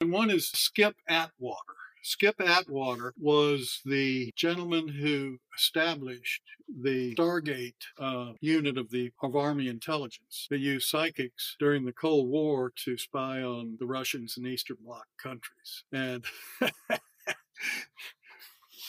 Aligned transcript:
And 0.00 0.10
one 0.10 0.30
is 0.30 0.48
Skip 0.48 0.96
Atwater. 1.08 1.74
Skip 2.02 2.40
Atwater 2.40 3.12
was 3.18 3.82
the 3.84 4.32
gentleman 4.34 4.88
who 4.88 5.36
established 5.54 6.40
the 6.66 7.14
Stargate 7.16 7.74
uh, 7.98 8.32
unit 8.40 8.78
of 8.78 8.90
the 8.90 9.12
of 9.22 9.36
Army 9.36 9.68
intelligence. 9.68 10.46
They 10.48 10.56
used 10.56 10.88
psychics 10.88 11.54
during 11.58 11.84
the 11.84 11.92
Cold 11.92 12.30
War 12.30 12.72
to 12.84 12.96
spy 12.96 13.42
on 13.42 13.76
the 13.78 13.84
Russians 13.84 14.38
and 14.38 14.46
Eastern 14.46 14.78
Bloc 14.82 15.04
countries, 15.22 15.84
and 15.92 16.24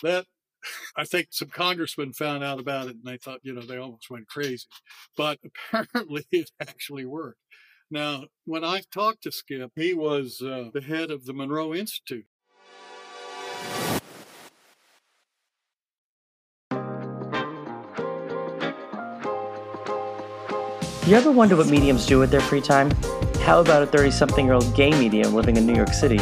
that 0.02 0.28
I 0.96 1.04
think 1.04 1.28
some 1.32 1.50
congressmen 1.50 2.14
found 2.14 2.42
out 2.42 2.62
about 2.62 2.88
it 2.88 2.96
and 2.96 3.04
they 3.04 3.18
thought, 3.18 3.42
you 3.44 3.54
know, 3.54 3.62
they 3.62 3.76
almost 3.76 4.10
went 4.10 4.30
crazy. 4.30 4.68
But 5.18 5.40
apparently 5.74 6.26
it 6.32 6.52
actually 6.62 7.06
worked. 7.06 7.40
Now, 7.94 8.28
when 8.46 8.64
I 8.64 8.84
talked 8.90 9.24
to 9.24 9.34
Skip, 9.34 9.74
he 9.76 9.94
was 9.94 10.42
uh, 10.42 10.70
the 10.74 10.80
head 10.80 11.12
of 11.12 11.26
the 11.26 11.34
Monroe 11.34 11.74
Institute. 11.74 12.26
You 21.06 21.18
ever 21.18 21.34
wonder 21.34 21.58
what 21.58 21.68
mediums 21.68 22.06
do 22.06 22.18
with 22.18 22.32
their 22.32 22.40
free 22.40 22.62
time? 22.62 22.92
How 23.42 23.60
about 23.60 23.84
a 23.84 23.88
30 23.88 24.12
something 24.12 24.46
year 24.46 24.54
old 24.54 24.74
gay 24.74 24.92
medium 24.92 25.34
living 25.34 25.58
in 25.58 25.68
New 25.68 25.76
York 25.76 25.92
City? 25.92 26.20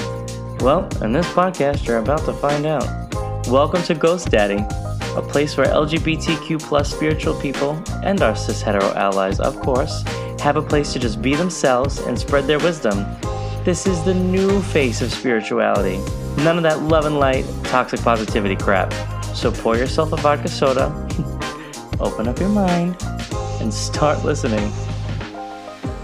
Well, 0.62 0.90
in 1.04 1.12
this 1.12 1.28
podcast, 1.28 1.86
you're 1.86 2.00
about 2.00 2.26
to 2.26 2.34
find 2.34 2.66
out. 2.66 2.88
Welcome 3.48 3.84
to 3.84 3.94
Ghost 3.94 4.32
Daddy, 4.32 4.66
a 5.16 5.22
place 5.22 5.56
where 5.56 5.68
LGBTQ 5.68 6.64
plus 6.64 6.92
spiritual 6.92 7.40
people 7.40 7.80
and 8.04 8.20
our 8.24 8.36
cis 8.36 8.64
hetero 8.64 8.92
allies, 8.96 9.40
of 9.40 9.60
course, 9.60 10.04
have 10.40 10.58
a 10.58 10.62
place 10.62 10.94
to 10.94 11.00
just 11.00 11.22
be 11.22 11.36
themselves 11.36 12.00
and 12.00 12.18
spread 12.18 12.48
their 12.48 12.60
wisdom. 12.60 13.06
This 13.64 13.86
is 13.86 14.04
the 14.04 14.14
new 14.14 14.62
face 14.62 15.02
of 15.02 15.12
spirituality. 15.12 15.98
None 16.44 16.58
of 16.58 16.64
that 16.64 16.82
love 16.84 17.06
and 17.06 17.20
light, 17.20 17.46
toxic 17.66 18.02
positivity 18.02 18.56
crap. 18.56 18.94
So 19.36 19.52
pour 19.52 19.78
yourself 19.78 20.12
a 20.14 20.18
vodka 20.18 20.48
soda, 20.48 20.88
open 22.00 22.28
up 22.28 22.40
your 22.40 22.50
mind, 22.50 22.96
and 23.62 23.74
start 23.74 24.24
listening. 24.24 24.72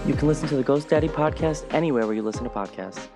You 0.06 0.14
can 0.14 0.28
listen 0.28 0.48
to 0.48 0.56
the 0.56 0.62
Ghost 0.62 0.88
Daddy 0.88 1.08
podcast 1.08 1.64
anywhere 1.74 2.06
where 2.06 2.14
you 2.14 2.22
listen 2.22 2.44
to 2.44 2.50
podcasts. 2.50 3.08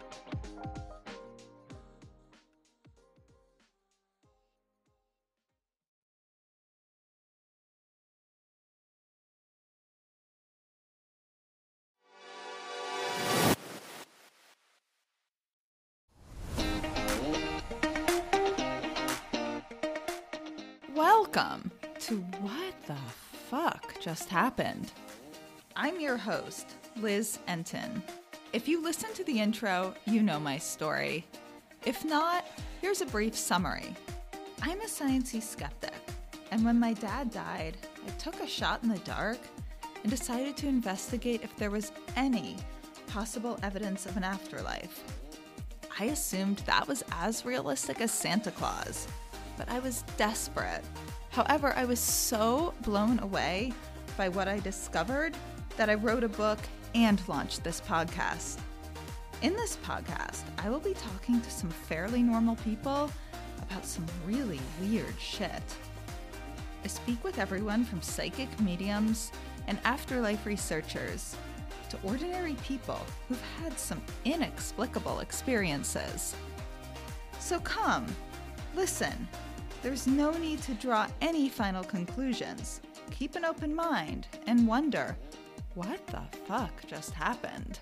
To 22.11 22.17
What 22.41 22.75
the 22.89 22.97
Fuck 23.49 24.01
Just 24.01 24.29
Happened. 24.29 24.91
I'm 25.77 26.01
your 26.01 26.17
host, 26.17 26.67
Liz 26.97 27.39
Enton. 27.47 28.03
If 28.53 28.67
you 28.67 28.83
listen 28.83 29.15
to 29.15 29.23
the 29.23 29.39
intro, 29.39 29.95
you 30.07 30.21
know 30.21 30.41
my 30.41 30.59
story. 30.59 31.25
If 31.87 32.05
not, 32.05 32.45
here's 32.81 33.01
a 33.01 33.07
brief 33.07 33.37
summary. 33.37 33.95
I'm 34.61 34.81
a 34.81 34.87
sciencey 34.87 35.41
skeptic, 35.41 35.95
and 36.51 36.65
when 36.65 36.81
my 36.81 36.95
dad 36.95 37.31
died, 37.31 37.77
I 38.05 38.11
took 38.19 38.41
a 38.41 38.49
shot 38.49 38.83
in 38.83 38.89
the 38.89 38.99
dark 38.99 39.39
and 40.03 40.11
decided 40.11 40.57
to 40.57 40.67
investigate 40.67 41.45
if 41.45 41.55
there 41.55 41.71
was 41.71 41.93
any 42.17 42.57
possible 43.07 43.57
evidence 43.63 44.07
of 44.07 44.17
an 44.17 44.25
afterlife. 44.25 45.05
I 45.97 46.07
assumed 46.07 46.59
that 46.67 46.89
was 46.89 47.05
as 47.13 47.45
realistic 47.45 48.01
as 48.01 48.11
Santa 48.11 48.51
Claus, 48.51 49.07
but 49.57 49.69
I 49.69 49.79
was 49.79 50.03
desperate. 50.17 50.83
However, 51.31 51.73
I 51.77 51.85
was 51.85 52.01
so 52.01 52.75
blown 52.83 53.21
away 53.21 53.73
by 54.17 54.29
what 54.29 54.49
I 54.49 54.59
discovered 54.59 55.37
that 55.77 55.89
I 55.89 55.95
wrote 55.95 56.25
a 56.25 56.29
book 56.29 56.59
and 56.95 57.23
launched 57.29 57.63
this 57.63 57.81
podcast. 57.81 58.59
In 59.43 59.55
this 59.55 59.77
podcast, 59.77 60.43
I 60.59 60.69
will 60.69 60.81
be 60.81 60.95
talking 60.95 61.41
to 61.41 61.51
some 61.51 61.71
fairly 61.71 62.23
normal 62.23 62.57
people 62.57 63.11
about 63.63 63.87
some 63.87 64.05
really 64.27 64.61
weird 64.81 65.15
shit. 65.21 65.63
I 66.83 66.89
speak 66.89 67.23
with 67.23 67.39
everyone 67.39 67.85
from 67.85 68.03
psychic 68.03 68.49
mediums 68.61 69.31
and 69.69 69.79
afterlife 69.85 70.45
researchers 70.45 71.37
to 71.91 71.99
ordinary 72.03 72.55
people 72.65 73.01
who've 73.29 73.43
had 73.63 73.79
some 73.79 74.03
inexplicable 74.25 75.21
experiences. 75.21 76.35
So 77.39 77.61
come, 77.61 78.07
listen. 78.75 79.29
There's 79.83 80.07
no 80.07 80.31
need 80.33 80.61
to 80.65 80.75
draw 80.75 81.07
any 81.23 81.49
final 81.49 81.83
conclusions. 81.83 82.83
Keep 83.11 83.37
an 83.37 83.47
open 83.47 83.75
mind 83.75 84.27
and 84.47 84.69
wonder 84.69 85.17
what 85.75 86.07
the 86.09 86.21
fuck 86.47 86.87
just 86.87 87.13
happened? 87.13 87.79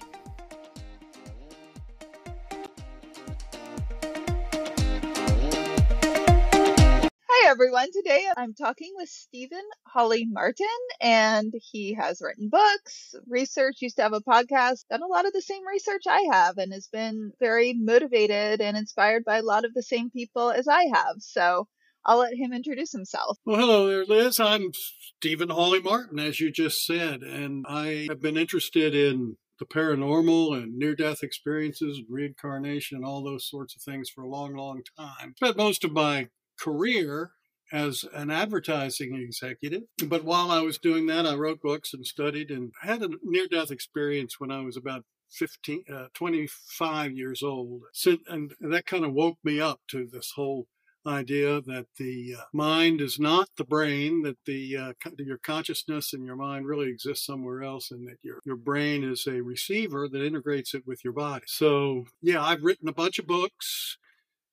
Hi 7.29 7.51
everyone. 7.51 7.89
Today 7.93 8.27
I'm 8.37 8.55
talking 8.55 8.93
with 8.95 9.09
Stephen 9.09 9.59
Hawley 9.85 10.25
Martin, 10.25 10.67
and 11.01 11.53
he 11.61 11.95
has 11.95 12.21
written 12.21 12.49
books, 12.49 13.17
research, 13.27 13.79
used 13.81 13.97
to 13.97 14.03
have 14.03 14.13
a 14.13 14.21
podcast, 14.21 14.85
done 14.89 15.03
a 15.03 15.07
lot 15.07 15.27
of 15.27 15.33
the 15.33 15.43
same 15.43 15.67
research 15.67 16.03
I 16.07 16.29
have, 16.31 16.59
and 16.59 16.73
has 16.73 16.87
been 16.87 17.33
very 17.41 17.75
motivated 17.75 18.61
and 18.61 18.77
inspired 18.77 19.25
by 19.25 19.39
a 19.39 19.43
lot 19.43 19.65
of 19.65 19.75
the 19.75 19.83
same 19.83 20.11
people 20.11 20.53
as 20.53 20.69
I 20.69 20.85
have. 20.95 21.17
So 21.19 21.67
I'll 22.09 22.21
let 22.21 22.33
him 22.33 22.55
introduce 22.55 22.91
himself. 22.91 23.37
Well, 23.45 23.61
hello 23.61 23.87
there, 23.87 24.07
Liz. 24.07 24.41
I'm 24.41 24.71
Stephen 25.19 25.51
Hawley 25.51 25.83
Martin, 25.83 26.19
as 26.19 26.41
you 26.41 26.51
just 26.51 26.87
said, 26.87 27.21
and 27.21 27.67
I 27.69 28.07
have 28.09 28.23
been 28.23 28.39
interested 28.39 28.95
in 28.95 29.37
the 29.59 29.67
paranormal 29.67 30.57
and 30.57 30.79
near 30.79 30.97
death 30.97 31.23
experiences, 31.23 32.01
reincarnation, 32.09 32.97
and 32.97 33.05
all 33.05 33.23
those 33.23 33.47
sorts 33.47 33.77
of 33.77 33.83
things 33.83 34.09
for 34.09 34.23
a 34.23 34.29
long, 34.29 34.57
long 34.57 34.81
time. 34.99 35.35
Spent 35.37 35.59
most 35.59 35.85
of 35.85 35.93
my 35.93 36.29
career 36.59 37.33
as 37.71 38.07
an 38.15 38.31
advertising 38.31 39.15
executive. 39.15 39.83
But 40.07 40.25
while 40.25 40.51
I 40.51 40.63
was 40.63 40.79
doing 40.79 41.09
that, 41.09 41.27
I 41.27 41.35
wrote 41.35 41.61
books 41.61 41.93
and 41.93 42.07
studied 42.07 42.51
and 42.51 42.73
had 42.81 43.03
a 43.03 43.11
near 43.23 43.47
death 43.47 43.71
experience 43.71 44.37
when 44.39 44.51
I 44.51 44.63
was 44.63 44.79
about 44.79 45.05
15, 45.33 45.85
uh, 45.93 46.07
25 46.15 47.13
years 47.13 47.43
old. 47.43 47.83
And 48.27 48.53
that 48.61 48.87
kind 48.87 49.05
of 49.05 49.13
woke 49.13 49.37
me 49.45 49.61
up 49.61 49.81
to 49.91 50.09
this 50.11 50.33
whole 50.37 50.69
idea 51.07 51.61
that 51.61 51.87
the 51.99 52.37
uh, 52.39 52.43
mind 52.53 53.01
is 53.01 53.19
not 53.19 53.49
the 53.57 53.65
brain, 53.65 54.23
that 54.23 54.39
the 54.47 54.77
uh, 54.77 54.93
your 55.19 55.39
consciousness 55.39 56.13
and 56.13 56.25
your 56.25 56.37
mind 56.37 56.67
really 56.67 56.89
exist 56.89 57.25
somewhere 57.25 57.63
else, 57.63 57.91
and 57.91 58.07
that 58.09 58.19
your 58.23 58.41
your 58.45 58.57
brain 58.57 59.05
is 59.05 59.27
a 59.27 59.43
receiver 59.43 60.09
that 60.09 60.25
integrates 60.25 60.75
it 60.75 60.87
with 60.87 61.05
your 61.05 61.13
body. 61.13 61.45
So 61.47 62.05
yeah, 62.21 62.43
I've 62.43 62.63
written 62.63 62.89
a 62.89 62.93
bunch 62.93 63.19
of 63.19 63.27
books, 63.27 63.99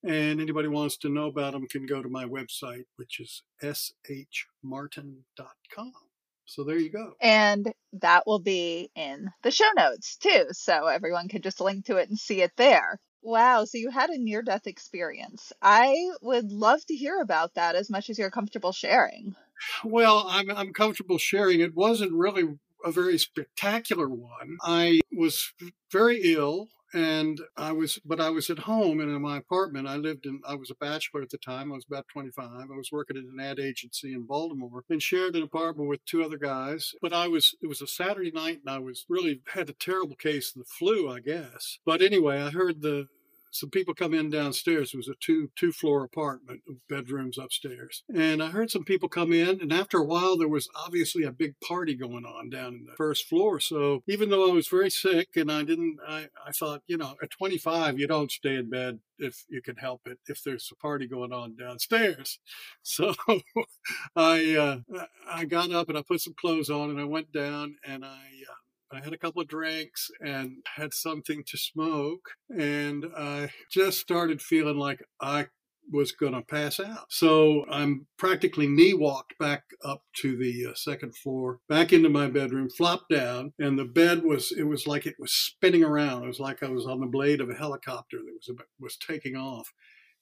and 0.03 0.39
anybody 0.39 0.67
wants 0.67 0.97
to 0.97 1.09
know 1.09 1.27
about 1.27 1.53
them 1.53 1.67
can 1.67 1.85
go 1.85 2.01
to 2.01 2.09
my 2.09 2.25
website, 2.25 2.85
which 2.95 3.19
is 3.19 3.43
shmartin.com. 3.61 5.93
So 6.45 6.63
there 6.63 6.77
you 6.77 6.91
go. 6.91 7.13
And 7.21 7.73
that 7.93 8.27
will 8.27 8.39
be 8.39 8.91
in 8.95 9.29
the 9.41 9.51
show 9.51 9.69
notes 9.75 10.17
too. 10.17 10.45
So 10.51 10.85
everyone 10.85 11.27
can 11.27 11.41
just 11.41 11.59
link 11.59 11.85
to 11.85 11.97
it 11.97 12.09
and 12.09 12.17
see 12.17 12.41
it 12.41 12.51
there. 12.55 12.99
Wow, 13.25 13.65
so 13.65 13.79
you 13.79 13.89
had 13.89 14.11
a 14.11 14.19
near 14.19 14.43
death 14.43 14.67
experience. 14.67 15.51
I 15.59 16.11
would 16.21 16.51
love 16.51 16.85
to 16.85 16.95
hear 16.95 17.19
about 17.19 17.55
that 17.55 17.73
as 17.73 17.89
much 17.89 18.11
as 18.11 18.19
you're 18.19 18.29
comfortable 18.29 18.71
sharing. 18.71 19.35
Well, 19.83 20.25
I'm, 20.29 20.51
I'm 20.51 20.73
comfortable 20.73 21.17
sharing. 21.17 21.59
It 21.59 21.73
wasn't 21.73 22.13
really 22.13 22.43
a 22.85 22.91
very 22.91 23.17
spectacular 23.17 24.07
one. 24.07 24.57
I 24.61 25.01
was 25.11 25.51
very 25.91 26.21
ill 26.23 26.67
and 26.93 27.41
I 27.57 27.71
was, 27.71 27.99
but 28.05 28.21
I 28.21 28.29
was 28.29 28.51
at 28.51 28.59
home 28.59 28.99
and 28.99 29.09
in 29.09 29.21
my 29.23 29.37
apartment. 29.37 29.87
I 29.87 29.95
lived 29.95 30.27
in, 30.27 30.41
I 30.47 30.53
was 30.53 30.69
a 30.69 30.75
bachelor 30.75 31.23
at 31.23 31.31
the 31.31 31.39
time. 31.39 31.71
I 31.71 31.75
was 31.75 31.85
about 31.89 32.07
25. 32.09 32.47
I 32.47 32.77
was 32.77 32.91
working 32.91 33.17
at 33.17 33.23
an 33.23 33.39
ad 33.39 33.59
agency 33.59 34.13
in 34.13 34.27
Baltimore 34.27 34.83
and 34.87 35.01
shared 35.01 35.35
an 35.35 35.41
apartment 35.41 35.89
with 35.89 36.05
two 36.05 36.23
other 36.23 36.37
guys. 36.37 36.93
But 37.01 37.11
I 37.11 37.27
was, 37.27 37.55
it 37.59 37.67
was 37.67 37.81
a 37.81 37.87
Saturday 37.87 38.31
night 38.31 38.59
and 38.63 38.69
I 38.69 38.77
was 38.77 39.05
really 39.09 39.41
had 39.51 39.67
a 39.67 39.73
terrible 39.73 40.15
case 40.15 40.55
of 40.55 40.59
the 40.59 40.65
flu, 40.65 41.09
I 41.09 41.21
guess. 41.21 41.79
But 41.85 42.03
anyway, 42.03 42.39
I 42.39 42.51
heard 42.51 42.83
the, 42.83 43.07
some 43.55 43.69
people 43.69 43.93
come 43.93 44.13
in 44.13 44.29
downstairs. 44.29 44.93
It 44.93 44.97
was 44.97 45.07
a 45.07 45.15
two 45.19 45.49
two 45.55 45.71
floor 45.71 46.03
apartment 46.03 46.61
with 46.67 46.77
bedrooms 46.89 47.37
upstairs. 47.37 48.03
And 48.13 48.43
I 48.43 48.47
heard 48.49 48.69
some 48.69 48.83
people 48.83 49.07
come 49.07 49.31
in, 49.31 49.61
and 49.61 49.71
after 49.71 49.97
a 49.97 50.03
while, 50.03 50.37
there 50.37 50.49
was 50.49 50.67
obviously 50.75 51.23
a 51.23 51.31
big 51.31 51.59
party 51.61 51.95
going 51.95 52.25
on 52.25 52.49
down 52.49 52.73
in 52.73 52.85
the 52.85 52.95
first 52.97 53.27
floor. 53.27 53.61
So 53.61 54.03
even 54.07 54.29
though 54.29 54.49
I 54.49 54.53
was 54.53 54.67
very 54.67 54.89
sick 54.89 55.29
and 55.37 55.49
I 55.49 55.63
didn't, 55.63 55.97
I, 56.05 56.27
I 56.45 56.51
thought, 56.51 56.81
you 56.87 56.97
know, 56.97 57.15
at 57.23 57.31
25, 57.31 57.97
you 57.97 58.07
don't 58.07 58.31
stay 58.31 58.55
in 58.55 58.69
bed 58.69 58.99
if 59.17 59.45
you 59.49 59.61
can 59.61 59.77
help 59.77 60.01
it, 60.05 60.19
if 60.27 60.43
there's 60.43 60.69
a 60.71 60.75
party 60.75 61.07
going 61.07 61.31
on 61.31 61.55
downstairs. 61.55 62.39
So 62.83 63.13
I, 64.15 64.55
uh, 64.55 65.05
I 65.27 65.45
got 65.45 65.71
up 65.71 65.89
and 65.89 65.97
I 65.97 66.03
put 66.03 66.21
some 66.21 66.35
clothes 66.39 66.69
on 66.69 66.91
and 66.91 66.99
I 66.99 67.03
went 67.03 67.31
down 67.31 67.75
and 67.85 68.05
I, 68.05 68.07
uh, 68.49 68.64
I 68.91 69.03
had 69.03 69.13
a 69.13 69.17
couple 69.17 69.41
of 69.41 69.47
drinks 69.47 70.09
and 70.21 70.57
had 70.75 70.93
something 70.93 71.43
to 71.47 71.57
smoke, 71.57 72.29
and 72.49 73.05
I 73.17 73.49
just 73.71 73.99
started 73.99 74.41
feeling 74.41 74.77
like 74.77 75.03
I 75.19 75.47
was 75.91 76.11
going 76.11 76.33
to 76.33 76.41
pass 76.41 76.79
out. 76.79 77.05
So 77.09 77.65
I'm 77.69 78.07
practically 78.17 78.67
knee 78.67 78.93
walked 78.93 79.37
back 79.37 79.63
up 79.83 80.01
to 80.17 80.37
the 80.37 80.71
uh, 80.71 80.73
second 80.75 81.15
floor, 81.15 81.59
back 81.69 81.93
into 81.93 82.09
my 82.09 82.27
bedroom, 82.27 82.69
flopped 82.69 83.09
down, 83.09 83.53
and 83.59 83.77
the 83.77 83.85
bed 83.85 84.23
was, 84.23 84.51
it 84.51 84.63
was 84.63 84.87
like 84.87 85.05
it 85.05 85.15
was 85.19 85.31
spinning 85.31 85.83
around. 85.83 86.23
It 86.23 86.27
was 86.27 86.39
like 86.39 86.63
I 86.63 86.69
was 86.69 86.87
on 86.87 87.01
the 87.01 87.05
blade 87.07 87.41
of 87.41 87.49
a 87.49 87.55
helicopter 87.55 88.17
that 88.17 88.33
was, 88.33 88.65
was 88.79 88.97
taking 88.97 89.35
off. 89.35 89.71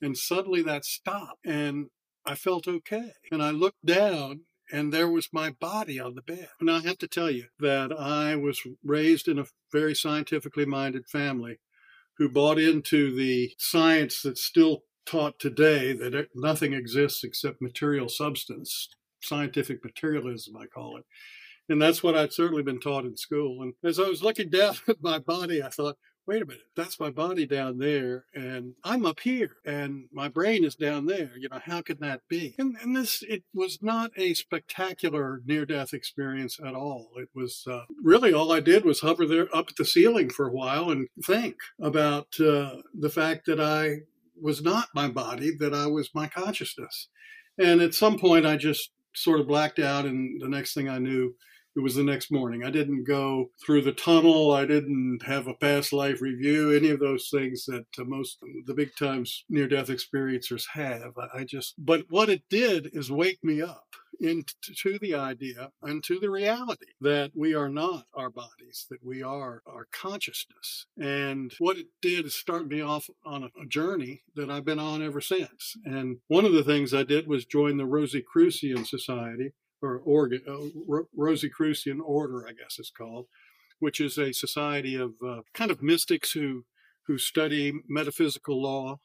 And 0.01 0.17
suddenly 0.17 0.61
that 0.63 0.83
stopped 0.83 1.45
and 1.45 1.87
I 2.25 2.35
felt 2.35 2.67
okay. 2.67 3.11
And 3.31 3.41
I 3.41 3.51
looked 3.51 3.85
down 3.85 4.41
and 4.73 4.91
there 4.91 5.07
was 5.07 5.29
my 5.31 5.51
body 5.51 5.99
on 5.99 6.15
the 6.15 6.23
bed. 6.23 6.49
And 6.59 6.69
I 6.69 6.81
have 6.81 6.97
to 6.97 7.07
tell 7.07 7.29
you 7.29 7.45
that 7.59 7.93
I 7.97 8.35
was 8.35 8.59
raised 8.83 9.27
in 9.27 9.37
a 9.37 9.45
very 9.71 9.93
scientifically 9.93 10.65
minded 10.65 11.07
family 11.07 11.59
who 12.17 12.27
bought 12.27 12.57
into 12.57 13.15
the 13.15 13.53
science 13.59 14.21
that's 14.23 14.43
still 14.43 14.79
taught 15.05 15.39
today 15.39 15.93
that 15.93 16.27
nothing 16.33 16.73
exists 16.73 17.23
except 17.23 17.61
material 17.61 18.09
substance, 18.09 18.89
scientific 19.21 19.83
materialism, 19.83 20.57
I 20.57 20.65
call 20.65 20.97
it. 20.97 21.03
And 21.69 21.79
that's 21.79 22.01
what 22.01 22.17
I'd 22.17 22.33
certainly 22.33 22.63
been 22.63 22.79
taught 22.79 23.05
in 23.05 23.15
school. 23.15 23.61
And 23.61 23.73
as 23.83 23.99
I 23.99 24.09
was 24.09 24.23
looking 24.23 24.49
down 24.49 24.75
at 24.87 25.03
my 25.03 25.19
body, 25.19 25.61
I 25.61 25.69
thought, 25.69 25.97
wait 26.25 26.41
a 26.41 26.45
minute, 26.45 26.63
that's 26.75 26.99
my 26.99 27.09
body 27.09 27.45
down 27.45 27.77
there, 27.77 28.25
and 28.33 28.73
I'm 28.83 29.05
up 29.05 29.19
here, 29.19 29.57
and 29.65 30.05
my 30.11 30.29
brain 30.29 30.63
is 30.63 30.75
down 30.75 31.05
there. 31.05 31.31
You 31.37 31.49
know, 31.49 31.59
how 31.63 31.81
can 31.81 31.97
that 31.99 32.21
be? 32.29 32.55
And, 32.57 32.77
and 32.81 32.95
this, 32.95 33.23
it 33.27 33.43
was 33.53 33.79
not 33.81 34.11
a 34.17 34.33
spectacular 34.33 35.41
near 35.45 35.65
death 35.65 35.93
experience 35.93 36.59
at 36.65 36.75
all. 36.75 37.09
It 37.17 37.29
was 37.35 37.65
uh, 37.69 37.81
really 38.01 38.33
all 38.33 38.51
I 38.51 38.61
did 38.61 38.85
was 38.85 39.01
hover 39.01 39.25
there 39.25 39.53
up 39.55 39.67
at 39.69 39.75
the 39.75 39.85
ceiling 39.85 40.29
for 40.29 40.47
a 40.47 40.53
while 40.53 40.91
and 40.91 41.07
think 41.25 41.57
about 41.81 42.27
uh, 42.39 42.77
the 42.97 43.09
fact 43.09 43.45
that 43.47 43.59
I 43.59 43.99
was 44.41 44.61
not 44.61 44.87
my 44.95 45.09
body, 45.09 45.55
that 45.59 45.73
I 45.73 45.87
was 45.87 46.09
my 46.13 46.27
consciousness. 46.27 47.09
And 47.57 47.81
at 47.81 47.93
some 47.93 48.17
point, 48.17 48.45
I 48.45 48.57
just 48.57 48.91
sort 49.13 49.39
of 49.39 49.47
blacked 49.47 49.79
out, 49.79 50.05
and 50.05 50.41
the 50.41 50.49
next 50.49 50.73
thing 50.73 50.89
I 50.89 50.99
knew, 50.99 51.35
it 51.75 51.81
was 51.81 51.95
the 51.95 52.03
next 52.03 52.31
morning. 52.31 52.63
I 52.63 52.69
didn't 52.69 53.05
go 53.05 53.49
through 53.65 53.81
the 53.81 53.91
tunnel. 53.91 54.51
I 54.51 54.65
didn't 54.65 55.23
have 55.25 55.47
a 55.47 55.55
past 55.55 55.91
life 55.91 56.21
review, 56.21 56.71
any 56.71 56.89
of 56.89 56.99
those 56.99 57.29
things 57.29 57.65
that 57.65 57.85
uh, 57.97 58.03
most 58.03 58.39
the 58.65 58.73
big 58.73 58.95
times 58.95 59.43
near 59.49 59.67
death 59.67 59.87
experiencers 59.87 60.65
have. 60.73 61.13
I 61.33 61.43
just, 61.43 61.75
but 61.77 62.03
what 62.09 62.29
it 62.29 62.43
did 62.49 62.89
is 62.93 63.11
wake 63.11 63.39
me 63.43 63.61
up 63.61 63.95
into 64.19 64.99
the 64.99 65.15
idea 65.15 65.71
and 65.81 66.03
to 66.03 66.19
the 66.19 66.29
reality 66.29 66.85
that 67.01 67.31
we 67.35 67.53
are 67.53 67.69
not 67.69 68.05
our 68.13 68.29
bodies, 68.29 68.85
that 68.89 69.03
we 69.03 69.23
are 69.23 69.61
our 69.65 69.87
consciousness. 69.91 70.85
And 70.97 71.53
what 71.59 71.77
it 71.77 71.87
did 72.01 72.25
is 72.25 72.35
start 72.35 72.67
me 72.67 72.81
off 72.81 73.09
on 73.25 73.43
a, 73.43 73.61
a 73.61 73.65
journey 73.67 74.21
that 74.35 74.49
I've 74.49 74.65
been 74.65 74.79
on 74.79 75.03
ever 75.03 75.21
since. 75.21 75.75
And 75.85 76.17
one 76.27 76.45
of 76.45 76.53
the 76.53 76.63
things 76.63 76.93
I 76.93 77.03
did 77.03 77.27
was 77.27 77.45
join 77.45 77.77
the 77.77 77.85
Rosicrucian 77.85 78.85
Society, 78.85 79.53
or 79.83 79.97
Oregon, 79.99 80.41
uh, 80.47 81.01
Rosicrucian 81.15 82.01
Order, 82.01 82.47
I 82.47 82.53
guess 82.53 82.77
it's 82.79 82.89
called, 82.89 83.27
which 83.79 83.99
is 83.99 84.17
a 84.17 84.33
society 84.33 84.95
of 84.95 85.13
uh, 85.25 85.41
kind 85.53 85.71
of 85.71 85.83
mystics 85.83 86.31
who 86.31 86.65
who 87.07 87.17
study 87.17 87.73
metaphysical 87.87 88.61
law. 88.61 88.99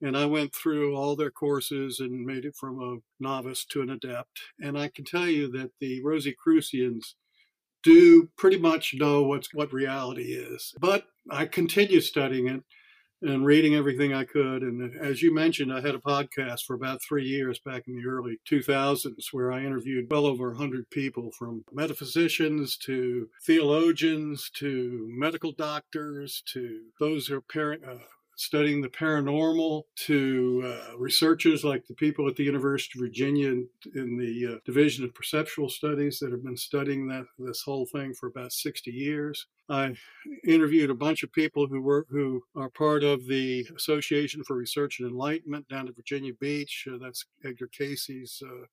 And 0.00 0.16
I 0.16 0.26
went 0.26 0.54
through 0.54 0.96
all 0.96 1.16
their 1.16 1.30
courses 1.30 1.98
and 2.00 2.24
made 2.24 2.44
it 2.44 2.54
from 2.56 2.80
a 2.80 2.98
novice 3.22 3.64
to 3.66 3.80
an 3.80 3.90
adept. 3.90 4.40
And 4.60 4.78
I 4.78 4.88
can 4.88 5.04
tell 5.04 5.26
you 5.26 5.50
that 5.52 5.70
the 5.80 6.02
Rosicrucians 6.02 7.16
do 7.82 8.28
pretty 8.36 8.58
much 8.58 8.94
know 8.94 9.22
what's 9.22 9.52
what 9.54 9.72
reality 9.72 10.32
is. 10.34 10.74
But 10.80 11.04
I 11.30 11.46
continue 11.46 12.00
studying 12.00 12.48
it 12.48 12.62
and 13.22 13.44
reading 13.44 13.74
everything 13.74 14.14
I 14.14 14.24
could. 14.24 14.62
And 14.62 14.94
as 14.96 15.22
you 15.22 15.34
mentioned, 15.34 15.72
I 15.72 15.80
had 15.80 15.94
a 15.94 15.98
podcast 15.98 16.64
for 16.66 16.74
about 16.74 17.02
three 17.02 17.24
years 17.24 17.58
back 17.58 17.84
in 17.88 17.96
the 17.96 18.08
early 18.08 18.38
2000s 18.48 19.32
where 19.32 19.52
I 19.52 19.64
interviewed 19.64 20.10
well 20.10 20.26
over 20.26 20.48
100 20.48 20.90
people 20.90 21.30
from 21.32 21.64
metaphysicians 21.72 22.76
to 22.78 23.28
theologians 23.44 24.50
to 24.54 25.08
medical 25.10 25.52
doctors 25.52 26.42
to 26.52 26.82
those 27.00 27.26
who 27.26 27.36
are 27.36 27.40
parent, 27.40 27.82
uh, 27.84 27.96
studying 28.38 28.80
the 28.80 28.88
paranormal 28.88 29.82
to 29.96 30.62
uh, 30.64 30.96
researchers 30.96 31.64
like 31.64 31.84
the 31.88 31.94
people 31.94 32.28
at 32.28 32.36
the 32.36 32.44
University 32.44 32.96
of 32.96 33.02
Virginia 33.02 33.48
in, 33.48 33.68
in 33.96 34.16
the 34.16 34.54
uh, 34.54 34.58
Division 34.64 35.04
of 35.04 35.12
Perceptual 35.12 35.68
Studies 35.68 36.20
that 36.20 36.30
have 36.30 36.44
been 36.44 36.56
studying 36.56 37.08
that 37.08 37.24
this 37.40 37.62
whole 37.62 37.84
thing 37.84 38.14
for 38.14 38.28
about 38.28 38.52
60 38.52 38.92
years. 38.92 39.46
I 39.68 39.94
interviewed 40.46 40.88
a 40.88 40.94
bunch 40.94 41.24
of 41.24 41.32
people 41.32 41.66
who 41.66 41.82
were 41.82 42.06
who 42.10 42.42
are 42.54 42.70
part 42.70 43.02
of 43.02 43.26
the 43.26 43.66
Association 43.76 44.44
for 44.44 44.56
Research 44.56 45.00
and 45.00 45.10
Enlightenment 45.10 45.68
down 45.68 45.88
at 45.88 45.96
Virginia 45.96 46.32
Beach. 46.40 46.86
Uh, 46.90 46.96
that's 46.96 47.26
Edgar 47.44 47.66
Cayce's 47.66 48.40
uh, 48.46 48.66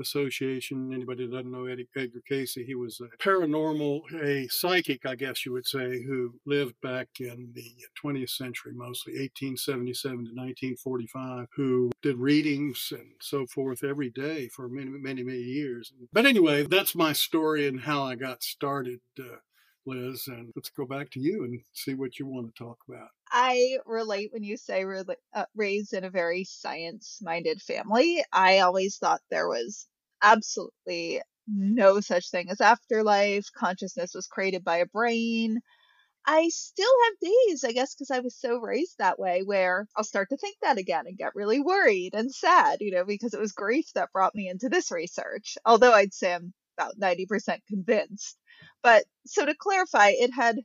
Association. 0.00 0.92
Anybody 0.92 1.26
that 1.26 1.32
doesn't 1.32 1.50
know 1.50 1.66
Eddie, 1.66 1.88
Edgar 1.96 2.22
Cayce, 2.28 2.54
he 2.54 2.74
was 2.74 3.00
a 3.00 3.16
paranormal, 3.22 4.00
a 4.22 4.48
psychic, 4.48 5.06
I 5.06 5.14
guess 5.14 5.44
you 5.44 5.52
would 5.52 5.66
say, 5.66 6.02
who 6.02 6.34
lived 6.46 6.74
back 6.82 7.08
in 7.20 7.50
the 7.54 7.72
20th 8.02 8.30
century, 8.30 8.72
mostly 8.74 9.14
1877 9.14 10.16
to 10.16 10.20
1945, 10.32 11.46
who 11.54 11.90
did 12.02 12.16
readings 12.16 12.92
and 12.92 13.12
so 13.20 13.46
forth 13.46 13.84
every 13.84 14.10
day 14.10 14.48
for 14.48 14.68
many, 14.68 14.90
many, 14.90 15.22
many 15.22 15.38
years. 15.38 15.92
But 16.12 16.26
anyway, 16.26 16.64
that's 16.64 16.94
my 16.94 17.12
story 17.12 17.66
and 17.66 17.80
how 17.80 18.04
I 18.04 18.14
got 18.14 18.42
started. 18.42 19.00
Uh, 19.18 19.36
Liz, 19.86 20.26
and 20.28 20.52
let's 20.56 20.70
go 20.70 20.84
back 20.84 21.10
to 21.10 21.20
you 21.20 21.44
and 21.44 21.60
see 21.72 21.94
what 21.94 22.18
you 22.18 22.26
want 22.26 22.54
to 22.54 22.64
talk 22.64 22.78
about. 22.88 23.08
I 23.30 23.78
relate 23.86 24.32
when 24.32 24.42
you 24.42 24.56
say 24.56 24.84
uh, 24.84 25.44
raised 25.54 25.92
in 25.94 26.04
a 26.04 26.10
very 26.10 26.44
science 26.44 27.18
minded 27.22 27.60
family. 27.62 28.24
I 28.32 28.60
always 28.60 28.98
thought 28.98 29.20
there 29.30 29.48
was 29.48 29.86
absolutely 30.22 31.22
no 31.48 32.00
such 32.00 32.30
thing 32.30 32.50
as 32.50 32.60
afterlife. 32.60 33.46
Consciousness 33.56 34.12
was 34.14 34.26
created 34.26 34.64
by 34.64 34.78
a 34.78 34.86
brain. 34.86 35.60
I 36.26 36.48
still 36.48 36.90
have 37.04 37.30
days, 37.30 37.62
I 37.62 37.70
guess, 37.72 37.94
because 37.94 38.10
I 38.10 38.18
was 38.18 38.36
so 38.36 38.58
raised 38.58 38.96
that 38.98 39.18
way, 39.18 39.42
where 39.44 39.86
I'll 39.96 40.02
start 40.02 40.30
to 40.30 40.36
think 40.36 40.56
that 40.60 40.76
again 40.76 41.04
and 41.06 41.16
get 41.16 41.36
really 41.36 41.60
worried 41.60 42.14
and 42.14 42.34
sad, 42.34 42.78
you 42.80 42.90
know, 42.90 43.04
because 43.04 43.32
it 43.32 43.40
was 43.40 43.52
grief 43.52 43.86
that 43.94 44.12
brought 44.12 44.34
me 44.34 44.48
into 44.48 44.68
this 44.68 44.90
research. 44.90 45.56
Although 45.64 45.92
I'd 45.92 46.12
say 46.12 46.34
I'm 46.34 46.52
about 46.78 46.98
90% 47.00 47.58
convinced. 47.68 48.38
But 48.82 49.04
so 49.26 49.44
to 49.44 49.54
clarify, 49.58 50.10
it 50.10 50.30
had 50.32 50.56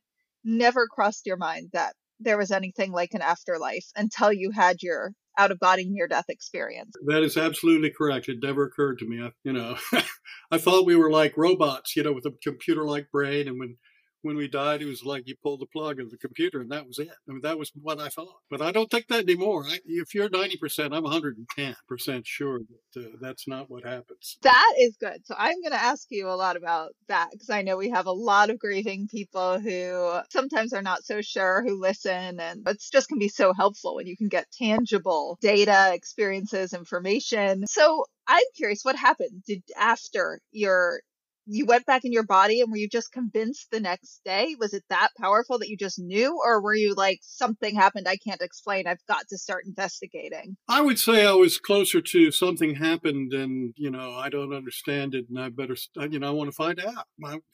never 0.44 0.88
crossed 0.88 1.26
your 1.26 1.38
mind 1.38 1.70
that 1.74 1.94
there 2.20 2.38
was 2.38 2.52
anything 2.52 2.92
like 2.92 3.14
an 3.14 3.22
afterlife 3.22 3.86
until 3.96 4.32
you 4.32 4.52
had 4.52 4.82
your 4.82 5.14
out 5.38 5.52
of 5.52 5.60
body 5.60 5.88
near 5.90 6.08
death 6.08 6.26
experience. 6.30 6.94
That 7.08 7.24
is 7.24 7.38
absolutely 7.38 7.90
correct. 7.90 8.28
It 8.28 8.40
never 8.44 8.66
occurred 8.66 9.00
to 9.00 9.08
me. 9.08 9.24
I, 9.24 9.32
you 9.44 9.54
know, 9.54 9.78
I 10.52 10.58
thought 10.58 10.86
we 10.86 10.96
were 10.96 11.10
like 11.10 11.38
robots, 11.38 11.96
you 11.96 12.04
know, 12.04 12.14
with 12.14 12.26
a 12.26 12.34
computer 12.44 12.84
like 12.84 13.10
brain. 13.12 13.48
And 13.48 13.60
when 13.60 13.78
when 14.22 14.36
we 14.36 14.48
died, 14.48 14.82
it 14.82 14.86
was 14.86 15.04
like 15.04 15.28
you 15.28 15.36
pulled 15.42 15.62
the 15.62 15.66
plug 15.68 16.00
of 16.00 16.10
the 16.12 16.18
computer 16.18 16.62
and 16.62 16.72
that 16.72 16.88
was 16.88 17.00
it. 17.00 17.10
I 17.10 17.32
mean, 17.32 17.42
that 17.42 17.58
was 17.58 17.72
what 17.82 18.00
I 18.00 18.10
thought. 18.10 18.42
But 18.50 18.62
I 18.62 18.72
don't 18.72 18.90
think 18.90 19.08
that 19.08 19.24
anymore. 19.24 19.66
I, 19.68 19.80
if 19.86 20.14
you're 20.14 20.30
90%, 20.30 20.94
I'm 20.94 21.04
110% 21.04 22.26
sure 22.26 22.60
that 22.96 23.06
uh, 23.06 23.10
that's 23.20 23.48
not 23.48 23.70
what 23.70 23.84
happens. 23.84 24.38
That 24.42 24.74
is 24.80 24.98
good. 24.98 25.26
So 25.26 25.36
I'm 25.38 25.62
going 25.62 25.72
to 25.72 25.84
ask 25.84 26.08
you 26.10 26.30
a 26.30 26.36
lot 26.36 26.56
about 26.56 26.92
that 27.08 27.30
because 27.32 27.50
I 27.50 27.62
know 27.62 27.78
we 27.78 27.90
have 27.90 28.08
a 28.08 28.12
lot 28.12 28.50
of 28.50 28.60
grieving 28.60 29.08
people 29.08 29.60
who 29.60 30.20
sometimes 30.32 30.74
are 30.74 30.82
not 30.82 31.04
so 31.04 31.22
sure 31.22 31.64
who 31.66 31.80
listen. 31.80 32.40
And 32.40 32.64
it's 32.68 32.90
just 32.90 33.10
can 33.10 33.20
be 33.20 33.30
so 33.30 33.54
helpful 33.54 33.96
when 33.96 34.08
you 34.08 34.18
can 34.18 34.30
get 34.30 34.48
tangible 34.52 35.38
data, 35.42 35.92
experiences, 35.94 36.74
information. 36.74 37.66
So 37.68 38.06
I'm 38.28 38.44
curious 38.56 38.84
what 38.84 38.96
happened 38.96 39.44
did 39.46 39.64
after 39.78 40.40
your 40.52 41.02
you 41.46 41.66
went 41.66 41.86
back 41.86 42.06
in 42.06 42.12
your 42.12 42.26
body 42.26 42.62
and 42.62 42.72
were 42.72 42.78
you 42.78 42.88
just 42.88 43.12
convinced 43.12 43.68
the 43.72 43.80
next 43.80 44.22
day? 44.24 44.56
Was 44.60 44.74
it 44.74 44.84
that 44.90 45.10
powerful 45.20 45.60
that 45.60 45.70
you 45.70 45.78
just 45.78 46.00
knew? 46.00 46.40
Or 46.44 46.62
were 46.62 46.76
you 46.76 46.94
like, 46.94 47.20
something 47.22 47.76
happened 47.76 48.08
I 48.08 48.18
can't 48.18 48.42
explain. 48.42 48.88
I've 48.88 49.06
got 49.08 49.28
to 49.30 49.38
start 49.38 49.66
investigating? 49.66 50.56
I 50.68 50.82
would 50.82 51.00
say 51.00 51.26
I 51.26 51.34
was 51.34 51.60
closer 51.60 52.02
to 52.02 52.32
something 52.32 52.76
happened 52.76 53.34
and, 53.34 53.74
you 53.76 53.90
know, 53.90 54.14
I 54.14 54.30
don't 54.30 54.54
understand 54.54 55.16
it 55.16 55.26
and 55.30 55.40
I 55.40 55.50
better, 55.50 55.76
you 56.10 56.20
know, 56.20 56.28
I 56.28 56.32
want 56.32 56.50
to 56.50 56.56
find 56.56 56.80
out. 56.80 57.06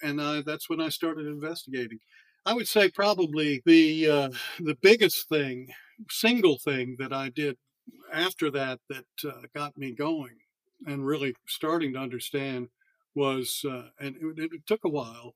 And 0.02 0.20
uh, 0.20 0.44
that's 0.46 0.70
when 0.70 0.82
I 0.82 0.90
started 0.90 1.26
investigating. 1.28 2.00
I 2.46 2.54
would 2.54 2.68
say 2.68 2.90
probably 2.90 3.62
the 3.66 4.10
uh, 4.10 4.30
the 4.62 4.78
biggest 4.82 5.28
thing, 5.28 5.68
single 6.10 6.58
thing 6.58 6.96
that 6.98 7.12
I 7.12 7.28
did 7.28 7.58
after 8.14 8.50
that 8.52 8.80
that 8.90 9.06
uh, 9.26 9.42
got 9.54 9.78
me 9.78 9.92
going 9.92 10.38
and 10.86 11.06
really 11.06 11.36
starting 11.46 11.94
to 11.94 12.00
understand 12.00 12.70
was, 13.18 13.66
uh, 13.68 13.90
and 14.00 14.16
it, 14.38 14.52
it, 14.54 14.68
took 14.68 14.86
a 14.86 14.90
while 14.90 15.34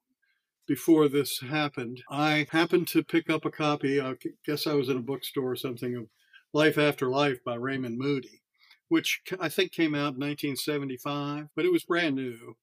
before 0.68 1.10
this 1.10 1.40
happened. 1.40 2.04
I 2.12 2.46
happened 2.52 2.88
to 2.90 3.04
pick 3.04 3.28
up 3.28 3.44
a 3.44 3.50
copy, 3.50 4.00
I 4.00 4.14
guess 4.46 4.68
I 4.68 4.76
was 4.76 4.88
in 4.88 4.98
a 4.98 5.02
bookstore 5.02 5.52
or 5.52 5.56
something, 5.56 5.96
of 5.96 6.06
Life 6.54 6.78
After 6.78 7.10
Life 7.10 7.44
by 7.44 7.56
Raymond 7.56 7.98
Moody, 7.98 8.44
which 8.90 9.22
I 9.40 9.50
think 9.50 9.72
came 9.72 9.96
out 9.96 10.14
in 10.14 10.22
1975, 10.22 11.48
but 11.56 11.66
it 11.66 11.72
was 11.72 11.84
brand 11.84 12.16
new. 12.16 12.56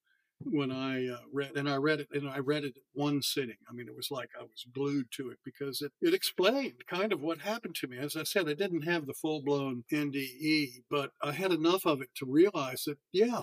when 0.45 0.71
I 0.71 1.09
uh, 1.09 1.19
read, 1.33 1.57
and 1.57 1.69
I 1.69 1.79
read 1.79 1.99
it, 1.99 2.09
and 2.13 2.31
I 2.31 2.39
read 2.39 2.63
it 2.63 2.75
one 2.93 3.21
sitting. 3.21 3.57
I 3.69 3.73
mean, 3.73 3.89
it 3.89 3.97
was 3.97 4.13
like 4.13 4.31
I 4.39 4.45
was 4.45 4.67
glued 4.73 5.07
to 5.17 5.31
it 5.31 5.39
because 5.45 5.83
it, 5.83 5.91
it 6.01 6.15
explained 6.15 6.85
kind 6.87 7.13
of 7.13 7.21
what 7.21 7.41
happened 7.41 7.75
to 7.81 7.89
me. 7.89 7.99
As 7.99 8.15
I 8.15 8.23
said, 8.23 8.49
I 8.49 8.55
didn't 8.55 8.83
have 8.83 9.07
the 9.07 9.15
full 9.15 9.43
blown 9.43 9.83
NDE, 9.93 10.85
but 10.89 11.11
I 11.21 11.33
had 11.33 11.51
enough 11.51 11.87
of 11.87 12.01
it 12.03 12.11
to 12.19 12.25
realize 12.25 12.85
that, 12.85 12.99
yeah, 13.11 13.43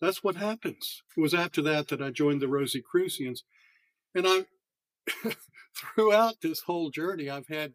that's 0.00 0.24
what 0.24 0.36
happens. 0.36 1.02
It 1.16 1.20
was 1.20 1.34
after 1.34 1.62
that 1.62 1.88
that 1.88 2.02
I 2.02 2.10
joined 2.10 2.40
the 2.40 2.48
Rosicrucians. 2.48 3.44
And 4.14 4.26
I, 4.26 4.46
throughout 5.76 6.36
this 6.42 6.60
whole 6.62 6.90
journey, 6.90 7.28
I've 7.28 7.48
had 7.48 7.74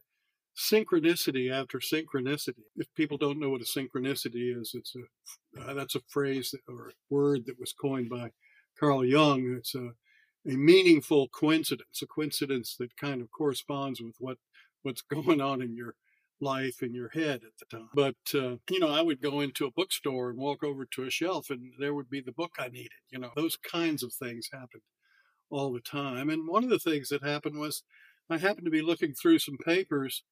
synchronicity 0.58 1.52
after 1.52 1.80
synchronicity. 1.80 2.64
If 2.76 2.94
people 2.96 3.18
don't 3.18 3.40
know 3.40 3.50
what 3.50 3.62
a 3.62 3.66
synchronicity 3.66 4.60
is, 4.60 4.72
it's 4.74 4.96
a 4.96 5.62
uh, 5.62 5.74
that's 5.74 5.96
a 5.96 6.02
phrase 6.10 6.52
that, 6.52 6.62
or 6.72 6.90
a 6.90 6.94
word 7.10 7.46
that 7.46 7.60
was 7.60 7.74
coined 7.74 8.10
by 8.10 8.32
Carl 8.80 9.06
Jung. 9.06 9.56
It's 9.58 9.76
a 9.76 9.92
a 10.48 10.56
meaningful 10.56 11.28
coincidence, 11.30 12.02
a 12.04 12.08
coincidence 12.08 12.76
that 12.78 12.96
kind 12.98 13.22
of 13.22 13.32
corresponds 13.32 14.02
with 14.02 14.16
what 14.20 14.38
what's 14.84 15.02
going 15.14 15.42
on 15.42 15.62
in 15.62 15.76
your 15.76 15.96
life 16.42 16.82
in 16.82 16.94
your 16.94 17.10
head 17.10 17.42
at 17.44 17.58
the 17.60 17.78
time. 17.78 17.90
But 17.94 18.16
uh, 18.34 18.58
you 18.70 18.80
know, 18.80 18.90
I 18.90 19.02
would 19.02 19.22
go 19.22 19.42
into 19.42 19.66
a 19.66 19.72
bookstore 19.72 20.30
and 20.30 20.40
walk 20.40 20.64
over 20.64 20.86
to 20.86 21.04
a 21.04 21.10
shelf, 21.10 21.50
and 21.50 21.74
there 21.80 21.94
would 21.94 22.10
be 22.10 22.22
the 22.22 22.32
book 22.32 22.52
I 22.60 22.70
needed. 22.70 22.92
You 23.10 23.20
know, 23.20 23.32
those 23.36 23.58
kinds 23.58 24.04
of 24.04 24.14
things 24.14 24.50
happened 24.52 24.84
all 25.50 25.72
the 25.72 25.80
time. 25.80 26.30
And 26.30 26.48
one 26.48 26.64
of 26.64 26.70
the 26.70 26.80
things 26.80 27.10
that 27.10 27.24
happened 27.24 27.58
was 27.58 27.84
I 28.30 28.38
happened 28.38 28.66
to 28.66 28.72
be 28.72 28.82
looking 28.82 29.14
through 29.14 29.40
some 29.40 29.58
papers 29.64 30.24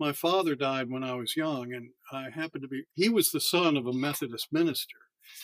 my 0.00 0.12
father 0.12 0.54
died 0.56 0.90
when 0.90 1.04
I 1.04 1.14
was 1.14 1.36
young, 1.36 1.74
and 1.74 1.90
I 2.10 2.30
happened 2.30 2.62
to 2.62 2.68
be, 2.68 2.84
he 2.94 3.10
was 3.10 3.30
the 3.30 3.40
son 3.40 3.76
of 3.76 3.86
a 3.86 3.92
Methodist 3.92 4.48
minister, 4.50 4.96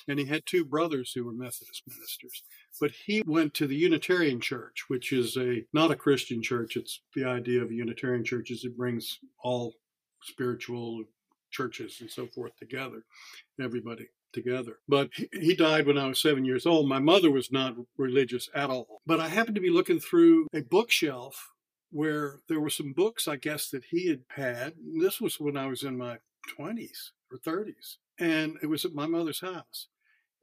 and 0.08 0.18
he 0.18 0.24
had 0.24 0.46
two 0.46 0.64
brothers 0.64 1.12
who 1.14 1.26
were 1.26 1.32
Methodist 1.32 1.82
ministers. 1.86 2.42
But 2.80 2.92
he 3.04 3.22
went 3.26 3.52
to 3.54 3.66
the 3.66 3.76
Unitarian 3.76 4.40
Church, 4.40 4.84
which 4.88 5.12
is 5.12 5.36
a 5.36 5.66
not 5.74 5.90
a 5.90 5.96
Christian 5.96 6.42
church. 6.42 6.76
It's 6.76 7.02
the 7.14 7.24
idea 7.24 7.62
of 7.62 7.70
a 7.70 7.74
Unitarian 7.74 8.24
church 8.24 8.50
is 8.50 8.64
it 8.64 8.78
brings 8.78 9.18
all 9.44 9.74
spiritual 10.26 11.04
churches 11.50 11.98
and 12.00 12.10
so 12.10 12.26
forth 12.26 12.56
together, 12.56 13.04
everybody 13.60 14.08
together. 14.32 14.78
But 14.88 15.10
he 15.32 15.54
died 15.54 15.86
when 15.86 15.98
I 15.98 16.06
was 16.06 16.20
seven 16.20 16.44
years 16.44 16.66
old. 16.66 16.88
My 16.88 16.98
mother 16.98 17.30
was 17.30 17.50
not 17.50 17.76
religious 17.96 18.48
at 18.54 18.70
all. 18.70 19.00
But 19.06 19.20
I 19.20 19.28
happened 19.28 19.54
to 19.54 19.60
be 19.60 19.70
looking 19.70 20.00
through 20.00 20.48
a 20.52 20.60
bookshelf 20.60 21.52
where 21.90 22.40
there 22.48 22.60
were 22.60 22.70
some 22.70 22.92
books, 22.92 23.26
I 23.26 23.36
guess, 23.36 23.70
that 23.70 23.84
he 23.90 24.08
had 24.08 24.22
had. 24.28 24.74
This 25.00 25.20
was 25.20 25.40
when 25.40 25.56
I 25.56 25.66
was 25.66 25.82
in 25.82 25.96
my 25.96 26.18
20s 26.58 27.10
or 27.30 27.38
30s, 27.38 27.96
and 28.18 28.56
it 28.62 28.66
was 28.66 28.84
at 28.84 28.94
my 28.94 29.06
mother's 29.06 29.40
house. 29.40 29.88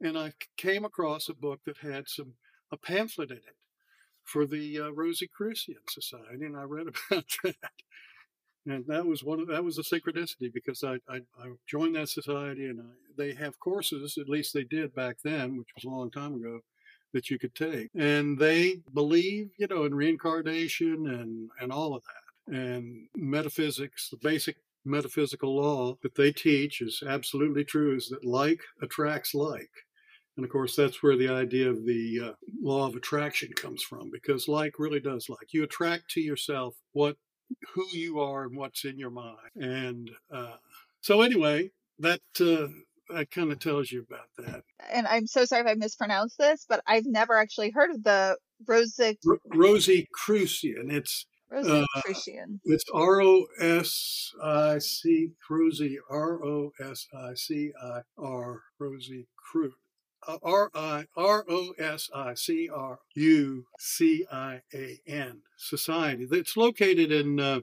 And 0.00 0.18
I 0.18 0.32
came 0.56 0.84
across 0.84 1.28
a 1.28 1.34
book 1.34 1.60
that 1.64 1.78
had 1.78 2.08
some 2.08 2.34
a 2.72 2.76
pamphlet 2.76 3.30
in 3.30 3.36
it 3.36 3.56
for 4.24 4.46
the 4.46 4.80
uh, 4.80 4.90
Rosicrucian 4.90 5.76
Society, 5.88 6.44
and 6.44 6.56
I 6.56 6.62
read 6.62 6.86
about 7.10 7.26
that. 7.44 7.56
And 8.66 8.84
that 8.86 9.04
was 9.04 9.22
one 9.22 9.40
of, 9.40 9.48
that 9.48 9.64
was 9.64 9.78
a 9.78 9.82
synchronicity 9.82 10.52
because 10.52 10.82
I, 10.82 10.94
I, 11.08 11.16
I 11.38 11.52
joined 11.66 11.96
that 11.96 12.08
society 12.08 12.66
and 12.66 12.80
I, 12.80 12.84
they 13.16 13.34
have 13.34 13.60
courses, 13.60 14.16
at 14.18 14.28
least 14.28 14.54
they 14.54 14.64
did 14.64 14.94
back 14.94 15.16
then, 15.22 15.58
which 15.58 15.68
was 15.74 15.84
a 15.84 15.94
long 15.94 16.10
time 16.10 16.34
ago, 16.34 16.60
that 17.12 17.30
you 17.30 17.38
could 17.38 17.54
take. 17.54 17.90
And 17.94 18.38
they 18.38 18.80
believe, 18.92 19.50
you 19.58 19.66
know, 19.68 19.84
in 19.84 19.94
reincarnation 19.94 21.06
and, 21.08 21.50
and 21.60 21.70
all 21.70 21.94
of 21.94 22.02
that. 22.04 22.56
And 22.56 23.06
metaphysics, 23.16 24.08
the 24.10 24.18
basic 24.22 24.56
metaphysical 24.84 25.56
law 25.56 25.96
that 26.02 26.14
they 26.14 26.32
teach 26.32 26.80
is 26.80 27.02
absolutely 27.06 27.64
true 27.64 27.96
is 27.96 28.08
that 28.08 28.24
like 28.24 28.60
attracts 28.82 29.34
like. 29.34 29.70
And 30.36 30.44
of 30.44 30.50
course, 30.50 30.74
that's 30.74 31.02
where 31.02 31.16
the 31.16 31.28
idea 31.28 31.70
of 31.70 31.86
the 31.86 32.20
uh, 32.24 32.32
law 32.60 32.86
of 32.86 32.96
attraction 32.96 33.52
comes 33.52 33.82
from, 33.82 34.10
because 34.10 34.48
like 34.48 34.78
really 34.78 35.00
does 35.00 35.28
like. 35.28 35.52
You 35.52 35.62
attract 35.64 36.10
to 36.10 36.20
yourself 36.20 36.74
what, 36.92 37.16
who 37.74 37.86
you 37.92 38.20
are, 38.20 38.44
and 38.44 38.56
what's 38.56 38.84
in 38.84 38.98
your 38.98 39.10
mind. 39.10 39.38
And 39.56 40.10
uh, 40.32 40.56
so, 41.00 41.22
anyway, 41.22 41.70
that 41.98 42.20
uh, 42.40 42.68
that 43.14 43.30
kind 43.30 43.52
of 43.52 43.58
tells 43.58 43.90
you 43.90 44.06
about 44.08 44.28
that. 44.38 44.62
And 44.92 45.06
I'm 45.06 45.26
so 45.26 45.44
sorry 45.44 45.62
if 45.62 45.68
I 45.68 45.74
mispronounced 45.74 46.38
this, 46.38 46.66
but 46.68 46.82
I've 46.86 47.06
never 47.06 47.36
actually 47.36 47.70
heard 47.70 47.90
of 47.90 48.02
the 48.02 48.36
Rosic 48.66 49.18
R- 49.28 49.38
Rosicrucian. 49.46 50.90
It's 50.90 51.26
Rosicrucian. 51.50 52.60
Uh, 52.64 52.72
it's 52.72 52.84
R 52.92 53.22
O 53.22 53.46
S 53.60 54.32
I 54.42 54.78
C 54.78 55.32
Rosie 55.48 55.98
R 56.10 56.44
O 56.44 56.72
S 56.80 57.06
I 57.14 57.34
C 57.34 57.72
I 57.82 58.00
R 58.18 58.62
Rosie 58.78 59.26
Crute. 59.54 59.72
R 60.42 60.70
I 60.74 61.06
R 61.16 61.44
O 61.48 61.74
S 61.78 62.10
I 62.14 62.34
C 62.34 62.68
R 62.72 63.00
U 63.14 63.64
C 63.78 64.26
I 64.30 64.62
A 64.74 65.00
N 65.06 65.42
Society. 65.56 66.26
It's 66.30 66.56
located 66.56 67.12
in 67.12 67.40
uh, 67.40 67.60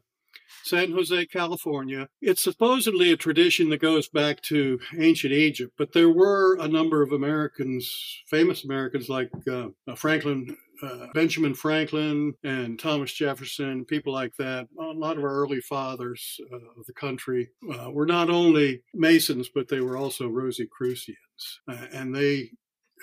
San 0.63 0.91
Jose, 0.91 1.25
California. 1.27 2.07
It's 2.21 2.43
supposedly 2.43 3.11
a 3.11 3.17
tradition 3.17 3.69
that 3.69 3.81
goes 3.81 4.07
back 4.07 4.41
to 4.43 4.79
ancient 4.97 5.33
Egypt, 5.33 5.73
but 5.77 5.93
there 5.93 6.09
were 6.09 6.57
a 6.59 6.67
number 6.67 7.01
of 7.01 7.11
Americans, 7.11 8.21
famous 8.27 8.63
Americans 8.63 9.09
like 9.09 9.29
uh, 9.49 9.69
uh, 9.87 9.95
Franklin, 9.95 10.55
uh, 10.83 11.07
Benjamin 11.13 11.53
Franklin, 11.53 12.33
and 12.43 12.79
Thomas 12.79 13.13
Jefferson, 13.13 13.85
people 13.85 14.13
like 14.13 14.35
that. 14.37 14.67
A 14.79 14.83
lot 14.83 15.17
of 15.17 15.23
our 15.23 15.29
early 15.29 15.61
fathers 15.61 16.39
uh, 16.51 16.55
of 16.55 16.85
the 16.85 16.93
country 16.93 17.49
uh, 17.73 17.91
were 17.91 18.05
not 18.05 18.29
only 18.29 18.81
Masons, 18.93 19.49
but 19.53 19.67
they 19.67 19.81
were 19.81 19.97
also 19.97 20.27
Rosicrucians. 20.27 21.17
And 21.67 22.15
they 22.15 22.51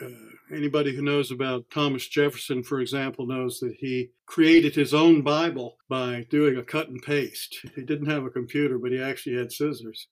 uh, 0.00 0.08
anybody 0.54 0.94
who 0.94 1.02
knows 1.02 1.30
about 1.30 1.70
Thomas 1.70 2.06
Jefferson, 2.06 2.62
for 2.62 2.80
example, 2.80 3.26
knows 3.26 3.58
that 3.60 3.74
he 3.78 4.10
created 4.26 4.74
his 4.74 4.94
own 4.94 5.22
Bible 5.22 5.76
by 5.88 6.26
doing 6.30 6.56
a 6.56 6.62
cut 6.62 6.88
and 6.88 7.02
paste. 7.02 7.58
He 7.74 7.82
didn't 7.82 8.10
have 8.10 8.24
a 8.24 8.30
computer, 8.30 8.78
but 8.78 8.92
he 8.92 9.00
actually 9.00 9.36
had 9.36 9.52
scissors. 9.52 10.08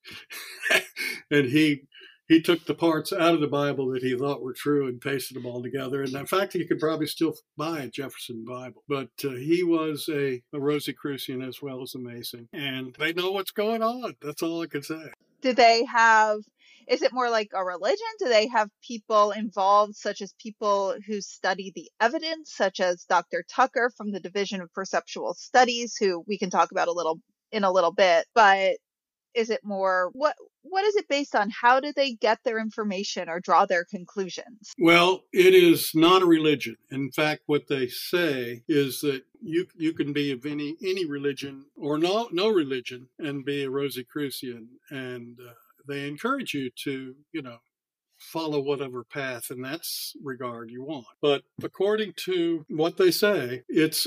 and 1.30 1.46
he 1.46 1.82
he 2.28 2.42
took 2.42 2.64
the 2.66 2.74
parts 2.74 3.12
out 3.12 3.34
of 3.34 3.40
the 3.40 3.46
Bible 3.46 3.88
that 3.90 4.02
he 4.02 4.16
thought 4.16 4.42
were 4.42 4.52
true 4.52 4.88
and 4.88 5.00
pasted 5.00 5.36
them 5.36 5.46
all 5.46 5.62
together. 5.62 6.02
And 6.02 6.12
in 6.12 6.26
fact, 6.26 6.56
you 6.56 6.66
could 6.66 6.80
probably 6.80 7.06
still 7.06 7.34
buy 7.56 7.80
a 7.80 7.88
Jefferson 7.88 8.44
Bible. 8.44 8.82
But 8.88 9.10
uh, 9.24 9.30
he 9.30 9.62
was 9.62 10.08
a, 10.12 10.42
a 10.52 10.58
Rosicrucian 10.58 11.40
as 11.40 11.62
well 11.62 11.82
as 11.82 11.94
a 11.94 12.00
Mason. 12.00 12.48
And 12.52 12.96
they 12.98 13.12
know 13.12 13.30
what's 13.30 13.52
going 13.52 13.80
on. 13.80 14.16
That's 14.20 14.42
all 14.42 14.60
I 14.62 14.66
can 14.66 14.82
say. 14.82 15.12
Do 15.40 15.52
they 15.52 15.84
have 15.84 16.40
is 16.86 17.02
it 17.02 17.12
more 17.12 17.30
like 17.30 17.50
a 17.54 17.64
religion? 17.64 18.06
Do 18.18 18.28
they 18.28 18.46
have 18.48 18.70
people 18.86 19.32
involved, 19.32 19.96
such 19.96 20.20
as 20.20 20.34
people 20.40 20.96
who 21.06 21.20
study 21.20 21.72
the 21.74 21.90
evidence, 22.00 22.52
such 22.54 22.80
as 22.80 23.04
Dr. 23.08 23.44
Tucker 23.50 23.90
from 23.96 24.12
the 24.12 24.20
Division 24.20 24.60
of 24.60 24.72
Perceptual 24.72 25.34
Studies, 25.34 25.96
who 25.98 26.24
we 26.26 26.38
can 26.38 26.50
talk 26.50 26.70
about 26.70 26.88
a 26.88 26.92
little 26.92 27.20
in 27.52 27.64
a 27.64 27.72
little 27.72 27.92
bit, 27.92 28.26
but 28.34 28.76
is 29.36 29.50
it 29.50 29.60
more 29.62 30.10
what 30.14 30.34
what 30.62 30.84
is 30.84 30.96
it 30.96 31.08
based 31.08 31.36
on 31.36 31.50
how 31.50 31.78
do 31.78 31.92
they 31.94 32.14
get 32.14 32.38
their 32.42 32.58
information 32.58 33.28
or 33.28 33.38
draw 33.38 33.66
their 33.66 33.84
conclusions 33.84 34.72
well 34.78 35.24
it 35.32 35.54
is 35.54 35.90
not 35.94 36.22
a 36.22 36.26
religion 36.26 36.76
in 36.90 37.10
fact 37.12 37.42
what 37.46 37.68
they 37.68 37.86
say 37.86 38.62
is 38.66 39.00
that 39.00 39.22
you 39.42 39.66
you 39.76 39.92
can 39.92 40.12
be 40.12 40.32
of 40.32 40.46
any 40.46 40.76
any 40.82 41.04
religion 41.04 41.66
or 41.76 41.98
no 41.98 42.28
no 42.32 42.48
religion 42.48 43.08
and 43.18 43.44
be 43.44 43.62
a 43.62 43.70
rosicrucian 43.70 44.68
and 44.90 45.38
uh, 45.38 45.52
they 45.86 46.06
encourage 46.06 46.54
you 46.54 46.70
to, 46.84 47.14
you 47.32 47.42
know, 47.42 47.58
follow 48.18 48.60
whatever 48.60 49.04
path 49.04 49.50
in 49.50 49.60
that 49.62 49.82
regard 50.22 50.70
you 50.70 50.82
want. 50.82 51.06
But 51.20 51.42
according 51.62 52.14
to 52.24 52.64
what 52.68 52.96
they 52.96 53.10
say, 53.10 53.62
it's 53.68 54.06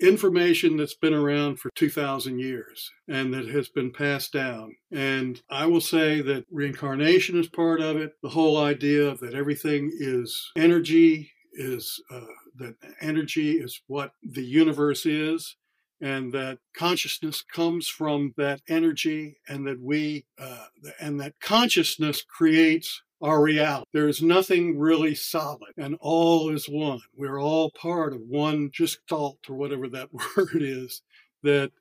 information 0.00 0.76
that's 0.76 0.94
been 0.94 1.14
around 1.14 1.58
for 1.58 1.70
2,000 1.74 2.38
years 2.38 2.90
and 3.08 3.32
that 3.32 3.46
has 3.48 3.68
been 3.68 3.90
passed 3.90 4.32
down. 4.32 4.74
And 4.92 5.40
I 5.50 5.66
will 5.66 5.80
say 5.80 6.20
that 6.22 6.44
reincarnation 6.50 7.38
is 7.38 7.48
part 7.48 7.80
of 7.80 7.96
it. 7.96 8.12
The 8.22 8.28
whole 8.28 8.58
idea 8.58 9.16
that 9.16 9.34
everything 9.34 9.90
is 9.98 10.50
energy 10.56 11.30
is 11.54 11.98
uh, 12.10 12.20
that 12.56 12.74
energy 13.00 13.52
is 13.52 13.80
what 13.86 14.12
the 14.22 14.44
universe 14.44 15.06
is 15.06 15.56
and 16.00 16.32
that 16.32 16.58
consciousness 16.76 17.42
comes 17.42 17.88
from 17.88 18.34
that 18.36 18.60
energy 18.68 19.38
and 19.48 19.66
that 19.66 19.80
we 19.80 20.26
uh, 20.38 20.66
and 21.00 21.20
that 21.20 21.40
consciousness 21.40 22.22
creates 22.22 23.02
our 23.22 23.42
reality. 23.42 23.86
There 23.92 24.08
is 24.08 24.20
nothing 24.20 24.78
really 24.78 25.14
solid 25.14 25.72
and 25.76 25.96
all 26.00 26.50
is 26.50 26.66
one. 26.68 27.00
We're 27.16 27.40
all 27.40 27.70
part 27.70 28.12
of 28.12 28.20
one 28.28 28.70
just 28.72 28.98
thought, 29.08 29.38
or 29.48 29.56
whatever 29.56 29.88
that 29.88 30.10
word 30.36 30.60
is 30.60 31.02
that 31.42 31.72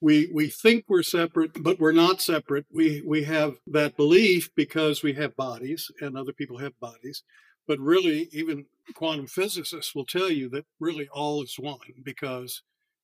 we 0.00 0.28
we 0.34 0.48
think 0.48 0.84
we're 0.88 1.04
separate 1.04 1.62
but 1.62 1.78
we're 1.78 1.92
not 1.92 2.20
separate. 2.20 2.66
We 2.72 3.02
we 3.06 3.24
have 3.24 3.54
that 3.68 3.96
belief 3.96 4.50
because 4.56 5.02
we 5.02 5.12
have 5.14 5.36
bodies 5.36 5.90
and 6.00 6.16
other 6.16 6.32
people 6.32 6.58
have 6.58 6.78
bodies. 6.80 7.22
But 7.68 7.78
really 7.78 8.28
even 8.32 8.66
quantum 8.96 9.28
physicists 9.28 9.94
will 9.94 10.04
tell 10.04 10.30
you 10.30 10.48
that 10.50 10.66
really 10.80 11.08
all 11.12 11.44
is 11.44 11.56
one 11.58 11.78
because 12.02 12.62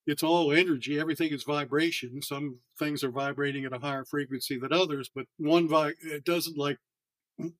it's 0.09 0.23
all 0.23 0.53
energy. 0.53 0.99
Everything 0.99 1.33
is 1.33 1.45
vibration. 1.45 2.23
Some 2.23 2.61
things 2.79 3.05
are 3.05 3.11
vibrating 3.11 3.67
at 3.67 3.75
a 3.75 3.79
higher 3.79 4.07
frequency 4.07 4.59
than 4.59 4.73
others, 4.73 5.11
but 5.15 5.27
one 5.37 5.69
vi- 5.69 5.93
it 6.03 6.25
doesn't 6.25 6.57
like 6.57 6.79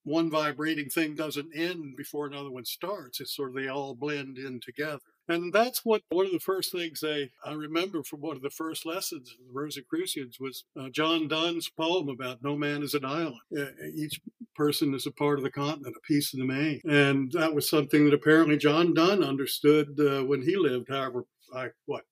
one 0.03 0.29
vibrating 0.29 0.89
thing 0.89 1.15
doesn't 1.15 1.55
end 1.55 1.95
before 1.95 2.25
another 2.27 2.51
one 2.51 2.65
starts. 2.65 3.21
It's 3.21 3.35
sort 3.35 3.49
of 3.49 3.55
they 3.55 3.67
all 3.69 3.95
blend 3.95 4.37
in 4.37 4.59
together. 4.59 4.99
And 5.29 5.53
that's 5.53 5.85
what 5.85 6.01
one 6.09 6.25
of 6.25 6.31
the 6.31 6.39
first 6.39 6.71
things 6.71 7.01
they, 7.01 7.29
I 7.45 7.53
remember 7.53 8.03
from 8.03 8.21
one 8.21 8.35
of 8.35 8.41
the 8.41 8.49
first 8.49 8.83
lessons 8.83 9.33
in 9.39 9.45
the 9.45 9.53
Rosicrucians 9.53 10.37
was 10.39 10.65
uh, 10.77 10.89
John 10.89 11.27
Donne's 11.27 11.69
poem 11.69 12.09
about 12.09 12.43
no 12.43 12.57
man 12.57 12.81
is 12.81 12.95
an 12.95 13.05
island. 13.05 13.39
Uh, 13.55 13.67
each 13.95 14.19
person 14.55 14.95
is 14.95 15.05
a 15.05 15.11
part 15.11 15.37
of 15.37 15.43
the 15.43 15.51
continent, 15.51 15.95
a 15.95 16.07
piece 16.07 16.33
of 16.33 16.39
the 16.39 16.45
main. 16.45 16.81
And 16.83 17.31
that 17.33 17.53
was 17.53 17.69
something 17.69 18.05
that 18.05 18.13
apparently 18.13 18.57
John 18.57 18.95
Donne 18.95 19.23
understood 19.23 19.99
uh, 19.99 20.25
when 20.25 20.41
he 20.41 20.57
lived, 20.57 20.89
however, 20.89 21.25
like 21.53 21.73
what, 21.85 22.03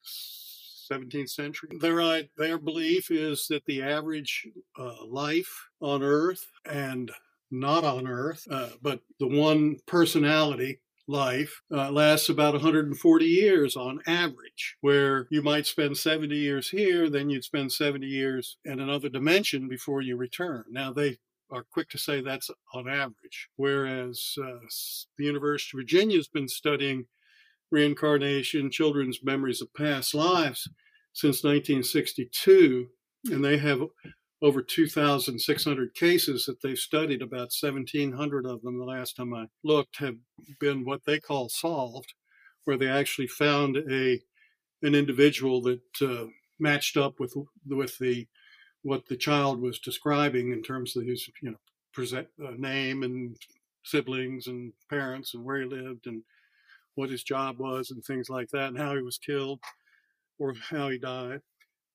17th 0.91 1.29
century. 1.29 1.70
Their, 1.79 2.24
their 2.38 2.58
belief 2.58 3.12
is 3.12 3.48
that 3.50 3.65
the 3.65 3.82
average 3.84 4.48
uh, 4.77 5.06
life 5.06 5.67
on 5.82 6.03
Earth 6.03 6.46
and 6.65 7.12
not 7.51 7.84
on 7.84 8.08
Earth, 8.08 8.46
uh, 8.50 8.70
but 8.82 9.01
the 9.20 9.27
one 9.27 9.77
personality 9.86 10.79
life 11.08 11.62
uh, 11.72 11.89
lasts 11.89 12.29
about 12.29 12.53
140 12.53 13.25
years 13.25 13.75
on 13.75 14.01
average, 14.08 14.77
where 14.82 15.27
you 15.29 15.41
might 15.41 15.65
spend 15.65 15.98
70 15.98 16.36
years 16.36 16.70
here, 16.70 17.10
then 17.10 17.29
you'd 17.29 17.44
spend 17.44 17.72
70 17.72 18.06
years 18.06 18.58
in 18.65 18.79
another 18.79 19.10
dimension 19.10 19.67
before 19.70 20.01
you 20.01 20.17
return. 20.17 20.65
Now, 20.70 20.91
they 20.91 21.17
are 21.50 21.63
quick 21.63 21.89
to 21.89 21.98
say 21.98 22.22
that's 22.22 22.50
on 22.74 22.89
average, 22.89 23.50
whereas 23.56 24.36
uh, 24.38 24.60
the 25.17 25.25
University 25.25 25.77
of 25.77 25.84
Virginia 25.84 26.17
has 26.17 26.27
been 26.27 26.48
studying 26.48 27.06
reincarnation, 27.72 28.72
children's 28.72 29.24
memories 29.24 29.62
of 29.62 29.74
past 29.74 30.14
lives 30.14 30.68
since 31.14 31.44
1962, 31.44 32.88
and 33.32 33.44
they 33.44 33.58
have 33.58 33.82
over 34.42 34.62
2,600 34.62 35.94
cases 35.96 36.46
that 36.46 36.62
they've 36.62 36.78
studied. 36.78 37.22
About 37.22 37.52
1,700 37.60 38.46
of 38.46 38.62
them, 38.62 38.78
the 38.78 38.86
last 38.86 39.16
time 39.16 39.34
I 39.34 39.48
looked, 39.64 39.98
have 39.98 40.16
been 40.60 40.86
what 40.86 41.06
they 41.06 41.20
call 41.20 41.50
solved, 41.50 42.14
where 42.66 42.78
they 42.78 42.88
actually 42.88 43.28
found 43.28 43.78
a 43.78 44.22
an 44.84 44.94
individual 44.94 45.60
that 45.64 45.82
uh, 46.02 46.28
matched 46.60 46.98
up 46.98 47.20
with 47.20 47.34
with 47.66 47.98
the 47.98 48.28
what 48.84 49.08
the 49.08 49.18
child 49.18 49.60
was 49.60 49.80
describing 49.80 50.52
in 50.52 50.62
terms 50.62 50.96
of 50.96 51.04
his 51.04 51.28
you 51.42 51.52
know 51.52 51.58
present 51.94 52.28
uh, 52.46 52.52
name 52.58 53.04
and 53.04 53.36
siblings 53.84 54.48
and 54.48 54.72
parents 54.90 55.34
and 55.34 55.44
where 55.44 55.62
he 55.62 55.66
lived 55.66 56.06
and 56.06 56.22
what 56.98 57.12
his 57.12 57.24
job 57.24 57.60
was 57.60 57.92
and 57.92 58.04
things 58.04 58.30
like 58.30 58.50
that 58.50 58.70
and 58.70 58.77
how 58.77 58.96
he 58.96 59.01
was 59.01 59.20
killed 59.20 59.60
or 60.39 60.56
how 60.70 60.89
he 60.89 60.98
died. 60.98 61.42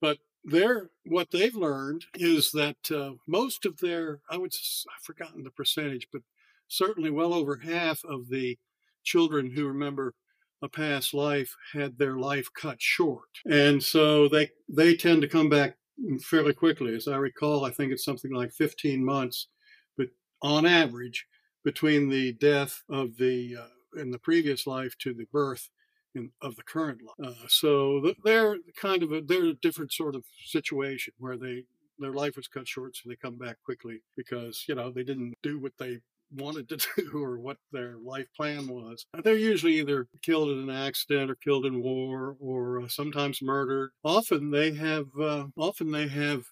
But 0.00 0.18
they're 0.44 0.90
what 1.04 1.30
they've 1.30 1.54
learned 1.54 2.04
is 2.14 2.52
that 2.52 2.90
uh, 2.90 3.12
most 3.26 3.66
of 3.66 3.78
their 3.78 4.20
I 4.30 4.36
would 4.36 4.52
I've 4.54 5.04
forgotten 5.04 5.42
the 5.42 5.50
percentage, 5.50 6.08
but 6.12 6.22
certainly 6.68 7.10
well 7.10 7.34
over 7.34 7.56
half 7.56 8.04
of 8.04 8.28
the 8.28 8.58
children 9.02 9.50
who 9.50 9.66
remember 9.66 10.14
a 10.62 10.68
past 10.68 11.12
life 11.12 11.54
had 11.72 11.98
their 11.98 12.16
life 12.16 12.48
cut 12.56 12.80
short, 12.80 13.28
and 13.44 13.82
so 13.82 14.28
they 14.28 14.50
they 14.68 14.94
tend 14.94 15.22
to 15.22 15.28
come 15.28 15.48
back 15.48 15.76
fairly 16.22 16.54
quickly. 16.54 16.94
As 16.94 17.08
I 17.08 17.16
recall, 17.16 17.64
I 17.64 17.70
think 17.70 17.92
it's 17.92 18.04
something 18.04 18.32
like 18.32 18.52
15 18.52 19.04
months, 19.04 19.48
but 19.96 20.08
on 20.42 20.64
average, 20.66 21.26
between 21.64 22.08
the 22.08 22.32
death 22.34 22.82
of 22.88 23.16
the 23.16 23.56
uh, 23.60 23.66
in 23.96 24.10
the 24.10 24.18
previous 24.18 24.66
life 24.66 24.96
to 24.98 25.14
the 25.14 25.26
birth 25.32 25.70
in, 26.14 26.30
of 26.40 26.56
the 26.56 26.62
current 26.62 27.00
life. 27.02 27.28
Uh, 27.28 27.46
so 27.48 28.14
they're 28.24 28.56
kind 28.76 29.02
of 29.02 29.12
a 29.12 29.20
they're 29.20 29.46
a 29.46 29.54
different 29.54 29.92
sort 29.92 30.14
of 30.14 30.24
situation 30.44 31.14
where 31.18 31.36
they 31.36 31.64
their 31.98 32.12
life 32.12 32.36
was 32.36 32.48
cut 32.48 32.66
short, 32.66 32.96
so 32.96 33.08
they 33.08 33.16
come 33.16 33.36
back 33.36 33.56
quickly 33.64 34.02
because 34.16 34.64
you 34.68 34.74
know 34.74 34.90
they 34.90 35.04
didn't 35.04 35.34
do 35.42 35.58
what 35.58 35.72
they 35.78 36.00
wanted 36.36 36.68
to 36.68 36.76
do 36.96 37.22
or 37.22 37.38
what 37.38 37.58
their 37.72 37.96
life 38.02 38.26
plan 38.36 38.66
was. 38.66 39.06
They're 39.22 39.34
usually 39.34 39.78
either 39.80 40.08
killed 40.22 40.50
in 40.50 40.58
an 40.58 40.70
accident 40.70 41.30
or 41.30 41.34
killed 41.34 41.66
in 41.66 41.82
war 41.82 42.36
or 42.40 42.82
uh, 42.82 42.88
sometimes 42.88 43.42
murdered. 43.42 43.90
Often 44.04 44.50
they 44.50 44.72
have 44.74 45.06
uh, 45.20 45.46
often 45.56 45.90
they 45.90 46.08
have 46.08 46.44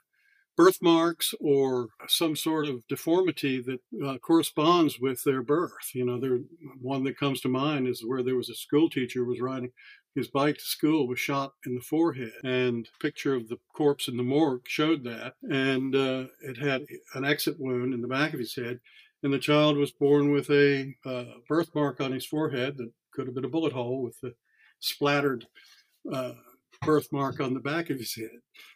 birthmarks 0.61 1.35
or 1.40 1.88
some 2.07 2.37
sort 2.37 2.69
of 2.69 2.87
deformity 2.88 3.62
that 3.62 3.81
uh, 4.07 4.19
corresponds 4.19 4.99
with 4.99 5.23
their 5.25 5.43
birth. 5.43 5.95
You 5.95 6.04
know, 6.04 6.21
there 6.21 6.39
one 6.80 7.04
that 7.04 7.19
comes 7.19 7.41
to 7.43 7.49
mind 7.49 7.89
is 7.89 8.04
where 8.04 8.23
there 8.23 8.37
was 8.37 8.50
a 8.50 8.54
school 8.54 8.91
teacher 8.91 9.25
was 9.25 9.41
riding 9.41 9.73
his 10.15 10.28
bike 10.28 10.56
to 10.56 10.65
school 10.65 11.06
was 11.06 11.21
shot 11.21 11.52
in 11.65 11.75
the 11.75 11.80
forehead. 11.80 12.32
And 12.45 12.89
picture 13.00 13.34
of 13.34 13.49
the 13.49 13.58
corpse 13.75 14.08
in 14.08 14.17
the 14.17 14.23
morgue 14.23 14.67
showed 14.67 15.04
that. 15.04 15.34
And 15.49 15.95
uh, 15.95 16.25
it 16.43 16.58
had 16.58 16.84
an 17.15 17.25
exit 17.25 17.56
wound 17.58 17.95
in 17.95 18.02
the 18.02 18.08
back 18.08 18.32
of 18.32 18.41
his 18.41 18.54
head. 18.54 18.80
And 19.23 19.32
the 19.32 19.39
child 19.39 19.76
was 19.76 19.93
born 19.93 20.32
with 20.32 20.50
a 20.50 20.95
uh, 21.04 21.25
birthmark 21.49 22.00
on 22.00 22.13
his 22.13 22.26
forehead 22.26 22.76
that 22.78 22.91
could 23.13 23.26
have 23.26 23.34
been 23.34 23.45
a 23.45 23.49
bullet 23.49 23.73
hole 23.73 24.02
with 24.02 24.19
the 24.21 24.34
splattered 24.80 25.47
uh, 26.13 26.32
birthmark 26.82 27.40
on 27.40 27.54
the 27.54 27.60
back 27.60 27.90
of 27.90 27.99
his 27.99 28.14
head. 28.14 28.30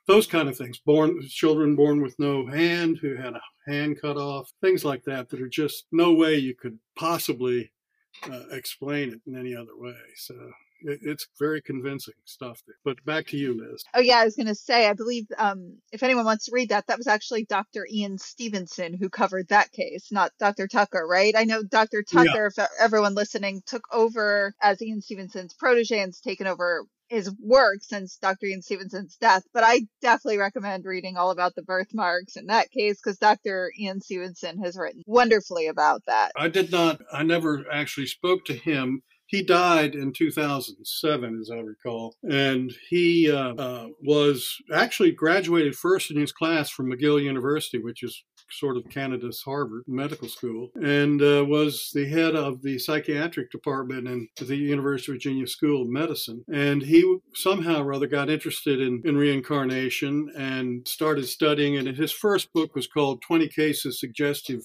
Those 0.06 0.26
kind 0.26 0.48
of 0.48 0.56
things. 0.56 0.78
Born 0.78 1.20
children 1.28 1.76
born 1.76 2.02
with 2.02 2.18
no 2.18 2.46
hand 2.46 2.98
who 3.00 3.16
had 3.16 3.34
a 3.34 3.70
hand 3.70 4.00
cut 4.00 4.16
off, 4.16 4.52
things 4.60 4.84
like 4.84 5.04
that 5.04 5.30
that 5.30 5.40
are 5.40 5.48
just 5.48 5.86
no 5.92 6.12
way 6.12 6.36
you 6.36 6.54
could 6.54 6.78
possibly 6.96 7.72
uh, 8.30 8.48
explain 8.50 9.10
it 9.10 9.20
in 9.26 9.38
any 9.38 9.56
other 9.56 9.76
way. 9.76 9.96
So 10.16 10.34
it's 10.84 11.26
very 11.38 11.62
convincing 11.62 12.14
stuff. 12.24 12.62
There. 12.66 12.76
But 12.84 13.04
back 13.04 13.26
to 13.28 13.36
you, 13.36 13.58
Liz. 13.58 13.82
Oh 13.94 14.00
yeah, 14.00 14.18
I 14.18 14.24
was 14.24 14.36
going 14.36 14.48
to 14.48 14.54
say, 14.54 14.88
I 14.88 14.92
believe 14.92 15.26
um, 15.38 15.78
if 15.92 16.02
anyone 16.02 16.24
wants 16.24 16.46
to 16.46 16.52
read 16.52 16.68
that, 16.68 16.86
that 16.88 16.98
was 16.98 17.06
actually 17.06 17.44
Dr. 17.46 17.86
Ian 17.90 18.18
Stevenson 18.18 18.94
who 18.94 19.08
covered 19.08 19.48
that 19.48 19.72
case, 19.72 20.12
not 20.12 20.32
Dr. 20.38 20.68
Tucker, 20.68 21.06
right? 21.06 21.34
I 21.36 21.44
know 21.44 21.62
Dr. 21.62 22.02
Tucker, 22.02 22.52
yeah. 22.56 22.64
if 22.64 22.70
everyone 22.80 23.14
listening, 23.14 23.62
took 23.66 23.84
over 23.92 24.54
as 24.62 24.82
Ian 24.82 25.00
Stevenson's 25.00 25.54
protege 25.54 26.00
and's 26.00 26.20
taken 26.20 26.46
over 26.46 26.84
his 27.14 27.32
work 27.40 27.78
since 27.80 28.16
Dr. 28.16 28.46
Ian 28.46 28.62
Stevenson's 28.62 29.16
death, 29.16 29.44
but 29.52 29.64
I 29.64 29.82
definitely 30.02 30.38
recommend 30.38 30.84
reading 30.84 31.16
all 31.16 31.30
about 31.30 31.54
the 31.54 31.62
birthmarks 31.62 32.36
in 32.36 32.46
that 32.46 32.70
case 32.70 33.00
because 33.02 33.18
Dr. 33.18 33.70
Ian 33.78 34.00
Stevenson 34.00 34.58
has 34.62 34.76
written 34.76 35.02
wonderfully 35.06 35.68
about 35.68 36.02
that. 36.06 36.32
I 36.36 36.48
did 36.48 36.70
not, 36.70 37.00
I 37.12 37.22
never 37.22 37.64
actually 37.72 38.06
spoke 38.06 38.44
to 38.46 38.54
him 38.54 39.02
he 39.26 39.42
died 39.42 39.94
in 39.94 40.12
2007, 40.12 41.40
as 41.40 41.50
I 41.50 41.56
recall, 41.56 42.14
and 42.22 42.72
he 42.88 43.30
uh, 43.30 43.54
uh, 43.54 43.88
was 44.02 44.58
actually 44.72 45.12
graduated 45.12 45.74
first 45.74 46.10
in 46.10 46.18
his 46.18 46.30
class 46.30 46.70
from 46.70 46.90
McGill 46.90 47.22
University, 47.22 47.78
which 47.78 48.02
is 48.02 48.22
sort 48.50 48.76
of 48.76 48.88
Canada's 48.88 49.42
Harvard 49.42 49.84
Medical 49.86 50.28
School, 50.28 50.70
and 50.74 51.20
uh, 51.22 51.44
was 51.46 51.90
the 51.94 52.08
head 52.08 52.34
of 52.34 52.62
the 52.62 52.78
psychiatric 52.78 53.50
department 53.50 54.08
in 54.08 54.28
the 54.40 54.56
University 54.56 55.12
of 55.12 55.16
Virginia 55.16 55.46
School 55.46 55.82
of 55.82 55.88
Medicine. 55.88 56.44
And 56.52 56.82
he 56.82 57.18
somehow 57.34 57.82
or 57.82 57.92
other 57.92 58.06
got 58.06 58.30
interested 58.30 58.80
in, 58.80 59.02
in 59.04 59.16
reincarnation 59.16 60.32
and 60.36 60.86
started 60.86 61.26
studying 61.26 61.74
it. 61.74 61.86
And 61.86 61.96
his 61.96 62.12
first 62.12 62.52
book 62.52 62.74
was 62.74 62.86
called 62.86 63.22
20 63.22 63.48
Cases 63.48 64.00
Suggestive 64.00 64.60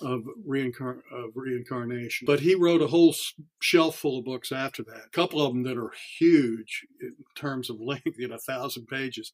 of, 0.00 0.24
of 0.40 1.30
reincarnation. 1.34 2.26
But 2.26 2.40
he 2.40 2.54
wrote 2.54 2.82
a 2.82 2.88
whole 2.88 3.14
shelf 3.60 3.96
full 3.96 4.18
of 4.18 4.24
books 4.24 4.52
after 4.52 4.82
that. 4.84 5.02
A 5.06 5.10
couple 5.10 5.40
of 5.40 5.52
them 5.52 5.62
that 5.64 5.78
are 5.78 5.92
huge 6.18 6.82
in 7.00 7.14
terms 7.36 7.70
of 7.70 7.76
length, 7.80 8.18
you 8.18 8.28
know, 8.28 8.36
a 8.36 8.38
thousand 8.38 8.86
pages 8.86 9.32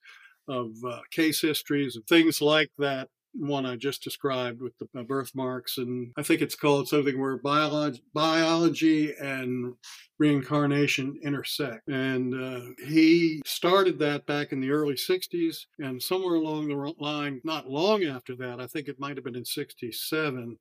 of 0.49 0.73
uh, 0.87 1.01
case 1.11 1.41
histories 1.41 1.97
and 1.97 2.07
things 2.07 2.41
like 2.41 2.71
that 2.79 3.09
one 3.33 3.67
I 3.67 3.77
just 3.77 4.03
described 4.03 4.61
with 4.61 4.73
the 4.79 5.05
birthmarks, 5.05 5.79
and 5.79 6.13
I 6.17 6.23
think 6.23 6.41
it's 6.41 6.55
called 6.55 6.89
something 6.89 7.19
where 7.19 7.37
biology, 7.37 8.03
biology 8.13 9.15
and 9.21 9.75
reincarnation 10.19 11.19
intersect. 11.23 11.89
And 11.89 12.35
uh, 12.35 12.61
he 12.87 13.41
started 13.47 13.99
that 14.01 14.27
back 14.27 14.53
in 14.53 14.61
the 14.61 14.71
early 14.71 14.95
60s, 14.95 15.67
and 15.79 16.03
somewhere 16.03 16.35
along 16.35 16.69
the 16.69 16.95
line, 16.99 17.41
not 17.45 17.69
long 17.69 18.05
after 18.05 18.35
that, 18.37 18.61
I 18.61 18.67
think 18.67 18.89
it 18.89 19.01
might 19.01 19.17
have 19.17 19.25
been 19.25 19.37
in 19.37 19.45
67, 19.45 20.59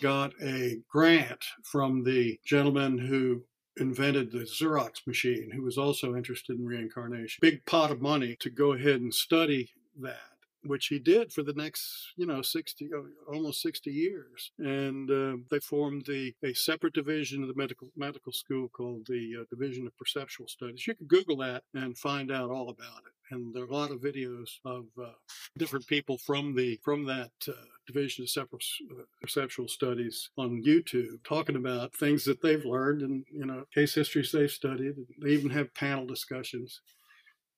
got 0.00 0.32
a 0.42 0.78
grant 0.90 1.44
from 1.64 2.04
the 2.04 2.38
gentleman 2.44 2.98
who 2.98 3.42
invented 3.78 4.30
the 4.30 4.40
Xerox 4.40 5.06
machine, 5.06 5.50
who 5.50 5.62
was 5.62 5.78
also 5.78 6.14
interested 6.14 6.58
in 6.58 6.66
reincarnation. 6.66 7.38
Big 7.40 7.64
pot 7.64 7.90
of 7.90 8.02
money 8.02 8.36
to 8.40 8.50
go 8.50 8.72
ahead 8.72 9.00
and 9.00 9.14
study 9.14 9.70
that 10.00 10.31
which 10.64 10.86
he 10.86 10.98
did 10.98 11.32
for 11.32 11.42
the 11.42 11.52
next, 11.54 12.12
you 12.16 12.26
know, 12.26 12.42
60, 12.42 12.90
almost 13.32 13.62
60 13.62 13.90
years. 13.90 14.52
And 14.58 15.10
uh, 15.10 15.42
they 15.50 15.60
formed 15.60 16.06
the 16.06 16.34
a 16.44 16.54
separate 16.54 16.94
division 16.94 17.42
of 17.42 17.48
the 17.48 17.54
medical 17.54 17.88
medical 17.96 18.32
school 18.32 18.68
called 18.68 19.06
the 19.06 19.38
uh, 19.40 19.44
Division 19.50 19.86
of 19.86 19.96
Perceptual 19.96 20.48
Studies. 20.48 20.86
You 20.86 20.94
can 20.94 21.06
Google 21.06 21.36
that 21.38 21.62
and 21.74 21.96
find 21.96 22.30
out 22.30 22.50
all 22.50 22.70
about 22.70 23.02
it. 23.06 23.12
And 23.30 23.54
there 23.54 23.62
are 23.62 23.66
a 23.66 23.72
lot 23.72 23.90
of 23.90 24.00
videos 24.00 24.50
of 24.64 24.84
uh, 25.02 25.12
different 25.56 25.86
people 25.86 26.18
from 26.18 26.54
the 26.54 26.78
from 26.82 27.06
that 27.06 27.30
uh, 27.48 27.52
division 27.86 28.24
of 28.24 28.30
separate, 28.30 28.62
uh, 28.90 29.02
perceptual 29.20 29.68
studies 29.68 30.30
on 30.36 30.62
YouTube 30.62 31.22
talking 31.24 31.56
about 31.56 31.94
things 31.94 32.24
that 32.24 32.42
they've 32.42 32.64
learned 32.64 33.02
and 33.02 33.24
you 33.32 33.46
know 33.46 33.64
case 33.74 33.94
histories 33.94 34.32
they've 34.32 34.50
studied. 34.50 34.94
They 35.18 35.30
even 35.30 35.50
have 35.50 35.74
panel 35.74 36.06
discussions 36.06 36.80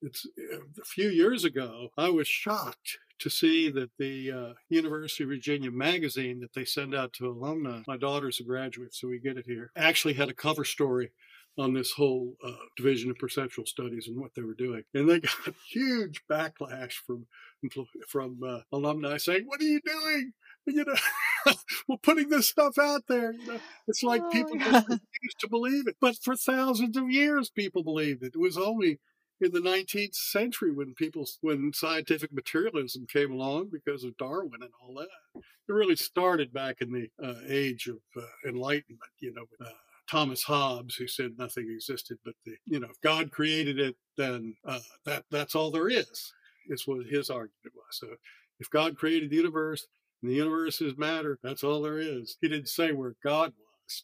it's 0.05 0.27
a 0.81 0.85
few 0.85 1.09
years 1.09 1.45
ago, 1.45 1.88
I 1.97 2.11
was 2.11 2.29
shocked 2.29 2.99
to 3.21 3.31
see 3.31 3.71
that 3.71 3.90
the 3.99 4.31
uh, 4.31 4.53
University 4.69 5.25
of 5.25 5.31
Virginia 5.31 5.71
magazine 5.71 6.40
that 6.40 6.53
they 6.53 6.64
send 6.64 6.95
out 6.95 7.12
to 7.14 7.29
alumni, 7.29 7.83
my 7.87 7.97
daughter's 7.97 8.40
a 8.40 8.45
graduate, 8.45 8.95
so 8.95 9.09
we 9.09 9.19
get 9.19 9.38
it 9.38 9.47
here, 9.47 9.71
actually 9.77 10.14
had 10.14 10.29
a 10.29 10.35
cover 10.35 10.64
story 10.64 11.11
on 11.57 11.73
this 11.73 11.93
whole 11.93 12.35
uh, 12.45 12.51
division 12.77 13.11
of 13.11 13.19
perceptual 13.19 13.64
studies 13.64 14.09
and 14.09 14.19
what 14.19 14.35
they 14.35 14.43
were 14.43 14.55
doing. 14.55 14.83
And 14.93 15.09
they 15.09 15.21
got 15.21 15.55
huge 15.71 16.23
backlash 16.29 16.93
from 16.93 17.27
from 18.09 18.40
uh, 18.47 18.61
alumni 18.73 19.17
saying, 19.17 19.45
"What 19.47 19.61
are 19.61 19.64
you 19.64 19.81
doing? 19.81 20.33
You 20.67 20.85
know, 20.85 21.53
we're 21.88 21.97
putting 21.99 22.29
this 22.29 22.49
stuff 22.49 22.79
out 22.79 23.05
there. 23.09 23.33
You 23.33 23.47
know, 23.47 23.61
it's 23.87 24.03
like 24.03 24.23
oh, 24.25 24.31
people 24.31 24.57
refuse 24.59 25.35
to 25.38 25.49
believe 25.49 25.87
it. 25.87 25.97
But 26.01 26.17
for 26.23 26.37
thousands 26.37 26.97
of 26.97 27.11
years, 27.11 27.51
people 27.51 27.83
believed 27.83 28.23
it. 28.23 28.33
It 28.35 28.40
was 28.40 28.59
only 28.59 28.99
in 29.40 29.53
the 29.53 29.61
19th 29.61 30.14
century 30.14 30.73
when 30.73 30.94
people 30.94 31.27
when 31.40 31.73
scientific 31.73 32.33
materialism 32.33 33.07
came 33.07 33.33
along 33.33 33.70
because 33.73 34.05
of 34.05 34.16
darwin 34.16 34.62
and 34.62 34.70
all 34.81 34.94
that. 34.94 35.42
It 35.68 35.73
really 35.73 35.97
started 35.97 36.53
back 36.53 36.77
in 36.81 36.92
the 36.92 37.09
uh, 37.23 37.40
age 37.49 37.88
of 37.88 37.99
uh, 38.16 38.49
enlightenment 38.49 39.01
you 39.20 39.33
know 39.35 39.44
uh, 39.64 39.70
thomas 40.09 40.42
hobbes 40.42 40.94
who 40.94 41.07
said 41.07 41.31
nothing 41.38 41.66
existed 41.70 42.18
but 42.25 42.35
the 42.44 42.55
you 42.66 42.79
know 42.79 42.88
if 42.90 43.01
god 43.01 43.31
created 43.31 43.79
it 43.79 43.97
then 44.18 44.55
uh, 44.66 44.79
that 45.07 45.25
that's 45.31 45.55
all 45.55 45.70
there 45.70 45.88
is 45.88 46.33
is 46.68 46.87
what 46.87 47.07
his 47.07 47.31
argument 47.31 47.75
was. 47.75 47.99
So 47.99 48.09
if 48.61 48.70
god 48.70 48.97
created 48.97 49.31
the 49.31 49.37
universe 49.37 49.87
and 50.23 50.31
the 50.31 50.37
universe 50.37 50.81
is 50.81 50.97
matter 50.97 51.38
that's 51.42 51.64
all 51.64 51.83
there 51.83 51.99
is. 51.99 52.37
He 52.40 52.49
didn't 52.49 52.68
say 52.68 52.92
where 52.92 53.14
god 53.25 53.53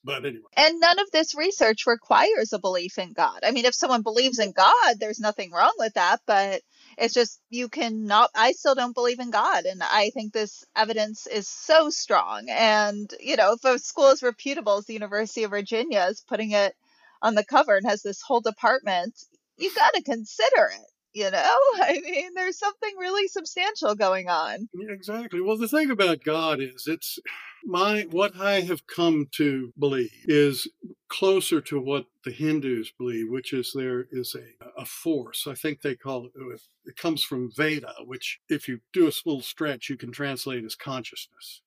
but 0.04 0.24
anyway. 0.24 0.42
And 0.56 0.80
none 0.80 0.98
of 0.98 1.10
this 1.10 1.34
research 1.34 1.86
requires 1.86 2.52
a 2.52 2.58
belief 2.58 2.98
in 2.98 3.12
God. 3.12 3.40
I 3.44 3.50
mean, 3.50 3.64
if 3.64 3.74
someone 3.74 4.02
believes 4.02 4.38
in 4.38 4.52
God, 4.52 4.96
there's 4.98 5.20
nothing 5.20 5.50
wrong 5.52 5.72
with 5.78 5.94
that, 5.94 6.20
but 6.26 6.62
it's 6.98 7.14
just 7.14 7.40
you 7.50 7.68
cannot 7.68 8.30
I 8.34 8.52
still 8.52 8.74
don't 8.74 8.94
believe 8.94 9.20
in 9.20 9.30
God 9.30 9.64
and 9.64 9.82
I 9.82 10.10
think 10.10 10.32
this 10.32 10.64
evidence 10.76 11.26
is 11.26 11.48
so 11.48 11.90
strong 11.90 12.48
and 12.50 13.12
you 13.20 13.36
know, 13.36 13.52
if 13.52 13.64
a 13.64 13.78
school 13.78 14.06
as 14.06 14.22
reputable 14.22 14.78
as 14.78 14.86
the 14.86 14.94
University 14.94 15.44
of 15.44 15.50
Virginia 15.50 16.06
is 16.10 16.24
putting 16.26 16.52
it 16.52 16.74
on 17.22 17.34
the 17.34 17.44
cover 17.44 17.76
and 17.76 17.86
has 17.86 18.02
this 18.02 18.22
whole 18.22 18.40
department, 18.40 19.14
you 19.56 19.72
got 19.74 19.94
to 19.94 20.02
consider 20.02 20.70
it 20.74 20.89
you 21.12 21.30
know? 21.30 21.56
I 21.80 22.00
mean 22.04 22.30
there's 22.34 22.58
something 22.58 22.92
really 22.98 23.28
substantial 23.28 23.94
going 23.94 24.28
on. 24.28 24.68
Exactly. 24.74 25.40
Well 25.40 25.56
the 25.56 25.68
thing 25.68 25.90
about 25.90 26.24
god 26.24 26.60
is 26.60 26.84
it's 26.86 27.18
my 27.64 28.06
what 28.10 28.34
i 28.40 28.62
have 28.62 28.86
come 28.86 29.28
to 29.32 29.70
believe 29.78 30.10
is 30.24 30.66
closer 31.08 31.60
to 31.60 31.78
what 31.78 32.06
the 32.24 32.30
hindus 32.30 32.90
believe 32.96 33.26
which 33.28 33.52
is 33.52 33.72
there 33.74 34.06
is 34.10 34.34
a, 34.34 34.80
a 34.80 34.86
force. 34.86 35.46
I 35.46 35.54
think 35.54 35.82
they 35.82 35.94
call 35.94 36.26
it 36.26 36.32
uh, 36.40 36.56
it 36.86 36.96
comes 36.96 37.22
from 37.22 37.50
veda 37.54 37.92
which 38.06 38.40
if 38.48 38.68
you 38.68 38.80
do 38.92 39.04
a 39.04 39.12
little 39.26 39.42
stretch 39.42 39.88
you 39.88 39.96
can 39.96 40.12
translate 40.12 40.64
as 40.64 40.74
consciousness. 40.74 41.62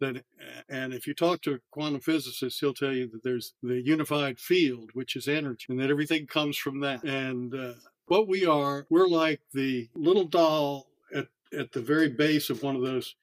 That 0.00 0.24
and 0.68 0.92
if 0.92 1.06
you 1.06 1.14
talk 1.14 1.42
to 1.42 1.54
a 1.54 1.58
quantum 1.70 2.00
physicist 2.00 2.60
he'll 2.60 2.74
tell 2.74 2.92
you 2.92 3.08
that 3.12 3.22
there's 3.22 3.54
the 3.62 3.80
unified 3.80 4.38
field 4.38 4.90
which 4.92 5.14
is 5.16 5.28
energy 5.28 5.66
and 5.68 5.80
that 5.80 5.90
everything 5.90 6.26
comes 6.26 6.56
from 6.56 6.80
that. 6.80 7.04
And 7.04 7.54
uh, 7.54 7.74
what 8.06 8.28
we 8.28 8.46
are, 8.46 8.86
we're 8.90 9.08
like 9.08 9.40
the 9.52 9.88
little 9.94 10.24
doll 10.24 10.86
at, 11.14 11.28
at 11.56 11.72
the 11.72 11.80
very 11.80 12.08
base 12.08 12.50
of 12.50 12.62
one 12.62 12.76
of 12.76 12.82
those 12.82 13.14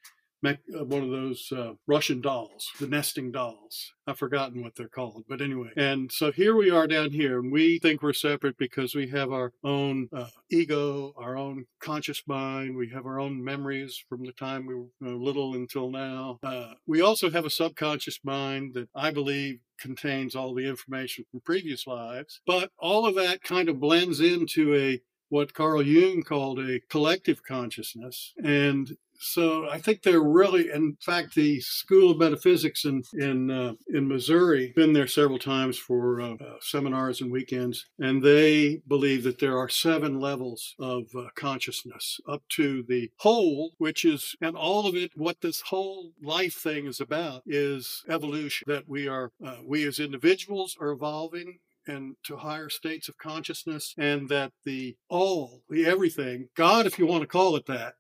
one 0.42 1.04
of 1.04 1.10
those 1.10 1.52
uh, 1.52 1.74
Russian 1.88 2.22
dolls, 2.22 2.70
the 2.80 2.88
nesting 2.88 3.32
dolls. 3.32 3.94
I've 4.08 4.18
forgotten 4.18 4.64
what 4.64 4.76
they're 4.76 4.88
called, 4.88 5.26
but 5.30 5.42
anyway. 5.42 5.70
And 5.78 6.12
so 6.12 6.32
here 6.32 6.56
we 6.56 6.72
are 6.72 6.88
down 6.88 7.12
here, 7.12 7.40
and 7.40 7.52
we 7.52 7.80
think 7.80 8.02
we're 8.02 8.14
separate 8.14 8.58
because 8.58 8.96
we 8.96 9.08
have 9.10 9.32
our 9.32 9.54
own 9.64 10.10
uh, 10.12 10.28
ego, 10.50 11.14
our 11.18 11.38
own 11.38 11.66
conscious 11.80 12.24
mind. 12.28 12.76
We 12.76 12.90
have 12.90 13.06
our 13.06 13.20
own 13.20 13.44
memories 13.44 14.04
from 14.10 14.26
the 14.26 14.34
time 14.34 14.66
we 14.66 14.76
were 14.76 14.88
uh, 15.06 15.16
little 15.16 15.54
until 15.54 15.90
now. 15.90 16.40
Uh, 16.44 16.74
we 16.88 17.02
also 17.02 17.30
have 17.30 17.46
a 17.46 17.50
subconscious 17.50 18.20
mind 18.24 18.74
that 18.74 18.90
I 18.96 19.12
believe 19.12 19.60
contains 19.80 20.36
all 20.36 20.54
the 20.54 20.68
information 20.68 21.26
from 21.30 21.42
previous 21.42 21.88
lives. 21.88 22.42
But 22.46 22.72
all 22.78 23.06
of 23.06 23.16
that 23.16 23.44
kind 23.44 23.70
of 23.70 23.80
blends 23.80 24.20
into 24.20 24.76
a 24.76 25.02
what 25.30 25.54
Carl 25.54 25.82
Jung 25.82 26.24
called 26.24 26.60
a 26.60 26.82
collective 26.90 27.42
consciousness. 27.42 28.34
And 28.44 28.98
so 29.22 29.70
I 29.70 29.78
think 29.78 30.02
they're 30.02 30.20
really, 30.20 30.72
in 30.72 30.98
fact, 31.00 31.36
the 31.36 31.60
School 31.62 32.12
of 32.12 32.18
Metaphysics 32.18 32.86
in 32.86 33.04
in 33.14 33.52
uh, 33.52 33.74
in 33.88 34.08
Missouri 34.08 34.74
been 34.76 34.94
there 34.94 35.08
several 35.08 35.38
times 35.38 35.78
for 35.78 36.20
uh, 36.20 36.34
uh, 36.34 36.56
seminars 36.60 37.22
and 37.22 37.32
weekends, 37.32 37.86
and 38.00 38.24
they 38.24 38.82
believe 38.88 39.24
that 39.24 39.40
there 39.40 39.58
are 39.58 39.70
seven 39.70 40.20
levels 40.20 40.76
of 40.80 41.04
uh, 41.16 41.28
consciousness 41.36 42.20
up 42.28 42.42
to 42.50 42.84
the 42.88 43.12
whole, 43.18 43.74
which 43.78 44.06
is, 44.06 44.36
and 44.42 44.56
all 44.56 44.88
of 44.88 44.96
it. 44.96 45.12
What 45.16 45.42
this 45.42 45.62
whole 45.62 46.14
life 46.22 46.56
thing 46.56 46.88
is 46.88 47.00
about 47.00 47.44
is 47.46 48.04
evolution. 48.10 48.66
That 48.68 48.90
we 48.90 49.08
are, 49.08 49.32
uh, 49.46 49.58
we 49.64 49.86
as 49.88 50.00
individuals 50.00 50.76
are 50.82 50.92
evolving 50.92 51.60
and 51.88 52.16
to 52.24 52.38
higher 52.38 52.70
states 52.70 53.10
of 53.10 53.18
consciousness, 53.18 53.94
and 53.98 54.30
that 54.30 54.52
the 54.66 54.96
all, 55.10 55.62
the 55.70 55.86
everything, 55.86 56.48
God, 56.56 56.86
if 56.86 57.00
you 57.00 57.06
want 57.06 57.22
to 57.22 57.28
call 57.28 57.56
it 57.56 57.66
that, 57.68 57.96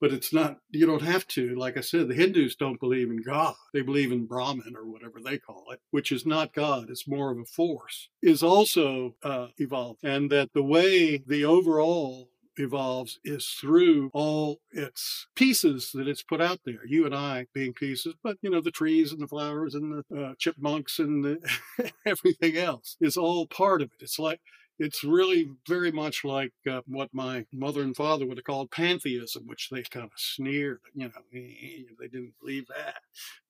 but 0.00 0.12
it's 0.12 0.32
not 0.32 0.58
you 0.70 0.86
don't 0.86 1.02
have 1.02 1.26
to 1.26 1.54
like 1.54 1.76
i 1.76 1.80
said 1.80 2.08
the 2.08 2.14
hindus 2.14 2.56
don't 2.56 2.80
believe 2.80 3.10
in 3.10 3.22
god 3.22 3.54
they 3.72 3.82
believe 3.82 4.12
in 4.12 4.26
brahman 4.26 4.74
or 4.76 4.84
whatever 4.84 5.20
they 5.22 5.38
call 5.38 5.64
it 5.70 5.80
which 5.90 6.12
is 6.12 6.26
not 6.26 6.52
god 6.52 6.88
it's 6.90 7.08
more 7.08 7.30
of 7.30 7.38
a 7.38 7.44
force 7.44 8.08
is 8.22 8.42
also 8.42 9.14
uh, 9.22 9.48
evolved 9.58 10.00
and 10.02 10.30
that 10.30 10.52
the 10.52 10.62
way 10.62 11.18
the 11.26 11.44
overall 11.44 12.28
evolves 12.56 13.18
is 13.24 13.46
through 13.60 14.10
all 14.12 14.60
its 14.70 15.26
pieces 15.34 15.90
that 15.94 16.08
it's 16.08 16.22
put 16.22 16.40
out 16.40 16.60
there. 16.64 16.86
You 16.86 17.06
and 17.06 17.14
I 17.14 17.46
being 17.52 17.72
pieces, 17.72 18.14
but 18.22 18.36
you 18.42 18.50
know 18.50 18.60
the 18.60 18.70
trees 18.70 19.12
and 19.12 19.20
the 19.20 19.26
flowers 19.26 19.74
and 19.74 20.04
the 20.08 20.24
uh, 20.24 20.34
chipmunks 20.38 20.98
and 20.98 21.24
the 21.24 21.92
everything 22.06 22.56
else 22.56 22.96
is 23.00 23.16
all 23.16 23.46
part 23.46 23.82
of 23.82 23.90
it. 23.92 24.02
It's 24.02 24.18
like 24.18 24.40
it's 24.78 25.04
really 25.04 25.50
very 25.68 25.92
much 25.92 26.24
like 26.24 26.52
uh, 26.70 26.80
what 26.86 27.10
my 27.12 27.46
mother 27.52 27.82
and 27.82 27.96
father 27.96 28.26
would 28.26 28.38
have 28.38 28.44
called 28.44 28.70
pantheism, 28.70 29.46
which 29.46 29.68
they 29.70 29.82
kind 29.82 30.04
of 30.04 30.10
sneered. 30.16 30.80
You 30.94 31.08
know, 31.08 31.12
they 31.32 32.08
didn't 32.08 32.34
believe 32.40 32.66
that, 32.68 32.96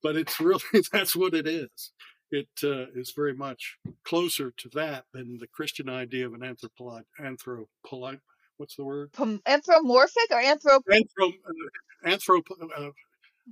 but 0.02 0.16
it's 0.16 0.40
really 0.40 0.60
that's 0.92 1.16
what 1.16 1.34
it 1.34 1.46
is. 1.46 1.92
It 2.30 2.48
uh, 2.64 2.86
is 2.94 3.12
very 3.14 3.34
much 3.34 3.76
closer 4.04 4.52
to 4.56 4.68
that 4.74 5.04
than 5.12 5.38
the 5.38 5.46
Christian 5.46 5.88
idea 5.88 6.26
of 6.26 6.34
an 6.34 6.40
anthropolog 6.40 7.04
anthropolog 7.20 8.20
what's 8.56 8.76
the 8.76 8.84
word? 8.84 9.10
Anthropomorphic 9.46 10.30
or 10.30 10.40
anthrop 10.40 10.80
anthrop 10.90 11.34
uh, 11.46 12.08
anthrop 12.08 12.44
uh, 12.60 12.90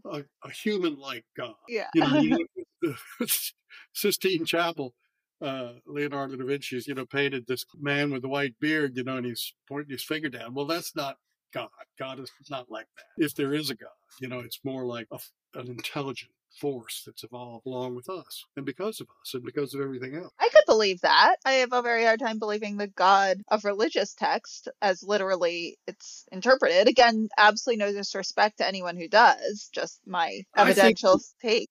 a, 0.07 0.25
a 0.45 0.51
human-like 0.51 1.25
God. 1.37 1.55
Yeah. 1.69 1.89
You 1.95 2.47
know, 2.83 2.95
Sistine 3.93 4.45
Chapel 4.45 4.95
uh, 5.43 5.73
Leonardo 5.87 6.37
da 6.37 6.45
Vinci's, 6.45 6.87
you 6.87 6.95
know, 6.95 7.07
painted 7.07 7.47
this 7.47 7.65
man 7.81 8.11
with 8.11 8.25
a 8.25 8.29
white 8.29 8.55
beard, 8.61 8.97
you 8.97 9.05
know, 9.05 9.17
and 9.17 9.27
he's 9.27 9.55
pointing 9.69 9.91
his 9.91 10.05
finger 10.05 10.29
down. 10.29 10.55
Well, 10.55 10.67
that's 10.67 10.95
not 10.95 11.17
God. 11.53 11.69
God 11.99 12.21
is 12.21 12.31
not 12.51 12.71
like 12.71 12.87
that. 12.97 13.25
If 13.25 13.35
there 13.35 13.55
is 13.55 13.71
a 13.71 13.75
God, 13.75 13.91
you 14.21 14.29
know, 14.29 14.41
it's 14.41 14.61
more 14.65 14.85
like 14.85 15.09
a, 15.13 15.19
an 15.55 15.69
intelligent 15.69 16.31
force 16.61 17.03
that's 17.07 17.25
evolved 17.25 17.67
along 17.67 17.95
with 17.95 18.09
us 18.11 18.45
and 18.57 18.67
because 18.67 19.01
of 19.01 19.09
us 19.23 19.35
and 19.35 19.43
because 19.43 19.75
of 19.75 19.81
everything 19.81 20.15
else. 20.15 20.33
I 20.39 20.49
could 20.51 20.65
believe 20.67 21.01
that. 21.01 21.37
I 21.45 21.53
have 21.53 21.73
a 21.73 21.83
very 21.83 22.05
hard 22.05 22.21
time 22.21 22.39
believing 22.39 22.77
the 22.77 22.89
God 22.89 23.39
of 23.49 23.65
religious 23.65 24.15
text 24.15 24.69
as 24.83 25.03
literally 25.03 25.79
it's 25.87 26.27
interpreted. 26.31 26.89
Again, 26.89 27.29
absolutely 27.39 27.85
no 27.85 27.93
disrespect 27.93 28.59
to 28.59 28.69
anyone 28.69 28.97
who 28.97 29.09
does, 29.09 29.71
just 29.73 30.01
my 30.07 30.43
evidential 30.57 31.19
think, 31.19 31.41
take. 31.41 31.71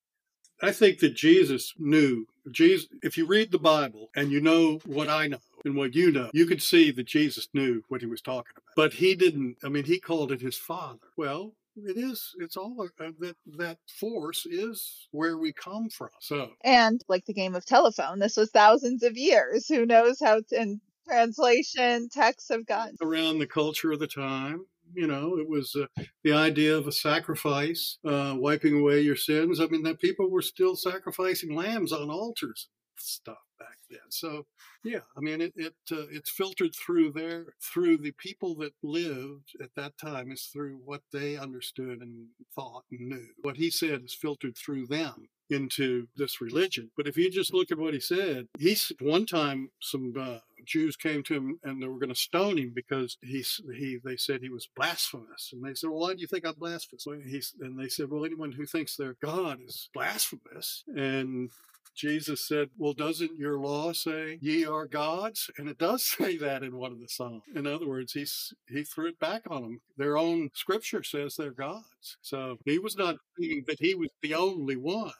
I 0.60 0.72
think 0.72 0.98
that 0.98 1.14
Jesus 1.14 1.72
knew 1.78 2.26
Jesus, 2.50 2.88
if 3.02 3.16
you 3.16 3.26
read 3.26 3.52
the 3.52 3.58
Bible 3.58 4.10
and 4.16 4.30
you 4.30 4.40
know 4.40 4.80
what 4.84 5.08
I 5.08 5.28
know 5.28 5.38
and 5.64 5.76
what 5.76 5.94
you 5.94 6.10
know, 6.10 6.30
you 6.32 6.46
could 6.46 6.62
see 6.62 6.90
that 6.90 7.06
Jesus 7.06 7.48
knew 7.54 7.82
what 7.88 8.00
he 8.00 8.06
was 8.06 8.20
talking 8.20 8.52
about. 8.56 8.74
But 8.74 8.94
he 8.94 9.14
didn't, 9.14 9.58
I 9.62 9.68
mean, 9.68 9.84
he 9.84 9.98
called 9.98 10.32
it 10.32 10.40
his 10.40 10.56
father. 10.56 10.98
Well, 11.16 11.54
it 11.76 11.96
is 11.96 12.34
it's 12.38 12.56
all 12.56 12.76
uh, 12.80 13.10
that 13.18 13.36
that 13.46 13.78
force 13.98 14.46
is 14.46 15.08
where 15.10 15.38
we 15.38 15.52
come 15.52 15.88
from 15.88 16.10
so 16.20 16.50
and 16.64 17.02
like 17.08 17.24
the 17.24 17.32
game 17.32 17.54
of 17.54 17.64
telephone 17.64 18.18
this 18.18 18.36
was 18.36 18.50
thousands 18.50 19.02
of 19.02 19.16
years 19.16 19.66
who 19.68 19.86
knows 19.86 20.20
how 20.20 20.40
to 20.40 20.60
in 20.60 20.80
translation 21.08 22.08
texts 22.10 22.50
have 22.50 22.66
gotten 22.66 22.96
around 23.00 23.38
the 23.38 23.46
culture 23.46 23.92
of 23.92 23.98
the 23.98 24.06
time 24.06 24.64
you 24.94 25.06
know, 25.06 25.38
it 25.38 25.48
was 25.48 25.74
uh, 25.74 25.86
the 26.24 26.32
idea 26.32 26.76
of 26.76 26.86
a 26.86 26.92
sacrifice, 26.92 27.98
uh, 28.06 28.34
wiping 28.36 28.78
away 28.80 29.00
your 29.00 29.16
sins. 29.16 29.60
I 29.60 29.66
mean, 29.66 29.82
that 29.84 30.00
people 30.00 30.30
were 30.30 30.42
still 30.42 30.76
sacrificing 30.76 31.54
lambs 31.54 31.92
on 31.92 32.10
altars 32.10 32.68
stuff 32.98 33.38
back 33.58 33.78
then. 33.90 34.00
So, 34.10 34.46
yeah, 34.84 35.00
I 35.16 35.20
mean, 35.20 35.40
it, 35.40 35.52
it 35.56 35.74
uh, 35.90 36.06
it's 36.10 36.30
filtered 36.30 36.74
through 36.74 37.12
there, 37.12 37.46
through 37.60 37.98
the 37.98 38.12
people 38.12 38.54
that 38.56 38.74
lived 38.82 39.50
at 39.60 39.74
that 39.76 39.98
time, 39.98 40.30
is 40.32 40.44
through 40.52 40.80
what 40.84 41.02
they 41.12 41.36
understood 41.36 42.00
and 42.00 42.26
thought 42.54 42.84
and 42.90 43.08
knew. 43.08 43.28
What 43.42 43.56
he 43.56 43.70
said 43.70 44.02
is 44.04 44.14
filtered 44.14 44.56
through 44.56 44.86
them 44.86 45.28
into 45.50 46.06
this 46.16 46.40
religion. 46.40 46.90
But 46.96 47.06
if 47.06 47.16
you 47.16 47.30
just 47.30 47.52
look 47.52 47.70
at 47.70 47.78
what 47.78 47.94
he 47.94 48.00
said, 48.00 48.48
he's 48.58 48.90
one 49.00 49.26
time 49.26 49.70
some 49.80 50.14
uh, 50.18 50.38
Jews 50.64 50.96
came 50.96 51.22
to 51.24 51.34
him 51.34 51.58
and 51.62 51.82
they 51.82 51.86
were 51.86 51.98
going 51.98 52.08
to 52.08 52.14
stone 52.14 52.58
him 52.58 52.72
because 52.74 53.18
he 53.22 53.44
he 53.74 53.98
they 54.04 54.16
said 54.16 54.40
he 54.40 54.50
was 54.50 54.68
blasphemous, 54.76 55.50
and 55.52 55.64
they 55.64 55.74
said, 55.74 55.90
"Well, 55.90 56.00
why 56.00 56.14
do 56.14 56.20
you 56.20 56.26
think 56.26 56.46
I'm 56.46 56.54
blasphemous?" 56.54 57.06
He, 57.26 57.42
and 57.60 57.78
they 57.78 57.88
said, 57.88 58.10
"Well, 58.10 58.24
anyone 58.24 58.52
who 58.52 58.66
thinks 58.66 58.96
their 58.96 59.16
God 59.22 59.60
is 59.66 59.88
blasphemous." 59.94 60.84
And 60.94 61.50
Jesus 61.94 62.46
said, 62.46 62.70
Well, 62.78 62.94
doesn't 62.94 63.38
your 63.38 63.58
law 63.58 63.92
say 63.92 64.38
ye 64.40 64.64
are 64.64 64.86
gods? 64.86 65.50
And 65.58 65.68
it 65.68 65.78
does 65.78 66.02
say 66.18 66.36
that 66.38 66.62
in 66.62 66.76
one 66.76 66.92
of 66.92 67.00
the 67.00 67.08
Psalms. 67.08 67.42
In 67.54 67.66
other 67.66 67.86
words, 67.86 68.12
he's, 68.12 68.54
he 68.68 68.82
threw 68.82 69.08
it 69.08 69.18
back 69.18 69.42
on 69.50 69.62
them. 69.62 69.80
Their 69.96 70.16
own 70.16 70.50
scripture 70.54 71.02
says 71.02 71.36
they're 71.36 71.50
gods. 71.50 72.16
So 72.22 72.58
he 72.64 72.78
was 72.78 72.96
not 72.96 73.16
thinking 73.38 73.64
that 73.66 73.80
he 73.80 73.94
was 73.94 74.08
the 74.22 74.34
only 74.34 74.76
one. 74.76 75.12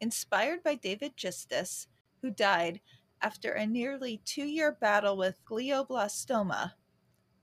Inspired 0.00 0.62
by 0.62 0.74
David 0.74 1.16
Justus, 1.16 1.86
who 2.20 2.30
died 2.30 2.80
after 3.20 3.52
a 3.52 3.66
nearly 3.66 4.20
two 4.24 4.44
year 4.44 4.72
battle 4.72 5.16
with 5.16 5.44
glioblastoma, 5.44 6.72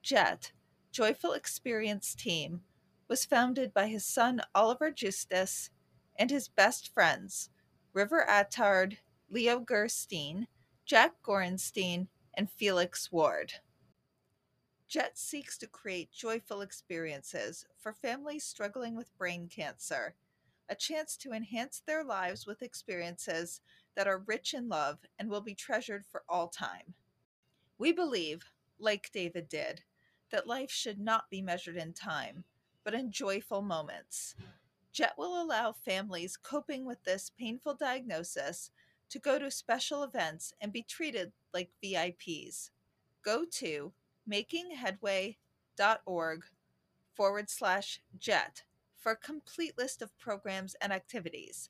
JET, 0.01 0.51
Joyful 0.91 1.33
Experience 1.33 2.13
Team, 2.13 2.61
was 3.07 3.25
founded 3.25 3.73
by 3.73 3.87
his 3.87 4.05
son 4.05 4.41
Oliver 4.53 4.91
Justus 4.91 5.69
and 6.17 6.29
his 6.29 6.47
best 6.47 6.93
friends, 6.93 7.49
River 7.93 8.25
Attard, 8.27 8.97
Leo 9.29 9.59
Gerstein, 9.59 10.47
Jack 10.85 11.15
Gorenstein, 11.23 12.07
and 12.33 12.49
Felix 12.49 13.11
Ward. 13.11 13.53
JET 14.87 15.17
seeks 15.17 15.57
to 15.57 15.67
create 15.67 16.11
joyful 16.11 16.61
experiences 16.61 17.65
for 17.77 17.93
families 17.93 18.43
struggling 18.43 18.95
with 18.95 19.17
brain 19.17 19.47
cancer, 19.47 20.15
a 20.71 20.75
chance 20.75 21.17
to 21.17 21.33
enhance 21.33 21.83
their 21.85 22.03
lives 22.03 22.47
with 22.47 22.61
experiences 22.61 23.59
that 23.95 24.07
are 24.07 24.23
rich 24.25 24.53
in 24.53 24.69
love 24.69 24.99
and 25.19 25.29
will 25.29 25.41
be 25.41 25.53
treasured 25.53 26.05
for 26.05 26.23
all 26.29 26.47
time. 26.47 26.93
We 27.77 27.91
believe, 27.91 28.45
like 28.79 29.11
David 29.11 29.49
did, 29.49 29.81
that 30.31 30.47
life 30.47 30.71
should 30.71 30.97
not 30.97 31.29
be 31.29 31.41
measured 31.41 31.75
in 31.75 31.91
time, 31.91 32.45
but 32.85 32.93
in 32.93 33.11
joyful 33.11 33.61
moments. 33.61 34.33
JET 34.93 35.15
will 35.17 35.41
allow 35.41 35.73
families 35.73 36.37
coping 36.37 36.85
with 36.85 37.03
this 37.03 37.31
painful 37.37 37.73
diagnosis 37.73 38.71
to 39.09 39.19
go 39.19 39.37
to 39.37 39.51
special 39.51 40.03
events 40.03 40.53
and 40.61 40.71
be 40.71 40.83
treated 40.83 41.33
like 41.53 41.71
VIPs. 41.83 42.69
Go 43.25 43.43
to 43.43 43.91
makingheadway.org 44.29 46.43
forward 47.13 47.49
slash 47.49 47.99
JET 48.17 48.63
for 49.01 49.11
a 49.11 49.17
complete 49.17 49.77
list 49.77 50.01
of 50.01 50.17
programs 50.19 50.75
and 50.81 50.93
activities. 50.93 51.69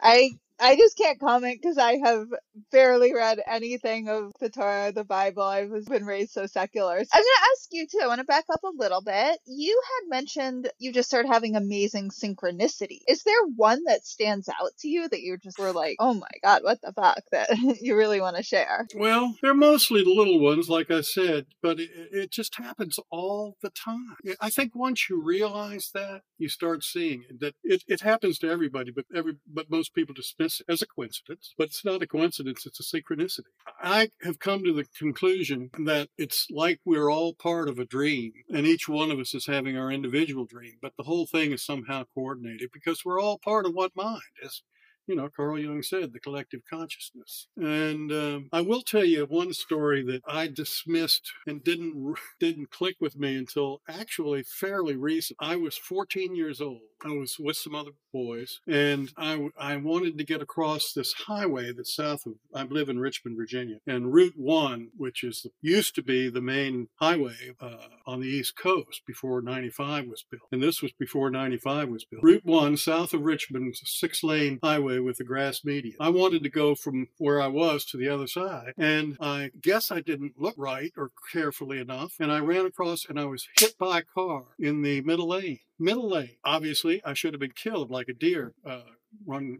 I 0.00 0.38
I 0.60 0.76
just 0.76 0.96
can't 0.96 1.18
comment 1.18 1.58
because 1.60 1.78
I 1.78 1.98
have 2.04 2.26
barely 2.70 3.12
read 3.12 3.40
anything 3.46 4.08
of 4.08 4.32
the 4.40 4.48
Torah, 4.48 4.92
the 4.92 5.04
Bible. 5.04 5.42
I've 5.42 5.84
been 5.86 6.06
raised 6.06 6.32
so 6.32 6.46
secular. 6.46 6.98
So 7.02 7.10
I'm 7.12 7.20
going 7.20 7.24
to 7.24 7.48
ask 7.52 7.68
you 7.72 7.86
too. 7.86 8.00
I 8.02 8.06
want 8.06 8.20
to 8.20 8.24
back 8.24 8.44
up 8.52 8.62
a 8.62 8.70
little 8.76 9.02
bit. 9.02 9.38
You 9.46 9.80
had 9.84 10.10
mentioned 10.10 10.70
you 10.78 10.92
just 10.92 11.08
started 11.08 11.28
having 11.28 11.56
amazing 11.56 12.10
synchronicity. 12.10 12.98
Is 13.08 13.24
there 13.24 13.34
one 13.56 13.82
that 13.86 14.06
stands 14.06 14.48
out 14.48 14.70
to 14.80 14.88
you 14.88 15.08
that 15.08 15.20
you 15.20 15.36
just 15.38 15.58
were 15.58 15.72
like, 15.72 15.96
oh 15.98 16.14
my 16.14 16.30
God, 16.42 16.62
what 16.62 16.80
the 16.82 16.92
fuck, 16.92 17.22
that 17.32 17.78
you 17.80 17.96
really 17.96 18.20
want 18.20 18.36
to 18.36 18.42
share? 18.42 18.86
Well, 18.94 19.34
they're 19.42 19.54
mostly 19.54 20.04
the 20.04 20.10
little 20.10 20.40
ones, 20.40 20.68
like 20.68 20.90
I 20.90 21.00
said, 21.00 21.46
but 21.62 21.80
it, 21.80 21.90
it 22.12 22.30
just 22.30 22.56
happens 22.56 22.98
all 23.10 23.56
the 23.60 23.70
time. 23.70 24.16
I 24.40 24.50
think 24.50 24.74
once 24.74 25.08
you 25.08 25.20
realize 25.20 25.90
that, 25.94 26.22
you 26.38 26.48
start 26.48 26.84
seeing 26.84 27.24
it, 27.28 27.40
that 27.40 27.54
it, 27.62 27.82
it 27.86 28.00
happens 28.00 28.38
to 28.38 28.50
everybody, 28.50 28.90
but 28.90 29.04
every 29.14 29.34
but 29.46 29.70
most 29.70 29.94
people 29.94 30.14
as 30.44 30.82
a 30.82 30.86
coincidence, 30.86 31.54
but 31.56 31.68
it's 31.68 31.84
not 31.84 32.02
a 32.02 32.06
coincidence, 32.06 32.66
it's 32.66 32.80
a 32.80 32.82
synchronicity. 32.82 33.52
I 33.82 34.10
have 34.22 34.38
come 34.38 34.64
to 34.64 34.72
the 34.72 34.86
conclusion 34.98 35.70
that 35.84 36.08
it's 36.18 36.46
like 36.50 36.80
we're 36.84 37.10
all 37.10 37.34
part 37.34 37.68
of 37.68 37.78
a 37.78 37.84
dream, 37.84 38.32
and 38.52 38.66
each 38.66 38.88
one 38.88 39.10
of 39.10 39.18
us 39.18 39.34
is 39.34 39.46
having 39.46 39.76
our 39.76 39.90
individual 39.90 40.44
dream, 40.44 40.74
but 40.80 40.92
the 40.96 41.04
whole 41.04 41.26
thing 41.26 41.52
is 41.52 41.64
somehow 41.64 42.04
coordinated 42.14 42.70
because 42.72 43.04
we're 43.04 43.20
all 43.20 43.38
part 43.38 43.66
of 43.66 43.74
one 43.74 43.90
mind, 43.94 44.20
as 44.44 44.62
you 45.06 45.14
know, 45.14 45.28
Carl 45.34 45.58
Jung 45.58 45.82
said, 45.82 46.12
the 46.12 46.20
collective 46.20 46.62
consciousness. 46.68 47.48
And 47.56 48.10
um, 48.12 48.48
I 48.52 48.60
will 48.60 48.82
tell 48.82 49.04
you 49.04 49.26
one 49.26 49.52
story 49.52 50.02
that 50.04 50.22
I 50.26 50.48
dismissed 50.48 51.30
and 51.46 51.62
didn't 51.62 52.16
didn't 52.40 52.70
click 52.70 52.96
with 53.00 53.16
me 53.16 53.36
until 53.36 53.80
actually 53.88 54.42
fairly 54.42 54.96
recent. 54.96 55.38
I 55.40 55.56
was 55.56 55.76
14 55.76 56.34
years 56.34 56.60
old. 56.60 56.80
I 57.04 57.08
was 57.08 57.36
with 57.38 57.56
some 57.56 57.74
other 57.74 57.90
boys, 58.12 58.60
and 58.66 59.12
I, 59.18 59.48
I 59.58 59.76
wanted 59.76 60.16
to 60.16 60.24
get 60.24 60.40
across 60.40 60.92
this 60.92 61.12
highway 61.26 61.70
that's 61.72 61.94
south 61.94 62.24
of, 62.24 62.34
I 62.54 62.62
live 62.62 62.88
in 62.88 62.98
Richmond, 62.98 63.36
Virginia, 63.36 63.76
and 63.86 64.14
Route 64.14 64.34
1, 64.36 64.88
which 64.96 65.22
is 65.22 65.46
used 65.60 65.94
to 65.96 66.02
be 66.02 66.30
the 66.30 66.40
main 66.40 66.88
highway 66.96 67.54
uh, 67.60 67.88
on 68.06 68.20
the 68.20 68.28
East 68.28 68.56
Coast 68.56 69.02
before 69.06 69.42
95 69.42 70.06
was 70.06 70.24
built. 70.30 70.42
And 70.50 70.62
this 70.62 70.80
was 70.80 70.92
before 70.92 71.30
95 71.30 71.88
was 71.90 72.04
built. 72.04 72.22
Route 72.22 72.44
1, 72.44 72.78
south 72.78 73.12
of 73.12 73.22
Richmond, 73.22 73.74
six 73.76 74.24
lane 74.24 74.58
highway 74.62 74.93
with 75.02 75.18
the 75.18 75.24
grass 75.24 75.64
median. 75.64 75.96
I 76.00 76.10
wanted 76.10 76.42
to 76.42 76.50
go 76.50 76.74
from 76.74 77.08
where 77.18 77.40
I 77.40 77.48
was 77.48 77.84
to 77.86 77.96
the 77.96 78.08
other 78.08 78.26
side, 78.26 78.74
and 78.76 79.16
I 79.20 79.50
guess 79.60 79.90
I 79.90 80.00
didn't 80.00 80.38
look 80.38 80.54
right 80.56 80.92
or 80.96 81.10
carefully 81.32 81.78
enough, 81.78 82.14
and 82.20 82.30
I 82.30 82.38
ran 82.40 82.66
across 82.66 83.06
and 83.08 83.18
I 83.18 83.24
was 83.24 83.48
hit 83.58 83.76
by 83.78 83.98
a 83.98 84.02
car 84.02 84.44
in 84.58 84.82
the 84.82 85.00
middle 85.02 85.28
lane 85.28 85.60
middle 85.78 86.08
lane. 86.08 86.36
Obviously, 86.44 87.02
I 87.04 87.14
should 87.14 87.34
have 87.34 87.40
been 87.40 87.52
killed 87.52 87.90
like 87.90 88.08
a 88.08 88.14
deer 88.14 88.54
uh, 88.64 88.82
run 89.26 89.58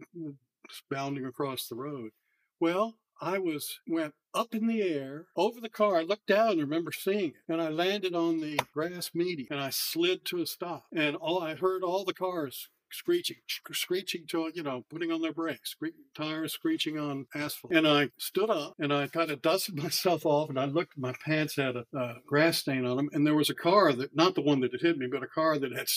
bounding 0.89 1.25
across 1.25 1.67
the 1.67 1.75
road. 1.75 2.11
Well, 2.59 2.95
I 3.21 3.37
was 3.39 3.79
went 3.87 4.13
up 4.33 4.53
in 4.53 4.67
the 4.67 4.81
air 4.81 5.27
over 5.35 5.61
the 5.61 5.69
car. 5.69 5.97
I 5.97 6.01
looked 6.01 6.27
down 6.27 6.51
and 6.51 6.61
remember 6.61 6.91
seeing 6.91 7.29
it, 7.29 7.35
and 7.47 7.61
I 7.61 7.69
landed 7.69 8.13
on 8.13 8.41
the 8.41 8.59
grass 8.73 9.11
median, 9.13 9.47
and 9.51 9.59
I 9.59 9.69
slid 9.69 10.25
to 10.25 10.41
a 10.41 10.45
stop. 10.45 10.85
And 10.93 11.15
all 11.15 11.41
I 11.41 11.55
heard 11.55 11.83
all 11.83 12.03
the 12.03 12.13
cars 12.13 12.69
screeching, 12.97 13.37
screeching 13.71 14.25
to, 14.27 14.51
you 14.53 14.63
know, 14.63 14.85
putting 14.89 15.11
on 15.11 15.21
their 15.21 15.33
brakes, 15.33 15.71
scree- 15.71 15.93
tires 16.15 16.53
screeching 16.53 16.97
on 16.97 17.27
asphalt. 17.35 17.73
And 17.73 17.87
I 17.87 18.09
stood 18.17 18.49
up 18.49 18.75
and 18.79 18.93
I 18.93 19.07
kind 19.07 19.31
of 19.31 19.41
dusted 19.41 19.75
myself 19.83 20.25
off 20.25 20.49
and 20.49 20.59
I 20.59 20.65
looked, 20.65 20.97
my 20.97 21.13
pants 21.23 21.55
had 21.55 21.75
a, 21.75 21.85
a 21.93 22.15
grass 22.25 22.59
stain 22.59 22.85
on 22.85 22.97
them. 22.97 23.09
And 23.13 23.25
there 23.25 23.35
was 23.35 23.49
a 23.49 23.55
car 23.55 23.93
that, 23.93 24.15
not 24.15 24.35
the 24.35 24.41
one 24.41 24.59
that 24.61 24.71
had 24.71 24.81
hit 24.81 24.97
me, 24.97 25.07
but 25.11 25.23
a 25.23 25.27
car 25.27 25.57
that 25.57 25.75
had 25.75 25.87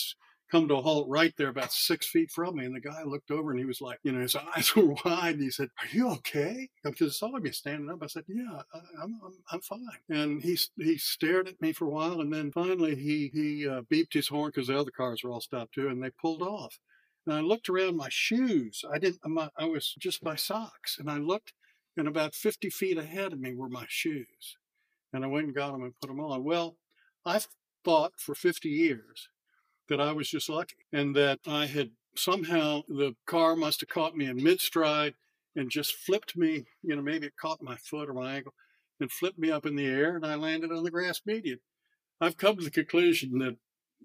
come 0.50 0.68
to 0.68 0.76
a 0.76 0.82
halt 0.82 1.08
right 1.08 1.34
there 1.36 1.48
about 1.48 1.72
six 1.72 2.06
feet 2.06 2.30
from 2.30 2.56
me. 2.56 2.64
And 2.64 2.74
the 2.74 2.80
guy 2.80 3.02
looked 3.04 3.30
over 3.30 3.50
and 3.50 3.58
he 3.58 3.66
was 3.66 3.80
like, 3.80 3.98
you 4.02 4.12
know, 4.12 4.20
his 4.20 4.36
eyes 4.56 4.74
were 4.74 4.94
wide. 5.04 5.34
And 5.34 5.42
he 5.42 5.50
said, 5.50 5.68
Are 5.78 5.96
you 5.96 6.10
okay? 6.10 6.68
Because 6.82 7.08
I 7.22 7.26
saw 7.26 7.38
me 7.38 7.50
standing 7.50 7.90
up. 7.90 8.02
I 8.02 8.06
said, 8.06 8.24
Yeah, 8.28 8.62
I'm, 9.02 9.20
I'm, 9.24 9.34
I'm 9.52 9.60
fine. 9.60 9.80
And 10.08 10.42
he, 10.42 10.58
he 10.76 10.96
stared 10.98 11.48
at 11.48 11.60
me 11.60 11.72
for 11.72 11.86
a 11.86 11.90
while. 11.90 12.20
And 12.20 12.32
then 12.32 12.52
finally 12.52 12.94
he, 12.94 13.30
he 13.32 13.68
uh, 13.68 13.82
beeped 13.82 14.14
his 14.14 14.28
horn 14.28 14.50
because 14.54 14.68
the 14.68 14.78
other 14.78 14.90
cars 14.90 15.22
were 15.22 15.30
all 15.30 15.40
stopped 15.40 15.74
too. 15.74 15.88
And 15.88 16.02
they 16.02 16.10
pulled 16.10 16.42
off. 16.42 16.78
And 17.26 17.34
I 17.34 17.40
looked 17.40 17.68
around 17.68 17.96
my 17.96 18.08
shoes. 18.10 18.84
I 18.90 18.98
didn't, 18.98 19.20
my, 19.26 19.50
I 19.58 19.66
was 19.66 19.94
just 19.98 20.24
my 20.24 20.36
socks. 20.36 20.96
And 20.98 21.10
I 21.10 21.18
looked, 21.18 21.52
and 21.96 22.08
about 22.08 22.34
50 22.34 22.70
feet 22.70 22.96
ahead 22.96 23.32
of 23.32 23.40
me 23.40 23.54
were 23.54 23.68
my 23.68 23.84
shoes. 23.88 24.56
And 25.12 25.24
I 25.24 25.28
went 25.28 25.46
and 25.46 25.54
got 25.54 25.72
them 25.72 25.82
and 25.82 25.94
put 26.00 26.08
them 26.08 26.20
on. 26.20 26.44
Well, 26.44 26.76
I've 27.24 27.48
thought 27.84 28.12
for 28.16 28.34
50 28.34 28.68
years 28.68 29.28
that 29.88 30.00
I 30.00 30.12
was 30.12 30.28
just 30.28 30.48
lucky 30.48 30.76
and 30.92 31.14
that 31.16 31.40
I 31.46 31.66
had 31.66 31.90
somehow 32.14 32.82
the 32.88 33.14
car 33.26 33.56
must 33.56 33.80
have 33.80 33.88
caught 33.88 34.16
me 34.16 34.26
in 34.26 34.42
mid 34.42 34.60
stride 34.60 35.14
and 35.56 35.70
just 35.70 35.94
flipped 35.94 36.36
me, 36.36 36.66
you 36.82 36.94
know, 36.94 37.02
maybe 37.02 37.26
it 37.26 37.36
caught 37.40 37.62
my 37.62 37.76
foot 37.76 38.08
or 38.08 38.14
my 38.14 38.36
ankle 38.36 38.54
and 39.00 39.10
flipped 39.10 39.38
me 39.38 39.50
up 39.50 39.66
in 39.66 39.76
the 39.76 39.86
air 39.86 40.16
and 40.16 40.26
I 40.26 40.34
landed 40.34 40.72
on 40.72 40.84
the 40.84 40.90
grass 40.90 41.20
median. 41.24 41.60
I've 42.20 42.36
come 42.36 42.56
to 42.56 42.64
the 42.64 42.70
conclusion 42.70 43.38
that 43.38 43.56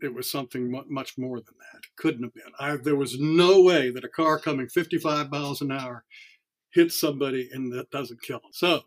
it 0.01 0.13
was 0.13 0.29
something 0.29 0.71
much 0.87 1.17
more 1.17 1.37
than 1.37 1.55
that. 1.59 1.79
It 1.79 1.95
Couldn't 1.95 2.23
have 2.23 2.33
been. 2.33 2.51
I, 2.59 2.77
there 2.77 2.95
was 2.95 3.19
no 3.19 3.61
way 3.61 3.89
that 3.89 4.03
a 4.03 4.09
car 4.09 4.39
coming 4.39 4.67
55 4.67 5.31
miles 5.31 5.61
an 5.61 5.71
hour 5.71 6.03
hits 6.71 6.99
somebody 6.99 7.49
and 7.51 7.71
that 7.73 7.91
doesn't 7.91 8.21
kill 8.21 8.39
them. 8.39 8.51
So, 8.51 8.81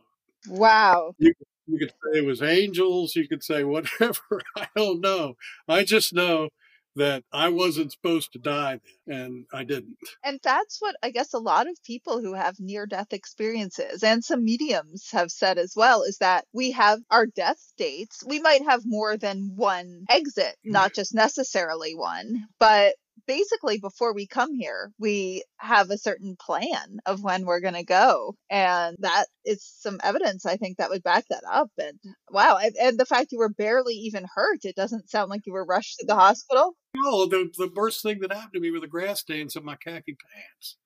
wow. 0.48 1.14
You, 1.18 1.32
you 1.66 1.78
could 1.78 1.90
say 1.90 2.18
it 2.20 2.26
was 2.26 2.42
angels. 2.42 3.16
You 3.16 3.28
could 3.28 3.42
say 3.42 3.64
whatever. 3.64 4.42
I 4.56 4.68
don't 4.76 5.00
know. 5.00 5.36
I 5.68 5.84
just 5.84 6.12
know 6.12 6.50
that 6.96 7.24
I 7.32 7.48
wasn't 7.50 7.92
supposed 7.92 8.32
to 8.32 8.38
die 8.38 8.76
then, 9.06 9.20
and 9.26 9.46
I 9.52 9.64
didn't. 9.64 9.96
And 10.24 10.40
that's 10.42 10.78
what 10.80 10.96
I 11.02 11.10
guess 11.10 11.32
a 11.34 11.38
lot 11.38 11.68
of 11.68 11.82
people 11.84 12.20
who 12.20 12.34
have 12.34 12.56
near 12.58 12.86
death 12.86 13.12
experiences 13.12 14.02
and 14.02 14.24
some 14.24 14.44
mediums 14.44 15.10
have 15.12 15.30
said 15.30 15.58
as 15.58 15.74
well 15.76 16.02
is 16.02 16.18
that 16.18 16.44
we 16.52 16.72
have 16.72 17.00
our 17.10 17.26
death 17.26 17.58
dates. 17.76 18.22
We 18.26 18.40
might 18.40 18.62
have 18.68 18.82
more 18.84 19.16
than 19.16 19.52
one 19.56 20.04
exit, 20.08 20.56
mm. 20.66 20.72
not 20.72 20.94
just 20.94 21.14
necessarily 21.14 21.94
one, 21.94 22.46
but 22.58 22.94
basically 23.26 23.78
before 23.78 24.14
we 24.14 24.26
come 24.26 24.54
here, 24.54 24.92
we 24.98 25.44
have 25.58 25.90
a 25.90 25.98
certain 25.98 26.36
plan 26.38 26.98
of 27.06 27.22
when 27.22 27.44
we're 27.44 27.60
going 27.60 27.74
to 27.74 27.84
go. 27.84 28.34
And 28.50 28.96
that 29.00 29.26
is 29.44 29.64
some 29.64 29.98
evidence, 30.02 30.46
I 30.46 30.56
think, 30.56 30.78
that 30.78 30.90
would 30.90 31.02
back 31.02 31.24
that 31.30 31.42
up. 31.50 31.70
And 31.78 31.98
wow. 32.30 32.58
And, 32.62 32.74
and 32.80 32.98
the 32.98 33.06
fact 33.06 33.32
you 33.32 33.38
were 33.38 33.48
barely 33.48 33.94
even 33.94 34.26
hurt, 34.34 34.64
it 34.64 34.76
doesn't 34.76 35.10
sound 35.10 35.30
like 35.30 35.46
you 35.46 35.52
were 35.52 35.64
rushed 35.64 35.98
to 35.98 36.06
the 36.06 36.14
hospital. 36.14 36.74
No, 36.94 37.26
the, 37.26 37.50
the 37.56 37.70
worst 37.74 38.02
thing 38.02 38.20
that 38.20 38.32
happened 38.32 38.54
to 38.54 38.60
me 38.60 38.70
were 38.70 38.80
the 38.80 38.86
grass 38.86 39.20
stains 39.20 39.56
on 39.56 39.64
my 39.64 39.76
khaki 39.76 40.16
pants. 40.16 40.76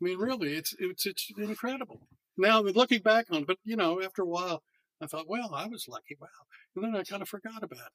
I 0.00 0.04
mean, 0.04 0.18
really, 0.18 0.54
it's, 0.54 0.74
it's, 0.78 1.06
it's 1.06 1.32
incredible. 1.38 2.00
Now, 2.36 2.60
looking 2.60 3.02
back 3.02 3.26
on, 3.30 3.42
it, 3.42 3.46
but 3.46 3.58
you 3.64 3.76
know, 3.76 4.02
after 4.02 4.22
a 4.22 4.26
while, 4.26 4.62
I 5.02 5.06
thought, 5.06 5.28
well, 5.28 5.54
I 5.54 5.66
was 5.66 5.86
lucky. 5.88 6.16
Wow. 6.20 6.28
And 6.76 6.84
then 6.84 6.96
I 6.96 7.02
kind 7.02 7.22
of 7.22 7.28
forgot 7.28 7.62
about 7.62 7.78
it. 7.78 7.92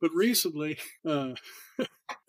But 0.00 0.12
recently, 0.14 0.78
uh, 1.06 1.34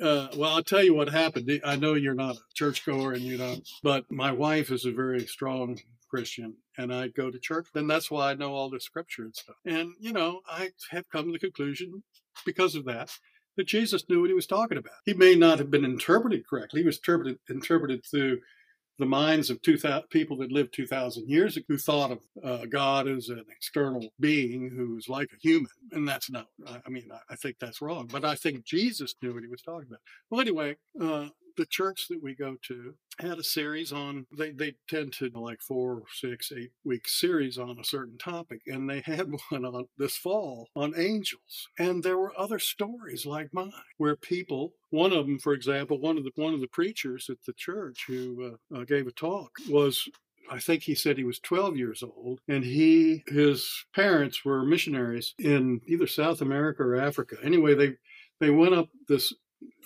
uh, 0.01 0.27
well, 0.35 0.55
I'll 0.55 0.63
tell 0.63 0.83
you 0.83 0.93
what 0.93 1.09
happened. 1.09 1.49
I 1.65 1.75
know 1.75 1.93
you're 1.93 2.13
not 2.13 2.35
a 2.35 2.53
churchgoer 2.53 3.13
and 3.13 3.21
you 3.21 3.37
don't, 3.37 3.67
but 3.83 4.09
my 4.11 4.31
wife 4.31 4.71
is 4.71 4.85
a 4.85 4.91
very 4.91 5.25
strong 5.25 5.79
Christian 6.09 6.55
and 6.77 6.93
I 6.93 7.09
go 7.09 7.29
to 7.29 7.39
church. 7.39 7.67
And 7.75 7.89
that's 7.89 8.09
why 8.09 8.31
I 8.31 8.35
know 8.35 8.53
all 8.53 8.69
the 8.69 8.79
scripture 8.79 9.23
and 9.23 9.35
stuff. 9.35 9.55
And, 9.65 9.91
you 9.99 10.13
know, 10.13 10.41
I 10.47 10.69
have 10.91 11.09
come 11.09 11.25
to 11.25 11.31
the 11.31 11.39
conclusion 11.39 12.03
because 12.45 12.75
of 12.75 12.85
that 12.85 13.11
that 13.57 13.67
Jesus 13.67 14.07
knew 14.07 14.21
what 14.21 14.29
he 14.29 14.35
was 14.35 14.47
talking 14.47 14.77
about. 14.77 14.93
He 15.05 15.13
may 15.13 15.35
not 15.35 15.57
have 15.57 15.71
been 15.71 15.83
interpreted 15.83 16.47
correctly. 16.47 16.81
He 16.81 16.85
was 16.85 16.97
interpreted, 16.97 17.39
interpreted 17.49 18.05
through 18.05 18.39
the 18.99 19.05
minds 19.05 19.49
of 19.49 19.61
2000, 19.61 20.03
people 20.09 20.37
that 20.37 20.51
lived 20.51 20.73
2,000 20.73 21.29
years 21.29 21.57
ago 21.57 21.65
who 21.67 21.77
thought 21.77 22.11
of 22.11 22.19
uh, 22.43 22.65
God 22.65 23.07
as 23.07 23.29
an 23.29 23.45
external 23.49 24.09
being 24.19 24.69
who's 24.69 25.07
like 25.07 25.29
a 25.33 25.39
human. 25.39 25.71
And 25.91 26.07
that's 26.07 26.29
not, 26.29 26.47
I 26.65 26.89
mean, 26.89 27.09
I, 27.11 27.33
I 27.33 27.35
think 27.35 27.57
that's 27.59 27.81
wrong. 27.81 28.09
But 28.11 28.25
I 28.25 28.35
think 28.35 28.65
Jesus 28.65 29.15
knew 29.21 29.33
what 29.33 29.43
he 29.43 29.49
was 29.49 29.61
talking 29.61 29.87
about. 29.87 30.01
Well, 30.29 30.41
anyway, 30.41 30.77
uh, 30.99 31.27
the 31.57 31.65
church 31.65 32.07
that 32.07 32.21
we 32.21 32.35
go 32.35 32.55
to 32.67 32.93
had 33.19 33.39
a 33.39 33.43
series 33.43 33.91
on 33.91 34.27
they, 34.37 34.51
they 34.51 34.75
tend 34.87 35.11
to 35.11 35.29
like 35.35 35.59
four 35.61 36.03
six 36.13 36.51
eight 36.55 36.71
week 36.85 37.07
series 37.07 37.57
on 37.57 37.79
a 37.79 37.83
certain 37.83 38.17
topic 38.17 38.61
and 38.67 38.89
they 38.89 39.01
had 39.05 39.31
one 39.49 39.65
on 39.65 39.85
this 39.97 40.15
fall 40.15 40.69
on 40.75 40.93
angels 40.95 41.67
and 41.79 42.03
there 42.03 42.17
were 42.17 42.33
other 42.37 42.59
stories 42.59 43.25
like 43.25 43.53
mine 43.53 43.71
where 43.97 44.15
people 44.15 44.73
one 44.91 45.11
of 45.11 45.25
them 45.25 45.39
for 45.39 45.53
example 45.53 45.99
one 45.99 46.17
of 46.17 46.23
the 46.23 46.31
one 46.35 46.53
of 46.53 46.61
the 46.61 46.67
preachers 46.67 47.29
at 47.29 47.37
the 47.45 47.53
church 47.53 48.05
who 48.07 48.57
uh, 48.73 48.77
uh, 48.77 48.83
gave 48.83 49.07
a 49.07 49.11
talk 49.11 49.51
was 49.69 50.07
I 50.49 50.59
think 50.59 50.83
he 50.83 50.95
said 50.95 51.17
he 51.17 51.25
was 51.25 51.39
12 51.39 51.75
years 51.75 52.01
old, 52.01 52.39
and 52.47 52.63
he 52.63 53.21
his 53.27 53.85
parents 53.93 54.45
were 54.45 54.63
missionaries 54.63 55.35
in 55.37 55.81
either 55.87 56.07
South 56.07 56.41
America 56.41 56.83
or 56.83 56.95
Africa. 56.95 57.35
Anyway, 57.43 57.75
they 57.75 57.95
they 58.39 58.49
went 58.49 58.73
up 58.73 58.87
this 59.09 59.33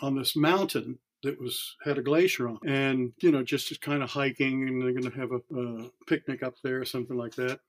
on 0.01 0.15
this 0.15 0.35
mountain 0.35 0.99
that 1.23 1.39
was 1.39 1.75
had 1.83 1.97
a 1.97 2.01
glacier 2.01 2.49
on, 2.49 2.59
and 2.65 3.13
you 3.21 3.31
know 3.31 3.43
just 3.43 3.79
kind 3.81 4.03
of 4.03 4.09
hiking, 4.09 4.67
and 4.67 4.81
they're 4.81 4.91
going 4.91 5.11
to 5.11 5.19
have 5.19 5.31
a, 5.31 5.41
a 5.59 5.89
picnic 6.07 6.43
up 6.43 6.55
there 6.63 6.81
or 6.81 6.85
something 6.85 7.17
like 7.17 7.35
that. 7.35 7.59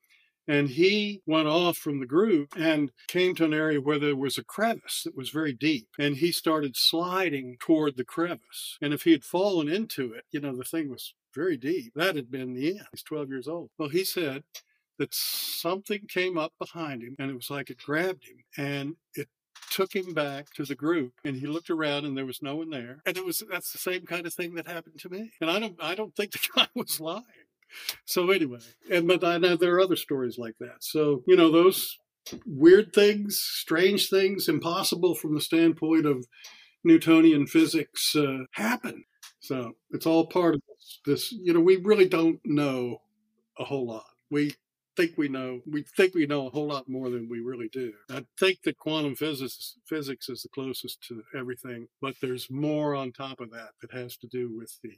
And 0.47 0.69
he 0.69 1.21
went 1.25 1.47
off 1.47 1.77
from 1.77 1.99
the 1.99 2.05
group 2.05 2.53
and 2.57 2.91
came 3.07 3.33
to 3.35 3.45
an 3.45 3.53
area 3.53 3.79
where 3.79 3.99
there 3.99 4.15
was 4.15 4.37
a 4.37 4.43
crevice 4.43 5.03
that 5.05 5.15
was 5.15 5.29
very 5.29 5.53
deep. 5.53 5.87
And 5.97 6.17
he 6.17 6.31
started 6.33 6.75
sliding 6.75 7.55
toward 7.59 7.95
the 7.95 8.03
crevice. 8.03 8.77
And 8.81 8.93
if 8.93 9.03
he 9.03 9.11
had 9.11 9.23
fallen 9.23 9.69
into 9.69 10.11
it, 10.11 10.25
you 10.31 10.41
know, 10.41 10.55
the 10.55 10.65
thing 10.65 10.89
was 10.89 11.13
very 11.33 11.55
deep. 11.55 11.93
That 11.95 12.15
had 12.15 12.29
been 12.29 12.53
the 12.53 12.71
end. 12.71 12.87
He's 12.91 13.03
12 13.03 13.29
years 13.29 13.47
old. 13.47 13.69
Well, 13.77 13.89
he 13.89 14.03
said 14.03 14.43
that 14.99 15.13
something 15.13 16.01
came 16.07 16.37
up 16.37 16.53
behind 16.59 17.01
him 17.01 17.15
and 17.19 17.31
it 17.31 17.35
was 17.35 17.49
like 17.49 17.69
it 17.69 17.77
grabbed 17.77 18.25
him 18.25 18.43
and 18.57 18.95
it 19.15 19.27
took 19.73 19.95
him 19.95 20.13
back 20.13 20.53
to 20.53 20.63
the 20.63 20.75
group 20.75 21.13
and 21.25 21.37
he 21.37 21.47
looked 21.47 21.71
around 21.71 22.05
and 22.05 22.15
there 22.15 22.27
was 22.27 22.43
no 22.43 22.57
one 22.57 22.69
there. 22.69 22.99
And 23.05 23.17
it 23.17 23.25
was 23.25 23.43
that's 23.49 23.71
the 23.71 23.79
same 23.79 24.05
kind 24.05 24.27
of 24.27 24.33
thing 24.33 24.53
that 24.53 24.67
happened 24.67 24.99
to 24.99 25.09
me. 25.09 25.31
And 25.41 25.49
I 25.49 25.59
don't 25.59 25.75
I 25.81 25.95
don't 25.95 26.15
think 26.15 26.31
the 26.31 26.39
guy 26.55 26.67
was 26.75 26.99
lying. 26.99 27.23
So 28.05 28.29
anyway, 28.29 28.59
and 28.91 29.07
but 29.07 29.23
I 29.23 29.39
know 29.39 29.55
there 29.55 29.75
are 29.75 29.81
other 29.81 29.95
stories 29.95 30.37
like 30.37 30.55
that. 30.59 30.77
So, 30.83 31.23
you 31.27 31.35
know, 31.35 31.51
those 31.51 31.97
weird 32.45 32.93
things, 32.93 33.39
strange 33.41 34.09
things, 34.09 34.47
impossible 34.47 35.15
from 35.15 35.33
the 35.33 35.41
standpoint 35.41 36.05
of 36.05 36.27
Newtonian 36.83 37.47
physics 37.47 38.15
uh, 38.15 38.43
happen. 38.51 39.05
So 39.39 39.73
it's 39.89 40.05
all 40.05 40.27
part 40.27 40.53
of 40.53 40.61
this, 40.67 40.99
this. 41.05 41.31
You 41.31 41.53
know, 41.53 41.61
we 41.61 41.77
really 41.77 42.07
don't 42.07 42.39
know 42.45 43.01
a 43.57 43.63
whole 43.63 43.87
lot. 43.87 44.05
We 44.29 44.53
think 44.95 45.17
we 45.17 45.27
know 45.27 45.61
we 45.65 45.83
think 45.95 46.13
we 46.13 46.25
know 46.25 46.47
a 46.47 46.49
whole 46.49 46.67
lot 46.67 46.89
more 46.89 47.09
than 47.09 47.29
we 47.29 47.39
really 47.39 47.69
do. 47.69 47.93
I 48.09 48.25
think 48.39 48.59
that 48.63 48.77
quantum 48.77 49.15
physics 49.15 49.75
physics 49.85 50.29
is 50.29 50.41
the 50.41 50.49
closest 50.49 51.03
to 51.07 51.23
everything, 51.35 51.87
but 52.01 52.15
there's 52.21 52.49
more 52.49 52.95
on 52.95 53.11
top 53.11 53.39
of 53.39 53.51
that 53.51 53.71
that 53.81 53.91
has 53.91 54.17
to 54.17 54.27
do 54.27 54.55
with 54.55 54.77
the 54.83 54.97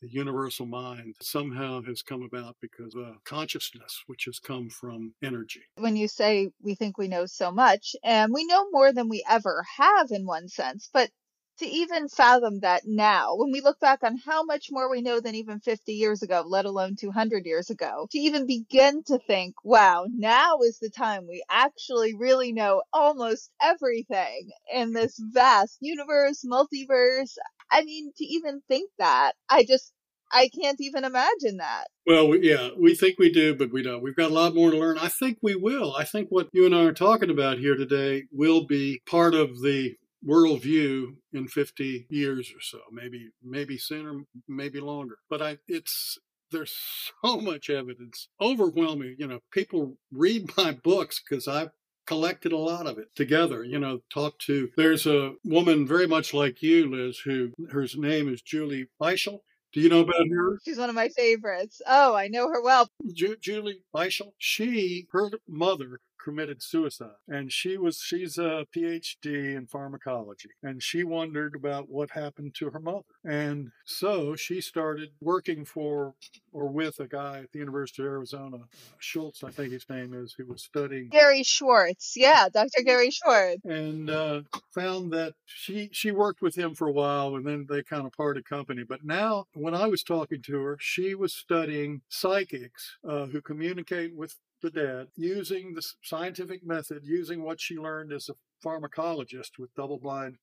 the 0.00 0.08
universal 0.08 0.64
mind 0.64 1.16
somehow 1.20 1.82
has 1.82 2.02
come 2.02 2.22
about 2.22 2.56
because 2.60 2.94
of 2.94 3.22
consciousness, 3.24 4.04
which 4.06 4.26
has 4.26 4.38
come 4.38 4.70
from 4.70 5.12
energy. 5.22 5.62
When 5.76 5.96
you 5.96 6.06
say 6.06 6.50
we 6.62 6.76
think 6.76 6.98
we 6.98 7.08
know 7.08 7.26
so 7.26 7.50
much, 7.50 7.96
and 8.04 8.32
we 8.32 8.46
know 8.46 8.70
more 8.70 8.92
than 8.92 9.08
we 9.08 9.24
ever 9.28 9.64
have 9.76 10.10
in 10.10 10.24
one 10.24 10.48
sense, 10.48 10.88
but 10.92 11.10
to 11.58 11.66
even 11.66 12.08
fathom 12.08 12.60
that 12.60 12.82
now, 12.86 13.34
when 13.34 13.50
we 13.50 13.60
look 13.60 13.80
back 13.80 14.02
on 14.02 14.16
how 14.16 14.44
much 14.44 14.68
more 14.70 14.90
we 14.90 15.02
know 15.02 15.20
than 15.20 15.34
even 15.34 15.60
50 15.60 15.92
years 15.92 16.22
ago, 16.22 16.44
let 16.46 16.64
alone 16.64 16.96
200 16.96 17.46
years 17.46 17.70
ago, 17.70 18.06
to 18.10 18.18
even 18.18 18.46
begin 18.46 19.02
to 19.04 19.18
think, 19.26 19.54
wow, 19.64 20.06
now 20.12 20.58
is 20.62 20.78
the 20.78 20.90
time 20.90 21.26
we 21.28 21.42
actually 21.50 22.14
really 22.14 22.52
know 22.52 22.82
almost 22.92 23.50
everything 23.60 24.50
in 24.72 24.92
this 24.92 25.20
vast 25.32 25.78
universe, 25.80 26.44
multiverse. 26.44 27.36
I 27.70 27.84
mean, 27.84 28.12
to 28.16 28.24
even 28.24 28.62
think 28.68 28.90
that, 28.98 29.32
I 29.50 29.64
just, 29.64 29.92
I 30.30 30.48
can't 30.48 30.80
even 30.80 31.04
imagine 31.04 31.58
that. 31.58 31.84
Well, 32.06 32.36
yeah, 32.36 32.70
we 32.78 32.94
think 32.94 33.18
we 33.18 33.30
do, 33.30 33.54
but 33.54 33.72
we 33.72 33.82
don't. 33.82 34.02
We've 34.02 34.16
got 34.16 34.30
a 34.30 34.34
lot 34.34 34.54
more 34.54 34.70
to 34.70 34.78
learn. 34.78 34.98
I 34.98 35.08
think 35.08 35.38
we 35.42 35.54
will. 35.54 35.94
I 35.96 36.04
think 36.04 36.28
what 36.30 36.48
you 36.52 36.66
and 36.66 36.74
I 36.74 36.84
are 36.84 36.92
talking 36.92 37.30
about 37.30 37.58
here 37.58 37.76
today 37.76 38.24
will 38.30 38.66
be 38.66 39.02
part 39.06 39.34
of 39.34 39.60
the 39.62 39.94
worldview 40.26 41.16
in 41.32 41.48
50 41.48 42.06
years 42.10 42.50
or 42.50 42.60
so, 42.60 42.80
maybe 42.92 43.30
maybe 43.42 43.78
sooner, 43.78 44.22
maybe 44.48 44.80
longer. 44.80 45.18
But 45.30 45.42
I, 45.42 45.58
it's 45.68 46.18
there's 46.50 46.74
so 47.24 47.40
much 47.40 47.70
evidence, 47.70 48.28
overwhelming. 48.40 49.16
You 49.18 49.26
know, 49.26 49.40
people 49.52 49.96
read 50.12 50.50
my 50.56 50.72
books 50.72 51.22
because 51.28 51.48
I've 51.48 51.70
collected 52.06 52.52
a 52.52 52.58
lot 52.58 52.86
of 52.86 52.98
it 52.98 53.08
together. 53.14 53.64
You 53.64 53.78
know, 53.78 54.00
talked 54.12 54.42
to. 54.46 54.70
There's 54.76 55.06
a 55.06 55.34
woman 55.44 55.86
very 55.86 56.06
much 56.06 56.34
like 56.34 56.62
you, 56.62 56.90
Liz, 56.90 57.18
who 57.18 57.52
her 57.70 57.86
name 57.96 58.32
is 58.32 58.42
Julie 58.42 58.88
Beischel. 59.00 59.40
Do 59.74 59.80
you 59.80 59.90
know 59.90 60.00
about 60.00 60.26
her? 60.30 60.58
She's 60.64 60.78
one 60.78 60.88
of 60.88 60.94
my 60.94 61.10
favorites. 61.10 61.82
Oh, 61.86 62.14
I 62.14 62.28
know 62.28 62.48
her 62.48 62.62
well. 62.62 62.88
Ju- 63.12 63.36
Julie 63.38 63.82
Beischel. 63.94 64.32
She, 64.38 65.06
her 65.12 65.30
mother 65.46 66.00
committed 66.28 66.62
suicide. 66.62 67.16
And 67.26 67.50
she 67.50 67.78
was 67.78 68.02
she's 68.02 68.36
a 68.36 68.66
phd 68.76 69.24
in 69.24 69.66
pharmacology 69.66 70.50
and 70.62 70.82
she 70.82 71.02
wondered 71.02 71.54
about 71.54 71.88
what 71.88 72.10
happened 72.10 72.54
to 72.56 72.68
her 72.68 72.78
mother. 72.78 73.14
And 73.24 73.70
so 73.86 74.36
she 74.36 74.60
started 74.60 75.10
working 75.22 75.64
for 75.64 76.14
or 76.52 76.68
with 76.68 77.00
a 77.00 77.08
guy 77.08 77.38
at 77.38 77.52
the 77.52 77.60
university 77.60 78.02
of 78.02 78.08
arizona 78.08 78.58
schultz 78.98 79.42
i 79.42 79.50
think 79.50 79.72
his 79.72 79.88
name 79.88 80.12
is 80.12 80.34
who 80.36 80.44
was 80.44 80.62
studying. 80.62 81.08
Gary 81.08 81.42
schwartz. 81.42 82.12
Yeah 82.14 82.48
dr 82.52 82.82
gary 82.84 83.10
schwartz. 83.10 83.64
And 83.64 84.10
uh, 84.10 84.42
found 84.74 85.10
that 85.14 85.32
she 85.46 85.88
she 85.92 86.10
worked 86.10 86.42
with 86.42 86.56
him 86.56 86.74
for 86.74 86.88
a 86.88 86.92
while 86.92 87.36
and 87.36 87.46
then 87.46 87.66
they 87.70 87.82
kind 87.82 88.04
of 88.04 88.12
parted 88.12 88.44
company. 88.44 88.84
But 88.86 89.02
now 89.02 89.46
when 89.54 89.74
i 89.74 89.86
was 89.86 90.02
talking 90.02 90.42
to 90.42 90.60
her 90.60 90.76
she 90.78 91.14
was 91.14 91.32
studying 91.32 92.02
psychics 92.10 92.98
uh, 93.08 93.26
who 93.26 93.40
communicate 93.40 94.14
with 94.14 94.36
the 94.62 94.70
dead 94.70 95.08
using 95.16 95.74
the 95.74 95.82
scientific 96.02 96.64
method, 96.64 97.02
using 97.04 97.42
what 97.42 97.60
she 97.60 97.76
learned 97.76 98.12
as 98.12 98.28
a 98.28 98.34
pharmacologist 98.66 99.58
with 99.58 99.74
double 99.74 99.98
blind 99.98 100.36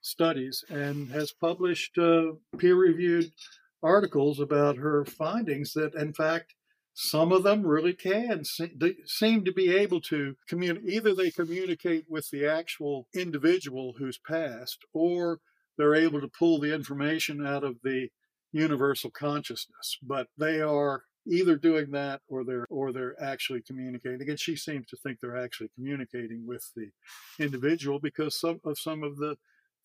studies, 0.00 0.64
and 0.68 1.10
has 1.10 1.32
published 1.32 1.98
uh, 1.98 2.32
peer 2.58 2.76
reviewed 2.76 3.32
articles 3.82 4.40
about 4.40 4.76
her 4.76 5.04
findings 5.04 5.72
that, 5.72 5.94
in 5.94 6.12
fact, 6.12 6.54
some 6.94 7.30
of 7.30 7.44
them 7.44 7.64
really 7.64 7.92
can 7.92 8.42
seem 8.44 9.44
to 9.44 9.52
be 9.52 9.76
able 9.76 10.00
to 10.00 10.34
communicate. 10.48 10.92
Either 10.92 11.14
they 11.14 11.30
communicate 11.30 12.06
with 12.08 12.28
the 12.30 12.44
actual 12.44 13.06
individual 13.14 13.94
who's 13.98 14.18
passed, 14.18 14.84
or 14.92 15.38
they're 15.76 15.94
able 15.94 16.20
to 16.20 16.26
pull 16.28 16.58
the 16.58 16.74
information 16.74 17.46
out 17.46 17.62
of 17.62 17.76
the 17.84 18.08
universal 18.50 19.10
consciousness. 19.10 19.98
But 20.02 20.26
they 20.36 20.60
are 20.60 21.04
either 21.28 21.56
doing 21.56 21.90
that 21.92 22.20
or 22.28 22.44
they're 22.44 22.66
or 22.70 22.92
they're 22.92 23.20
actually 23.22 23.62
communicating 23.62 24.20
Again, 24.20 24.36
she 24.36 24.56
seems 24.56 24.86
to 24.88 24.96
think 24.96 25.20
they're 25.20 25.36
actually 25.36 25.70
communicating 25.74 26.46
with 26.46 26.70
the 26.74 26.90
individual 27.38 27.98
because 28.00 28.38
some 28.38 28.60
of 28.64 28.78
some 28.78 29.02
of 29.02 29.16
the 29.16 29.36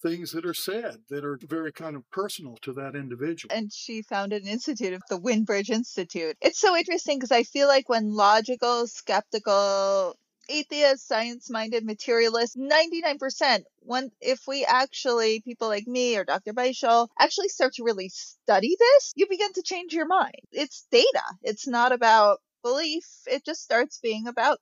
things 0.01 0.31
that 0.31 0.45
are 0.45 0.53
said 0.53 0.97
that 1.09 1.23
are 1.23 1.39
very 1.47 1.71
kind 1.71 1.95
of 1.95 2.09
personal 2.11 2.57
to 2.61 2.73
that 2.73 2.95
individual. 2.95 3.55
And 3.55 3.71
she 3.71 4.01
founded 4.01 4.43
an 4.43 4.49
institute, 4.49 4.99
the 5.09 5.17
Windbridge 5.17 5.69
Institute. 5.69 6.35
It's 6.41 6.59
so 6.59 6.75
interesting 6.75 7.17
because 7.17 7.31
I 7.31 7.43
feel 7.43 7.67
like 7.67 7.87
when 7.87 8.13
logical, 8.13 8.85
skeptical, 8.87 10.15
atheists, 10.49 11.07
science 11.07 11.49
minded 11.49 11.85
materialists, 11.85 12.55
99%. 12.55 13.63
When, 13.79 14.11
if 14.21 14.41
we 14.47 14.65
actually, 14.65 15.41
people 15.41 15.67
like 15.67 15.87
me 15.87 16.17
or 16.17 16.25
Dr. 16.25 16.53
Beischel, 16.53 17.07
actually 17.19 17.49
start 17.49 17.73
to 17.75 17.83
really 17.83 18.09
study 18.09 18.75
this, 18.79 19.13
you 19.15 19.27
begin 19.29 19.53
to 19.53 19.63
change 19.63 19.93
your 19.93 20.07
mind. 20.07 20.35
It's 20.51 20.85
data. 20.91 21.23
It's 21.43 21.67
not 21.67 21.91
about 21.91 22.39
belief. 22.63 23.05
It 23.27 23.45
just 23.45 23.61
starts 23.63 23.99
being 24.01 24.27
about 24.27 24.59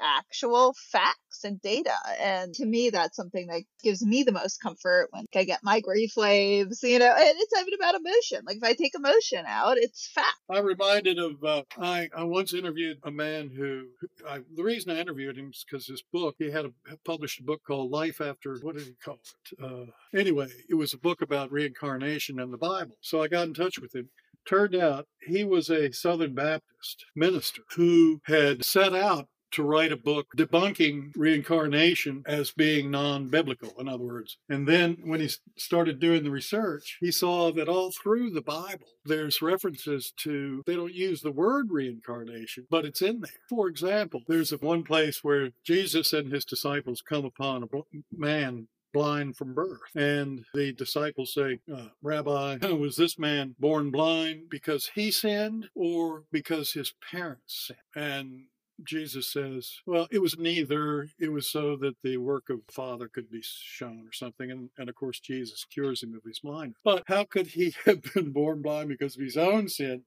actual 0.00 0.74
facts 0.90 1.44
and 1.44 1.60
data. 1.60 1.94
And 2.20 2.54
to 2.54 2.66
me, 2.66 2.90
that's 2.90 3.16
something 3.16 3.46
that 3.48 3.62
gives 3.82 4.04
me 4.04 4.22
the 4.22 4.32
most 4.32 4.60
comfort 4.60 5.08
when 5.10 5.26
I 5.34 5.44
get 5.44 5.60
my 5.62 5.80
grief 5.80 6.12
waves, 6.16 6.82
you 6.82 6.98
know, 6.98 7.12
and 7.16 7.34
it's 7.36 7.60
even 7.60 7.74
about 7.74 7.94
emotion. 7.94 8.44
Like 8.46 8.56
if 8.56 8.62
I 8.62 8.74
take 8.74 8.94
emotion 8.94 9.44
out, 9.46 9.76
it's 9.78 10.10
fact. 10.14 10.28
I'm 10.50 10.64
reminded 10.64 11.18
of, 11.18 11.42
uh, 11.42 11.62
I, 11.78 12.08
I 12.16 12.24
once 12.24 12.54
interviewed 12.54 12.98
a 13.04 13.10
man 13.10 13.50
who, 13.54 13.86
I, 14.28 14.40
the 14.54 14.62
reason 14.62 14.92
I 14.92 15.00
interviewed 15.00 15.38
him 15.38 15.50
is 15.50 15.64
because 15.68 15.86
his 15.86 16.02
book, 16.12 16.36
he 16.38 16.50
had 16.50 16.66
a, 16.66 16.72
published 17.04 17.40
a 17.40 17.44
book 17.44 17.62
called 17.66 17.90
Life 17.90 18.20
After, 18.20 18.56
what 18.62 18.76
did 18.76 18.86
he 18.86 18.94
call 19.04 19.18
it? 19.18 19.64
Uh, 19.64 20.18
anyway, 20.18 20.48
it 20.68 20.74
was 20.74 20.94
a 20.94 20.98
book 20.98 21.22
about 21.22 21.52
reincarnation 21.52 22.40
and 22.40 22.52
the 22.52 22.58
Bible. 22.58 22.96
So 23.00 23.22
I 23.22 23.28
got 23.28 23.48
in 23.48 23.54
touch 23.54 23.78
with 23.78 23.94
him 23.94 24.08
turned 24.44 24.74
out 24.74 25.06
he 25.26 25.44
was 25.44 25.70
a 25.70 25.92
Southern 25.92 26.34
Baptist 26.34 27.06
minister 27.14 27.62
who 27.76 28.20
had 28.26 28.64
set 28.64 28.94
out 28.94 29.28
to 29.54 29.62
write 29.62 29.92
a 29.92 29.96
book 29.96 30.26
debunking 30.36 31.12
reincarnation 31.16 32.22
as 32.26 32.50
being 32.50 32.90
non 32.90 33.28
biblical, 33.28 33.72
in 33.78 33.88
other 33.88 34.04
words. 34.04 34.36
And 34.48 34.66
then 34.66 34.98
when 35.04 35.20
he 35.20 35.30
started 35.56 36.00
doing 36.00 36.24
the 36.24 36.30
research, 36.30 36.98
he 37.00 37.10
saw 37.10 37.52
that 37.52 37.68
all 37.68 37.90
through 37.90 38.30
the 38.30 38.42
Bible, 38.42 38.86
there's 39.04 39.42
references 39.42 40.12
to, 40.18 40.62
they 40.66 40.76
don't 40.76 40.94
use 40.94 41.20
the 41.20 41.32
word 41.32 41.70
reincarnation, 41.70 42.66
but 42.70 42.84
it's 42.84 43.02
in 43.02 43.20
there. 43.20 43.30
For 43.48 43.68
example, 43.68 44.22
there's 44.26 44.50
one 44.50 44.82
place 44.82 45.22
where 45.22 45.50
Jesus 45.64 46.12
and 46.12 46.32
his 46.32 46.44
disciples 46.44 47.02
come 47.06 47.24
upon 47.24 47.62
a 47.62 47.66
man 48.12 48.68
blind 48.94 49.36
from 49.36 49.52
birth. 49.52 49.80
And 49.94 50.46
the 50.54 50.72
disciples 50.72 51.34
say, 51.34 51.60
uh, 51.70 51.88
Rabbi, 52.00 52.56
was 52.78 52.96
this 52.96 53.18
man 53.18 53.56
born 53.58 53.90
blind 53.90 54.48
because 54.48 54.92
he 54.94 55.10
sinned 55.10 55.68
or 55.74 56.22
because 56.32 56.72
his 56.72 56.94
parents 57.10 57.66
sinned? 57.66 57.78
And 57.94 58.44
Jesus 58.82 59.32
says, 59.32 59.78
well, 59.86 60.08
it 60.10 60.20
was 60.20 60.38
neither. 60.38 61.08
It 61.18 61.32
was 61.32 61.50
so 61.50 61.76
that 61.76 61.96
the 62.02 62.16
work 62.16 62.50
of 62.50 62.60
the 62.66 62.72
Father 62.72 63.08
could 63.08 63.30
be 63.30 63.42
shown 63.42 64.06
or 64.06 64.12
something. 64.12 64.50
And, 64.50 64.70
and 64.76 64.88
of 64.88 64.94
course, 64.94 65.20
Jesus 65.20 65.64
cures 65.64 66.02
him 66.02 66.14
of 66.14 66.24
his 66.24 66.40
blindness. 66.40 66.78
But 66.84 67.04
how 67.06 67.24
could 67.24 67.48
he 67.48 67.74
have 67.84 68.02
been 68.14 68.32
born 68.32 68.62
blind 68.62 68.88
because 68.88 69.16
of 69.16 69.22
his 69.22 69.36
own 69.36 69.68
sin 69.68 70.02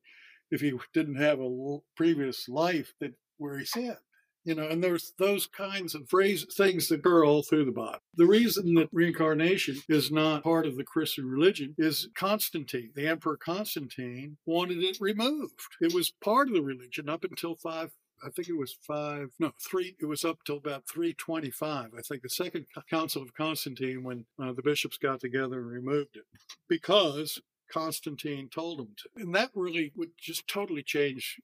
if 0.51 0.61
he 0.61 0.73
didn't 0.93 1.15
have 1.15 1.39
a 1.39 1.77
previous 1.95 2.47
life 2.49 2.93
that 2.99 3.13
where 3.37 3.57
he 3.57 3.65
sinned? 3.65 3.97
You 4.43 4.55
know, 4.55 4.69
and 4.69 4.81
there's 4.81 5.11
those 5.19 5.45
kinds 5.45 5.93
of 5.93 6.07
phrase 6.09 6.45
things 6.55 6.87
that 6.87 6.99
occur 6.99 7.25
all 7.25 7.43
through 7.43 7.65
the 7.65 7.71
Bible. 7.73 7.99
The 8.15 8.25
reason 8.25 8.75
that 8.75 8.87
reincarnation 8.93 9.75
is 9.89 10.09
not 10.09 10.43
part 10.43 10.65
of 10.65 10.77
the 10.77 10.85
Christian 10.85 11.25
religion 11.25 11.75
is 11.77 12.07
Constantine, 12.15 12.91
the 12.95 13.09
Emperor 13.09 13.35
Constantine, 13.35 14.37
wanted 14.45 14.77
it 14.77 14.99
removed. 15.01 15.59
It 15.81 15.93
was 15.93 16.13
part 16.23 16.47
of 16.47 16.53
the 16.53 16.61
religion 16.61 17.09
up 17.09 17.25
until 17.25 17.55
five 17.55 17.91
I 18.25 18.29
think 18.29 18.49
it 18.49 18.57
was 18.57 18.77
five, 18.81 19.31
no, 19.39 19.51
three, 19.59 19.95
it 19.99 20.05
was 20.05 20.25
up 20.25 20.39
till 20.45 20.57
about 20.57 20.87
325. 20.87 21.91
I 21.97 22.01
think 22.01 22.21
the 22.21 22.29
second 22.29 22.65
council 22.89 23.21
of 23.21 23.33
Constantine, 23.33 24.03
when 24.03 24.25
uh, 24.41 24.53
the 24.53 24.61
bishops 24.61 24.97
got 24.97 25.19
together 25.19 25.59
and 25.59 25.71
removed 25.71 26.15
it, 26.15 26.25
because 26.67 27.39
Constantine 27.71 28.49
told 28.49 28.79
them 28.79 28.95
to. 28.97 29.21
And 29.21 29.35
that 29.35 29.51
really 29.53 29.91
would 29.95 30.11
just 30.19 30.47
totally 30.47 30.83
change 30.83 31.39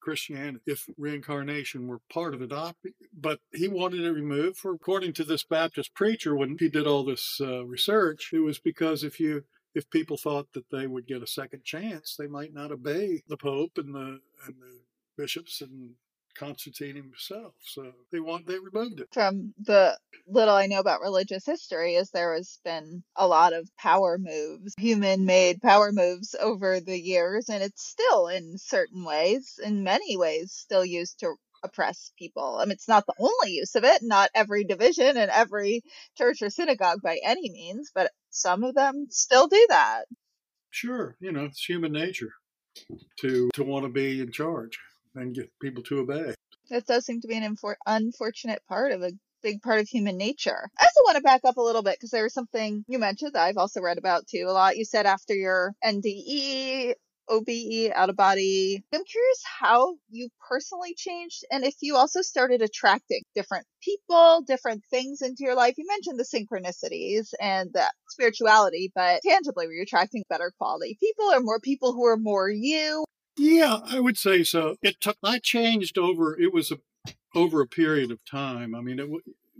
Christianity 0.00 0.60
if 0.66 0.88
reincarnation 0.96 1.86
were 1.86 2.00
part 2.10 2.34
of 2.34 2.42
it. 2.42 2.52
But 3.12 3.40
he 3.52 3.68
wanted 3.68 4.00
it 4.00 4.12
removed 4.12 4.56
for, 4.56 4.72
according 4.72 5.12
to 5.14 5.24
this 5.24 5.44
Baptist 5.44 5.94
preacher, 5.94 6.34
when 6.34 6.56
he 6.58 6.68
did 6.68 6.86
all 6.86 7.04
this 7.04 7.38
uh, 7.40 7.64
research, 7.64 8.30
it 8.32 8.40
was 8.40 8.58
because 8.58 9.04
if 9.04 9.20
you 9.20 9.44
if 9.74 9.90
people 9.90 10.16
thought 10.16 10.52
that 10.52 10.70
they 10.70 10.86
would 10.86 11.06
get 11.06 11.22
a 11.22 11.26
second 11.26 11.64
chance, 11.64 12.14
they 12.16 12.28
might 12.28 12.54
not 12.54 12.70
obey 12.70 13.22
the 13.26 13.36
Pope 13.36 13.72
and 13.76 13.94
the 13.94 14.20
and 14.46 14.56
the 14.60 14.80
bishops 15.16 15.60
and 15.60 15.94
Constantine 16.34 16.96
himself. 16.96 17.54
So 17.60 17.92
they 18.10 18.20
want 18.20 18.46
they 18.46 18.58
removed 18.58 19.00
it. 19.00 19.08
From 19.12 19.54
the 19.58 19.96
little 20.26 20.54
I 20.54 20.66
know 20.66 20.80
about 20.80 21.00
religious 21.00 21.46
history 21.46 21.94
is 21.94 22.10
there 22.10 22.34
has 22.34 22.58
been 22.64 23.02
a 23.16 23.26
lot 23.26 23.52
of 23.52 23.68
power 23.78 24.18
moves, 24.18 24.74
human 24.78 25.24
made 25.24 25.62
power 25.62 25.92
moves 25.92 26.34
over 26.40 26.80
the 26.80 27.00
years 27.00 27.48
and 27.48 27.62
it's 27.62 27.86
still 27.86 28.28
in 28.28 28.58
certain 28.58 29.04
ways, 29.04 29.58
in 29.62 29.84
many 29.84 30.16
ways 30.16 30.52
still 30.52 30.84
used 30.84 31.20
to 31.20 31.34
oppress 31.62 32.12
people. 32.18 32.58
I 32.60 32.64
mean 32.64 32.72
it's 32.72 32.88
not 32.88 33.06
the 33.06 33.14
only 33.18 33.52
use 33.52 33.74
of 33.74 33.84
it, 33.84 34.02
not 34.02 34.30
every 34.34 34.64
division 34.64 35.16
and 35.16 35.30
every 35.30 35.82
church 36.18 36.42
or 36.42 36.50
synagogue 36.50 37.00
by 37.02 37.18
any 37.24 37.50
means, 37.50 37.90
but 37.94 38.10
some 38.30 38.64
of 38.64 38.74
them 38.74 39.06
still 39.10 39.46
do 39.46 39.66
that. 39.68 40.04
Sure, 40.70 41.16
you 41.20 41.30
know, 41.30 41.44
it's 41.44 41.64
human 41.64 41.92
nature 41.92 42.32
to 43.20 43.50
to 43.54 43.62
want 43.62 43.84
to 43.84 43.88
be 43.88 44.20
in 44.20 44.32
charge 44.32 44.78
and 45.14 45.34
get 45.34 45.50
people 45.60 45.82
to 45.84 46.00
obey. 46.00 46.34
That 46.70 46.86
does 46.86 47.04
seem 47.04 47.20
to 47.20 47.28
be 47.28 47.36
an 47.36 47.56
infor- 47.56 47.76
unfortunate 47.86 48.62
part 48.68 48.92
of 48.92 49.02
a 49.02 49.12
big 49.42 49.60
part 49.62 49.80
of 49.80 49.86
human 49.86 50.16
nature. 50.16 50.68
I 50.78 50.84
also 50.84 51.02
want 51.04 51.16
to 51.16 51.22
back 51.22 51.42
up 51.44 51.58
a 51.58 51.62
little 51.62 51.82
bit 51.82 51.96
because 51.96 52.10
there 52.10 52.22
was 52.22 52.32
something 52.32 52.84
you 52.88 52.98
mentioned 52.98 53.34
that 53.34 53.44
I've 53.44 53.58
also 53.58 53.80
read 53.80 53.98
about 53.98 54.26
too 54.26 54.46
a 54.48 54.52
lot. 54.52 54.76
You 54.76 54.84
said 54.84 55.06
after 55.06 55.34
your 55.34 55.74
NDE, 55.84 56.94
OBE, 57.28 57.90
out 57.94 58.10
of 58.10 58.16
body. 58.16 58.84
I'm 58.92 59.04
curious 59.04 59.42
how 59.60 59.96
you 60.10 60.28
personally 60.48 60.94
changed 60.94 61.44
and 61.50 61.64
if 61.64 61.74
you 61.80 61.96
also 61.96 62.20
started 62.20 62.60
attracting 62.60 63.22
different 63.34 63.66
people, 63.82 64.42
different 64.46 64.82
things 64.90 65.22
into 65.22 65.44
your 65.44 65.54
life. 65.54 65.74
You 65.78 65.86
mentioned 65.88 66.18
the 66.18 66.24
synchronicities 66.24 67.32
and 67.40 67.70
the 67.72 67.90
spirituality, 68.10 68.92
but 68.94 69.20
tangibly, 69.26 69.66
were 69.66 69.72
you 69.72 69.82
attracting 69.82 70.24
better 70.28 70.52
quality 70.58 70.96
people 71.00 71.26
or 71.32 71.40
more 71.40 71.60
people 71.60 71.92
who 71.92 72.04
are 72.06 72.18
more 72.18 72.50
you? 72.50 73.04
Yeah, 73.36 73.80
I 73.84 74.00
would 74.00 74.16
say 74.18 74.44
so. 74.44 74.76
It 74.82 75.00
took, 75.00 75.16
I 75.22 75.38
changed 75.38 75.98
over, 75.98 76.38
it 76.38 76.52
was 76.52 76.70
a, 76.70 76.78
over 77.34 77.60
a 77.60 77.66
period 77.66 78.10
of 78.10 78.24
time. 78.24 78.74
I 78.74 78.80
mean, 78.80 78.98
it, 79.00 79.08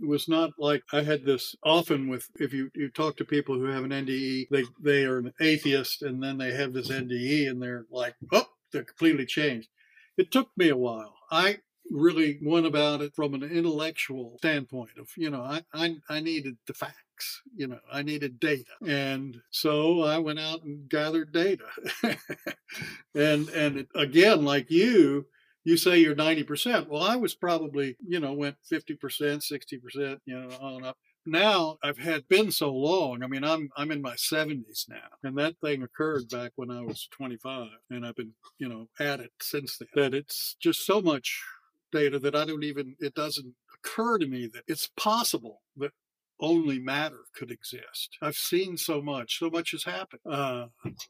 it 0.01 0.07
was 0.07 0.27
not 0.29 0.51
like 0.57 0.83
I 0.93 1.03
had 1.03 1.25
this 1.25 1.55
often 1.63 2.07
with, 2.07 2.29
if 2.39 2.53
you, 2.53 2.71
you 2.73 2.89
talk 2.89 3.17
to 3.17 3.25
people 3.25 3.55
who 3.55 3.65
have 3.65 3.83
an 3.83 3.91
NDE, 3.91 4.47
they, 4.49 4.63
they 4.81 5.03
are 5.05 5.19
an 5.19 5.33
atheist 5.41 6.03
and 6.03 6.23
then 6.23 6.37
they 6.37 6.53
have 6.53 6.73
this 6.73 6.89
NDE 6.89 7.49
and 7.49 7.61
they're 7.61 7.85
like, 7.91 8.15
oh, 8.31 8.47
they're 8.71 8.83
completely 8.83 9.25
changed. 9.25 9.69
It 10.17 10.31
took 10.31 10.49
me 10.55 10.69
a 10.69 10.77
while. 10.77 11.15
I 11.29 11.57
really 11.91 12.39
went 12.41 12.65
about 12.65 13.01
it 13.01 13.13
from 13.15 13.33
an 13.33 13.43
intellectual 13.43 14.37
standpoint 14.37 14.91
of, 14.97 15.09
you 15.17 15.29
know, 15.29 15.41
I, 15.41 15.63
I, 15.73 15.97
I 16.09 16.19
needed 16.21 16.57
the 16.67 16.73
facts 16.73 17.04
facts. 17.15 17.41
You 17.55 17.67
know, 17.67 17.79
I 17.91 18.01
needed 18.01 18.39
data. 18.39 18.71
And 18.85 19.41
so 19.51 20.03
I 20.03 20.17
went 20.17 20.39
out 20.39 20.63
and 20.63 20.87
gathered 20.89 21.31
data. 21.31 21.65
and 23.15 23.49
and 23.49 23.87
again, 23.95 24.43
like 24.43 24.69
you, 24.69 25.25
you 25.63 25.77
say 25.77 25.97
you're 25.97 26.15
90%. 26.15 26.87
Well, 26.87 27.03
I 27.03 27.15
was 27.15 27.33
probably, 27.33 27.97
you 28.07 28.19
know, 28.19 28.33
went 28.33 28.57
50%, 28.71 28.97
60%, 28.99 30.19
you 30.25 30.39
know, 30.39 30.49
on 30.59 30.83
up. 30.83 30.97
Now 31.25 31.79
I've 31.83 31.97
had 31.97 32.27
been 32.27 32.51
so 32.51 32.71
long. 32.71 33.23
I 33.23 33.27
mean, 33.27 33.43
I'm 33.43 33.69
I'm 33.75 33.91
in 33.91 34.01
my 34.01 34.13
70s 34.13 34.87
now, 34.87 35.09
and 35.23 35.35
that 35.39 35.55
thing 35.59 35.81
occurred 35.81 36.29
back 36.29 36.51
when 36.55 36.69
I 36.69 36.81
was 36.81 37.07
25, 37.11 37.67
and 37.89 38.05
I've 38.05 38.15
been, 38.15 38.31
you 38.59 38.69
know, 38.69 38.87
at 38.99 39.21
it 39.21 39.31
since 39.41 39.79
then. 39.79 39.87
That 39.95 40.13
it's 40.13 40.55
just 40.59 40.85
so 40.85 41.01
much 41.01 41.41
data 41.91 42.19
that 42.19 42.35
I 42.35 42.45
don't 42.45 42.63
even. 42.63 42.95
It 42.99 43.15
doesn't 43.15 43.55
occur 43.73 44.19
to 44.19 44.27
me 44.27 44.45
that 44.53 44.65
it's 44.67 44.91
possible 44.97 45.61
that 45.77 45.91
only 46.39 46.79
matter 46.79 47.21
could 47.35 47.51
exist. 47.51 48.17
I've 48.21 48.35
seen 48.35 48.77
so 48.77 49.01
much. 49.01 49.39
So 49.39 49.49
much 49.49 49.71
has 49.71 49.83
happened. 49.83 50.21
Uh, 50.29 50.67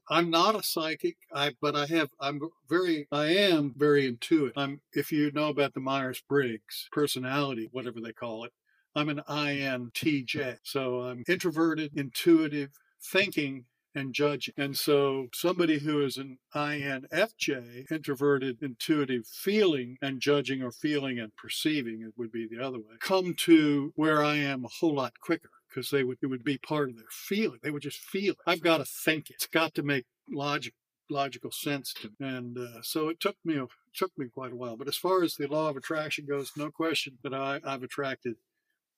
I'm 0.09 0.29
not 0.29 0.55
a 0.55 0.63
psychic, 0.63 1.17
I 1.33 1.53
but 1.61 1.75
I 1.75 1.85
have. 1.87 2.09
I'm 2.19 2.39
very. 2.69 3.07
I 3.11 3.27
am 3.27 3.73
very 3.75 4.07
intuitive. 4.07 4.57
I'm. 4.57 4.81
If 4.93 5.11
you 5.11 5.31
know 5.31 5.49
about 5.49 5.73
the 5.73 5.79
Myers 5.79 6.21
Briggs 6.27 6.87
personality, 6.91 7.69
whatever 7.71 7.99
they 8.01 8.13
call 8.13 8.43
it, 8.45 8.51
I'm 8.95 9.09
an 9.09 9.21
INTJ. 9.27 10.57
So 10.63 11.01
I'm 11.01 11.23
introverted, 11.27 11.91
intuitive, 11.95 12.69
thinking, 13.01 13.65
and 13.95 14.13
judging. 14.13 14.53
And 14.57 14.77
so 14.77 15.27
somebody 15.33 15.79
who 15.79 16.03
is 16.03 16.17
an 16.17 16.37
INFJ, 16.53 17.89
introverted, 17.91 18.61
intuitive 18.61 19.25
feeling 19.25 19.97
and 20.01 20.19
judging 20.19 20.61
or 20.61 20.71
feeling 20.71 21.19
and 21.19 21.35
perceiving, 21.35 22.01
it 22.01 22.13
would 22.17 22.31
be 22.31 22.47
the 22.47 22.63
other 22.63 22.77
way, 22.77 22.95
come 22.99 23.33
to 23.39 23.93
where 23.95 24.23
I 24.23 24.35
am 24.35 24.65
a 24.65 24.69
whole 24.69 24.95
lot 24.95 25.19
quicker 25.21 25.49
because 25.69 25.89
they 25.89 26.03
would 26.03 26.17
it 26.21 26.27
would 26.27 26.43
be 26.43 26.57
part 26.57 26.89
of 26.89 26.97
their 26.97 27.05
feeling. 27.09 27.59
They 27.61 27.71
would 27.71 27.81
just 27.81 27.99
feel 27.99 28.33
it. 28.33 28.39
I've 28.45 28.61
got 28.61 28.77
to 28.77 28.85
think 28.85 29.29
it. 29.29 29.35
It's 29.35 29.47
got 29.47 29.73
to 29.75 29.83
make 29.83 30.05
logic 30.29 30.73
logical 31.09 31.51
sense 31.51 31.93
to 31.93 32.07
me. 32.07 32.27
And 32.27 32.57
uh, 32.57 32.81
so 32.81 33.09
it 33.09 33.19
took 33.19 33.35
me 33.43 33.61
took 33.93 34.11
me 34.17 34.27
quite 34.33 34.51
a 34.51 34.55
while. 34.55 34.77
But 34.77 34.87
as 34.87 34.97
far 34.97 35.23
as 35.23 35.35
the 35.35 35.47
law 35.47 35.69
of 35.69 35.77
attraction 35.77 36.25
goes, 36.25 36.51
no 36.57 36.69
question 36.69 37.17
that 37.23 37.33
I, 37.33 37.59
I've 37.65 37.83
attracted 37.83 38.35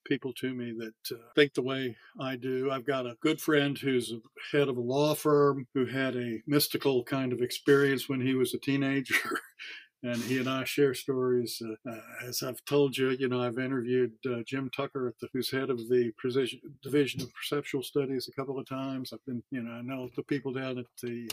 people 0.08 0.34
to 0.34 0.53
me 0.53 0.74
that 0.78 1.16
uh, 1.16 1.20
think 1.36 1.53
the 1.53 1.62
way 1.62 1.95
I 2.20 2.36
do. 2.36 2.72
I've 2.72 2.86
got 2.86 3.05
a 3.05 3.18
good 3.22 3.41
friend 3.41 3.78
who's 3.78 4.14
head 4.51 4.70
of 4.70 4.78
a 4.78 4.82
law 4.82 5.14
firm 5.14 5.68
who 5.74 5.86
had 5.86 6.16
a 6.16 6.41
mystical 6.47 7.03
kind 7.03 7.34
of 7.34 7.41
experience 7.41 8.08
when 8.08 8.22
he 8.22 8.34
was 8.34 8.53
a 8.53 8.60
teenager. 8.60 9.16
and 10.03 10.18
he 10.24 10.38
and 10.38 10.49
I 10.49 10.64
share 10.64 10.93
stories. 10.93 11.62
Uh, 11.64 11.89
uh, 11.89 12.01
as 12.28 12.43
I've 12.43 12.64
told 12.66 12.97
you, 12.97 13.10
you 13.12 13.28
know, 13.28 13.41
I've 13.41 13.58
interviewed 13.58 14.14
uh, 14.26 14.41
Jim 14.45 14.70
Tucker, 14.76 15.14
the, 15.20 15.28
who's 15.34 15.51
head 15.51 15.70
of 15.70 15.78
the 15.89 16.12
Precision, 16.18 16.60
Division 16.84 17.22
of 17.22 17.34
Perceptual 17.34 17.84
Studies, 17.84 18.28
a 18.28 18.39
couple 18.39 18.60
of 18.60 18.68
times. 18.68 19.12
I've 19.12 19.26
been, 19.26 19.43
you 19.51 19.64
know, 19.64 19.72
I 19.72 19.82
know 19.82 20.10
the 20.16 20.24
people 20.24 20.53
down 20.53 20.78
at 20.78 20.86
the 21.01 21.30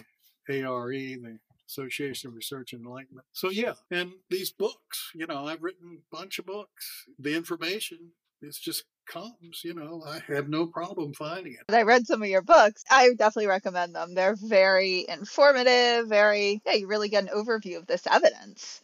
ARE, 0.49 0.91
the 0.91 1.39
Association 1.69 2.29
of 2.29 2.37
Research 2.37 2.73
and 2.73 2.85
Enlightenment. 2.85 3.27
So 3.33 3.51
yeah, 3.51 3.75
and 3.91 4.13
these 4.31 4.51
books, 4.51 5.11
you 5.15 5.27
know, 5.27 5.47
I've 5.47 5.63
written 5.63 5.99
a 5.99 6.17
bunch 6.17 6.39
of 6.39 6.47
books. 6.47 7.07
The 7.19 7.35
information 7.35 8.11
is 8.45 8.59
just 8.59 8.85
comes, 9.07 9.61
you 9.65 9.75
know, 9.75 10.03
I 10.07 10.21
have 10.33 10.49
no 10.49 10.67
problem 10.67 11.13
finding 11.13 11.55
it. 11.55 11.75
I 11.75 11.83
read 11.83 12.07
some 12.07 12.23
of 12.23 12.29
your 12.29 12.43
books. 12.43 12.83
I 12.91 13.11
definitely 13.11 13.49
recommend 13.49 13.95
them. 13.95 14.15
They're 14.15 14.37
very 14.41 15.05
informative, 15.09 16.09
very, 16.09 16.63
yeah, 16.65 16.75
you 16.75 16.87
really 16.87 17.09
get 17.09 17.25
an 17.25 17.31
overview 17.35 17.77
of 17.79 17.87
this 17.87 18.07
evidence. 18.07 18.81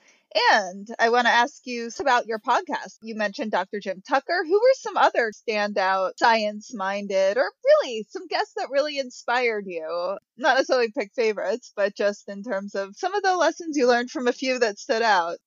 And 0.53 0.87
I 1.01 1.09
want 1.09 1.27
to 1.27 1.33
ask 1.33 1.63
you 1.65 1.91
about 1.99 2.27
your 2.27 2.39
podcast. 2.39 2.99
You 3.03 3.17
mentioned 3.17 3.51
Dr. 3.51 3.81
Jim 3.81 4.01
Tucker. 4.07 4.45
Who 4.47 4.61
were 4.61 4.75
some 4.75 4.97
other 4.97 5.33
standout 5.33 6.13
science 6.19 6.73
minded 6.73 7.37
or 7.37 7.51
really 7.65 8.07
some 8.11 8.29
guests 8.29 8.55
that 8.57 8.71
really 8.71 8.99
inspired 8.99 9.65
you? 9.67 10.19
Not 10.37 10.55
necessarily 10.55 10.93
pick 10.97 11.11
favorites, 11.17 11.73
but 11.75 11.97
just 11.97 12.29
in 12.29 12.45
terms 12.45 12.77
of 12.77 12.95
some 12.97 13.13
of 13.13 13.25
the 13.25 13.37
lessons 13.37 13.77
you 13.77 13.89
learned 13.89 14.11
from 14.11 14.29
a 14.29 14.33
few 14.33 14.61
that 14.61 14.79
stood 14.79 15.03
out. 15.03 15.39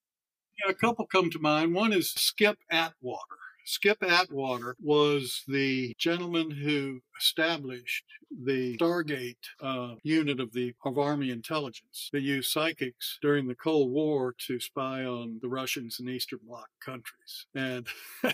Yeah, 0.65 0.71
a 0.71 0.75
couple 0.75 1.05
come 1.05 1.29
to 1.29 1.39
mind. 1.39 1.73
One 1.73 1.93
is 1.93 2.11
Skip 2.11 2.57
Atwater. 2.69 3.37
Skip 3.65 4.03
Atwater 4.03 4.75
was 4.81 5.43
the 5.47 5.93
gentleman 5.97 6.51
who 6.51 7.01
established 7.19 8.03
the 8.29 8.77
Stargate 8.77 9.37
uh, 9.61 9.95
unit 10.03 10.39
of 10.39 10.51
the 10.53 10.73
of 10.85 10.97
Army 10.97 11.29
intelligence. 11.31 12.09
They 12.11 12.19
used 12.19 12.51
psychics 12.51 13.17
during 13.21 13.47
the 13.47 13.55
Cold 13.55 13.91
War 13.91 14.35
to 14.47 14.59
spy 14.59 15.05
on 15.05 15.39
the 15.41 15.49
Russians 15.49 15.99
and 15.99 16.09
Eastern 16.09 16.39
Bloc 16.45 16.67
countries, 16.83 17.45
and 17.55 17.87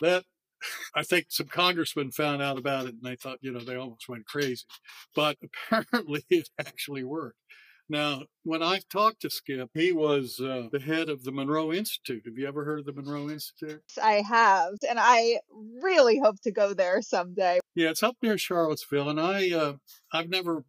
that 0.00 0.24
I 0.94 1.02
think 1.02 1.26
some 1.30 1.46
congressmen 1.48 2.12
found 2.12 2.42
out 2.42 2.58
about 2.58 2.86
it 2.86 2.94
and 2.94 3.02
they 3.02 3.16
thought, 3.16 3.38
you 3.40 3.52
know, 3.52 3.60
they 3.60 3.76
almost 3.76 4.08
went 4.08 4.26
crazy. 4.26 4.64
But 5.14 5.36
apparently 5.70 6.24
it 6.30 6.48
actually 6.58 7.04
worked. 7.04 7.38
Now, 7.90 8.22
when 8.44 8.62
I 8.62 8.80
talked 8.88 9.22
to 9.22 9.30
Skip, 9.30 9.70
he 9.74 9.90
was 9.90 10.38
uh, 10.40 10.68
the 10.70 10.78
head 10.78 11.08
of 11.08 11.24
the 11.24 11.32
Monroe 11.32 11.72
Institute. 11.72 12.22
Have 12.24 12.38
you 12.38 12.46
ever 12.46 12.64
heard 12.64 12.78
of 12.78 12.86
the 12.86 12.92
Monroe 12.92 13.28
Institute? 13.28 13.82
I 14.00 14.22
have, 14.22 14.74
and 14.88 15.00
I 15.00 15.40
really 15.82 16.20
hope 16.20 16.40
to 16.42 16.52
go 16.52 16.72
there 16.72 17.02
someday. 17.02 17.58
Yeah, 17.74 17.90
it's 17.90 18.04
up 18.04 18.16
near 18.22 18.38
Charlottesville, 18.38 19.10
and 19.10 19.20
I 19.20 19.50
uh, 19.50 19.72
I've 20.12 20.28
never 20.28 20.64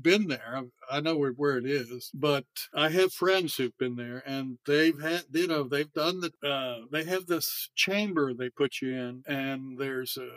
been 0.00 0.28
there. 0.28 0.62
I 0.88 1.00
know 1.00 1.16
where, 1.16 1.32
where 1.32 1.58
it 1.58 1.66
is, 1.66 2.12
but 2.14 2.46
I 2.72 2.90
have 2.90 3.12
friends 3.12 3.56
who've 3.56 3.76
been 3.76 3.96
there, 3.96 4.22
and 4.24 4.58
they've 4.64 4.98
had, 5.02 5.24
you 5.32 5.48
know, 5.48 5.64
they've 5.64 5.92
done 5.92 6.20
the, 6.20 6.48
uh, 6.48 6.86
they 6.92 7.02
have 7.04 7.26
this 7.26 7.70
chamber 7.74 8.32
they 8.32 8.50
put 8.50 8.80
you 8.80 8.94
in, 8.94 9.24
and 9.26 9.78
there's 9.78 10.16
a, 10.16 10.28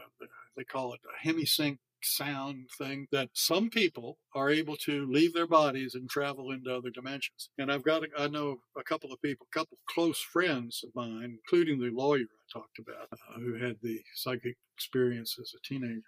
they 0.57 0.63
call 0.63 0.93
it 0.93 1.01
a 1.05 1.28
hemisync 1.28 1.78
sound 2.03 2.69
thing 2.77 3.07
that 3.11 3.29
some 3.33 3.69
people 3.69 4.17
are 4.33 4.49
able 4.49 4.75
to 4.77 5.05
leave 5.11 5.33
their 5.33 5.47
bodies 5.47 5.95
and 5.95 6.09
travel 6.09 6.51
into 6.51 6.73
other 6.73 6.89
dimensions. 6.89 7.49
And 7.57 7.71
I've 7.71 7.83
got, 7.83 8.03
I 8.17 8.27
know 8.27 8.57
a 8.77 8.83
couple 8.83 9.11
of 9.11 9.21
people, 9.21 9.47
a 9.53 9.57
couple 9.57 9.77
close 9.89 10.19
friends 10.19 10.83
of 10.83 10.89
mine, 10.95 11.37
including 11.39 11.79
the 11.79 11.91
lawyer 11.91 12.19
I 12.21 12.59
talked 12.59 12.79
about, 12.79 13.07
uh, 13.11 13.39
who 13.39 13.55
had 13.55 13.77
the 13.81 13.99
psychic 14.15 14.57
experience 14.75 15.37
as 15.39 15.53
a 15.55 15.67
teenager, 15.67 16.01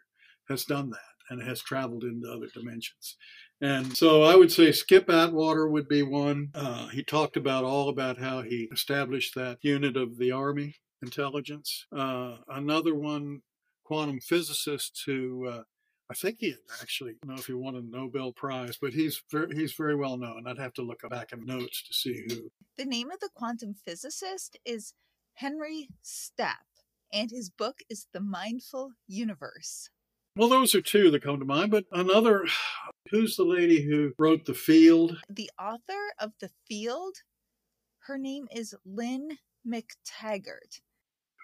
has 0.49 0.65
done 0.65 0.89
that 0.89 0.99
and 1.29 1.41
has 1.41 1.61
traveled 1.61 2.03
into 2.03 2.31
other 2.31 2.47
dimensions. 2.53 3.17
And 3.61 3.95
so 3.97 4.23
I 4.23 4.35
would 4.35 4.51
say 4.51 4.71
Skip 4.71 5.09
Atwater 5.09 5.67
would 5.67 5.87
be 5.87 6.03
one. 6.03 6.49
Uh, 6.53 6.87
he 6.87 7.03
talked 7.03 7.37
about 7.37 7.63
all 7.63 7.89
about 7.89 8.17
how 8.17 8.41
he 8.41 8.69
established 8.71 9.35
that 9.35 9.57
unit 9.61 9.97
of 9.97 10.17
the 10.17 10.31
Army 10.31 10.75
intelligence. 11.01 11.85
Uh, 11.95 12.37
another 12.47 12.95
one, 12.95 13.41
quantum 13.83 14.19
physicist 14.19 15.03
who 15.05 15.47
uh, 15.47 15.63
I 16.09 16.13
think 16.13 16.37
he 16.39 16.55
actually, 16.81 17.15
I 17.23 17.27
know 17.27 17.33
if 17.33 17.47
he 17.47 17.53
won 17.53 17.75
a 17.75 17.81
Nobel 17.81 18.31
Prize, 18.31 18.77
but 18.81 18.93
he's 18.93 19.21
very, 19.29 19.53
he's 19.53 19.73
very 19.73 19.95
well 19.95 20.17
known. 20.17 20.45
I'd 20.47 20.57
have 20.57 20.73
to 20.75 20.81
look 20.81 21.01
back 21.09 21.33
in 21.33 21.45
notes 21.45 21.83
to 21.83 21.93
see 21.93 22.25
who. 22.29 22.49
The 22.77 22.85
name 22.85 23.11
of 23.11 23.19
the 23.19 23.29
quantum 23.35 23.73
physicist 23.73 24.57
is 24.65 24.93
Henry 25.33 25.89
Stapp, 26.05 26.65
and 27.11 27.29
his 27.29 27.49
book 27.49 27.79
is 27.89 28.07
The 28.13 28.21
Mindful 28.21 28.91
Universe. 29.07 29.89
Well, 30.37 30.47
those 30.47 30.73
are 30.75 30.81
two 30.81 31.11
that 31.11 31.23
come 31.23 31.39
to 31.39 31.45
mind, 31.45 31.71
but 31.71 31.85
another, 31.91 32.45
who's 33.11 33.35
the 33.35 33.43
lady 33.43 33.83
who 33.83 34.13
wrote 34.17 34.45
The 34.45 34.53
Field? 34.53 35.17
The 35.29 35.51
author 35.59 36.13
of 36.19 36.31
The 36.39 36.51
Field, 36.69 37.15
her 38.03 38.17
name 38.17 38.47
is 38.55 38.73
Lynne 38.85 39.39
McTaggart. 39.67 40.79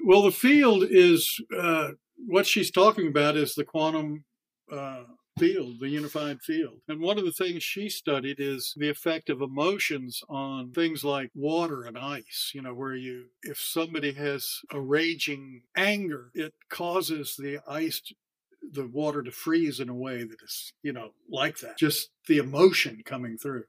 Well, 0.06 0.22
The 0.22 0.32
Field 0.32 0.86
is 0.90 1.38
uh, 1.58 1.90
what 2.16 2.48
she's 2.48 2.72
talking 2.72 3.08
about 3.08 3.36
is 3.36 3.56
the 3.56 3.66
quantum 3.66 4.24
uh, 4.72 5.04
field, 5.38 5.80
the 5.80 5.90
unified 5.90 6.42
field. 6.42 6.80
And 6.88 7.02
one 7.02 7.18
of 7.18 7.26
the 7.26 7.32
things 7.32 7.64
she 7.64 7.90
studied 7.90 8.40
is 8.40 8.74
the 8.78 8.90
effect 8.90 9.30
of 9.30 9.42
emotions 9.42 10.22
on 10.30 10.72
things 10.72 11.04
like 11.04 11.32
water 11.34 11.84
and 11.84 11.98
ice, 11.98 12.52
you 12.54 12.62
know, 12.62 12.74
where 12.74 12.96
you, 12.96 13.26
if 13.44 13.60
somebody 13.60 14.14
has 14.14 14.62
a 14.72 14.80
raging 14.80 15.64
anger, 15.76 16.32
it 16.34 16.54
causes 16.70 17.36
the 17.38 17.60
ice 17.68 18.02
the 18.72 18.88
water 18.88 19.22
to 19.22 19.32
freeze 19.32 19.80
in 19.80 19.90
a 19.90 19.94
way 19.94 20.24
that 20.24 20.42
is, 20.42 20.72
you 20.84 20.94
know, 20.94 21.10
like 21.30 21.60
that. 21.60 21.78
Just 21.78 22.10
the 22.28 22.38
emotion 22.38 23.02
coming 23.04 23.38
through. 23.38 23.66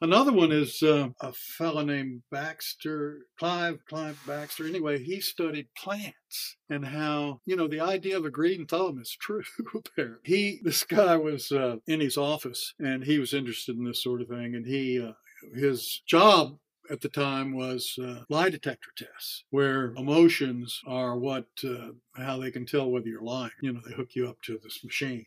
Another 0.00 0.32
one 0.32 0.52
is 0.52 0.82
uh, 0.82 1.08
a 1.20 1.32
fellow 1.32 1.82
named 1.82 2.22
Backster, 2.32 3.18
Clive, 3.38 3.78
Clive 3.88 4.20
Backster. 4.26 4.68
Anyway, 4.68 5.02
he 5.02 5.20
studied 5.20 5.68
plants 5.76 6.56
and 6.68 6.84
how, 6.84 7.40
you 7.46 7.56
know, 7.56 7.66
the 7.66 7.80
idea 7.80 8.16
of 8.16 8.26
a 8.26 8.30
green 8.30 8.66
thumb 8.66 8.98
is 9.00 9.16
true, 9.20 9.42
apparently. 9.74 10.20
He, 10.24 10.60
this 10.62 10.84
guy 10.84 11.16
was 11.16 11.50
uh, 11.50 11.76
in 11.86 12.00
his 12.00 12.16
office 12.16 12.74
and 12.78 13.04
he 13.04 13.18
was 13.18 13.32
interested 13.32 13.76
in 13.76 13.84
this 13.84 14.02
sort 14.02 14.20
of 14.20 14.28
thing. 14.28 14.54
And 14.54 14.66
he, 14.66 15.00
uh, 15.00 15.12
his 15.54 16.02
job 16.06 16.58
at 16.90 17.00
the 17.00 17.08
time 17.08 17.54
was 17.54 17.98
uh, 18.02 18.20
lie 18.28 18.50
detector 18.50 18.90
tests, 18.96 19.44
where 19.50 19.92
emotions 19.96 20.80
are 20.86 21.18
what 21.18 21.46
uh, 21.64 21.88
how 22.16 22.38
they 22.38 22.50
can 22.50 22.66
tell 22.66 22.90
whether 22.90 23.08
you're 23.08 23.22
lying. 23.22 23.50
You 23.60 23.72
know, 23.72 23.80
they 23.86 23.94
hook 23.94 24.10
you 24.14 24.28
up 24.28 24.40
to 24.42 24.58
this 24.62 24.84
machine. 24.84 25.26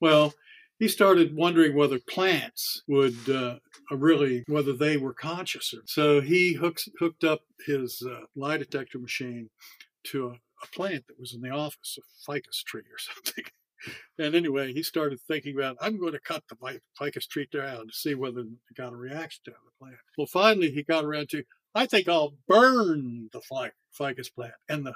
Well, 0.00 0.34
he 0.78 0.88
started 0.88 1.34
wondering 1.34 1.74
whether 1.74 1.98
plants 1.98 2.82
would 2.86 3.28
uh, 3.28 3.56
really 3.90 4.44
whether 4.46 4.72
they 4.72 4.96
were 4.96 5.14
conscious. 5.14 5.74
So 5.86 6.20
he 6.20 6.54
hooks, 6.54 6.88
hooked 6.98 7.24
up 7.24 7.40
his 7.66 8.02
uh, 8.06 8.26
lie 8.34 8.58
detector 8.58 8.98
machine 8.98 9.48
to 10.08 10.28
a, 10.28 10.32
a, 10.32 10.66
plant 10.74 11.06
that 11.08 11.18
was 11.18 11.34
in 11.34 11.40
the 11.40 11.50
office, 11.50 11.98
a 11.98 12.02
ficus 12.30 12.62
tree 12.62 12.82
or 12.82 12.98
something. 13.14 13.44
and 14.18 14.34
anyway, 14.34 14.72
he 14.72 14.82
started 14.82 15.20
thinking 15.20 15.56
about, 15.56 15.76
I'm 15.80 15.98
going 15.98 16.12
to 16.12 16.20
cut 16.20 16.44
the 16.48 16.80
ficus 16.98 17.26
tree 17.26 17.48
down 17.52 17.88
to 17.88 17.92
see 17.92 18.14
whether 18.14 18.40
it 18.40 18.76
got 18.76 18.92
a 18.92 18.96
reaction 18.96 19.42
to 19.46 19.50
the 19.52 19.84
plant. 19.84 19.98
Well, 20.18 20.26
finally, 20.26 20.70
he 20.70 20.82
got 20.82 21.04
around 21.04 21.30
to, 21.30 21.44
I 21.74 21.86
think 21.86 22.08
I'll 22.08 22.34
burn 22.48 23.28
the 23.32 23.40
ficus 23.92 24.28
plant. 24.28 24.54
And 24.68 24.86
the 24.86 24.94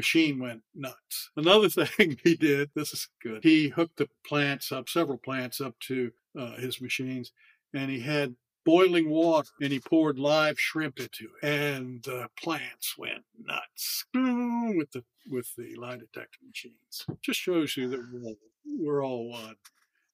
machine 0.00 0.38
went 0.38 0.62
nuts. 0.74 1.30
Another 1.36 1.68
thing 1.68 2.18
he 2.24 2.34
did, 2.34 2.70
this 2.74 2.94
is 2.94 3.08
good, 3.22 3.44
he 3.44 3.68
hooked 3.68 3.98
the 3.98 4.08
plants 4.26 4.72
up, 4.72 4.88
several 4.88 5.18
plants 5.18 5.60
up 5.60 5.74
to 5.80 6.10
uh, 6.38 6.56
his 6.56 6.80
machines, 6.80 7.32
and 7.74 7.90
he 7.90 8.00
had 8.00 8.34
boiling 8.64 9.10
water 9.10 9.50
and 9.60 9.72
he 9.72 9.80
poured 9.80 10.18
live 10.18 10.58
shrimp 10.58 10.98
into 10.98 11.28
it 11.42 11.48
and 11.48 12.02
the 12.02 12.28
plants 12.42 12.96
went 12.98 13.24
nuts 13.42 14.04
with 14.14 14.90
the 14.92 15.02
with 15.30 15.48
the 15.56 15.74
lie 15.76 15.96
detector 15.96 16.38
machines 16.46 17.06
just 17.22 17.40
shows 17.40 17.74
you 17.74 17.88
that 17.88 18.00
we're 18.12 18.22
all, 18.28 18.36
we're 18.78 19.04
all 19.04 19.30
one 19.30 19.56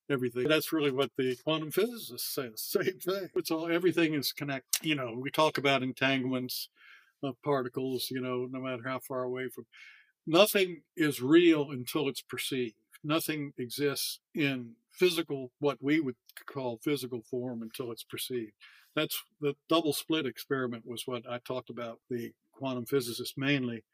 everything 0.08 0.46
that's 0.46 0.72
really 0.72 0.92
what 0.92 1.10
the 1.18 1.36
quantum 1.42 1.72
physicists 1.72 2.32
say 2.34 2.48
the 2.48 2.56
same 2.84 3.00
thing 3.00 3.28
it's 3.34 3.50
all 3.50 3.66
everything 3.66 4.14
is 4.14 4.32
connected 4.32 4.86
you 4.86 4.94
know 4.94 5.12
we 5.20 5.28
talk 5.28 5.58
about 5.58 5.82
entanglements 5.82 6.68
of 7.22 7.40
particles, 7.42 8.08
you 8.10 8.20
know, 8.20 8.46
no 8.50 8.60
matter 8.60 8.82
how 8.84 8.98
far 8.98 9.22
away 9.22 9.48
from. 9.48 9.66
Nothing 10.26 10.82
is 10.96 11.22
real 11.22 11.70
until 11.70 12.08
it's 12.08 12.22
perceived. 12.22 12.74
Nothing 13.04 13.52
exists 13.58 14.20
in 14.34 14.72
physical, 14.90 15.52
what 15.60 15.78
we 15.80 16.00
would 16.00 16.16
call 16.46 16.80
physical 16.82 17.22
form 17.30 17.62
until 17.62 17.92
it's 17.92 18.02
perceived. 18.04 18.52
That's 18.94 19.22
the 19.40 19.54
double 19.68 19.92
slit 19.92 20.26
experiment 20.26 20.84
was 20.86 21.02
what 21.06 21.22
I 21.30 21.38
talked 21.38 21.70
about, 21.70 22.00
the 22.10 22.32
quantum 22.52 22.86
physicists 22.86 23.36
mainly. 23.36 23.84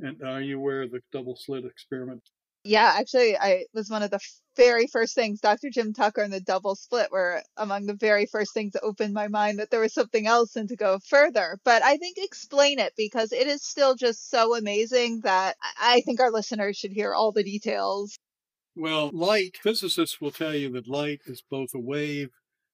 And 0.00 0.22
are 0.22 0.40
you 0.40 0.58
aware 0.58 0.82
of 0.82 0.90
the 0.90 1.00
double 1.12 1.36
slit 1.36 1.64
experiment? 1.64 2.22
Yeah, 2.68 2.96
actually, 2.98 3.34
I 3.34 3.64
was 3.72 3.88
one 3.88 4.02
of 4.02 4.10
the 4.10 4.20
very 4.54 4.88
first 4.88 5.14
things. 5.14 5.40
Dr. 5.40 5.70
Jim 5.70 5.94
Tucker 5.94 6.20
and 6.20 6.30
the 6.30 6.38
double 6.38 6.74
split 6.74 7.10
were 7.10 7.42
among 7.56 7.86
the 7.86 7.94
very 7.94 8.26
first 8.26 8.52
things 8.52 8.74
that 8.74 8.82
opened 8.82 9.14
my 9.14 9.28
mind 9.28 9.58
that 9.58 9.70
there 9.70 9.80
was 9.80 9.94
something 9.94 10.26
else 10.26 10.54
and 10.54 10.68
to 10.68 10.76
go 10.76 10.98
further. 11.08 11.58
But 11.64 11.82
I 11.82 11.96
think 11.96 12.18
explain 12.18 12.78
it 12.78 12.92
because 12.94 13.32
it 13.32 13.46
is 13.46 13.62
still 13.62 13.94
just 13.94 14.28
so 14.28 14.54
amazing 14.54 15.20
that 15.22 15.56
I 15.80 16.02
think 16.02 16.20
our 16.20 16.30
listeners 16.30 16.76
should 16.76 16.92
hear 16.92 17.14
all 17.14 17.32
the 17.32 17.42
details. 17.42 18.18
Well, 18.76 19.08
light, 19.14 19.56
physicists 19.62 20.20
will 20.20 20.30
tell 20.30 20.54
you 20.54 20.70
that 20.72 20.86
light 20.86 21.22
is 21.24 21.42
both 21.50 21.70
a 21.74 21.80
wave 21.80 22.28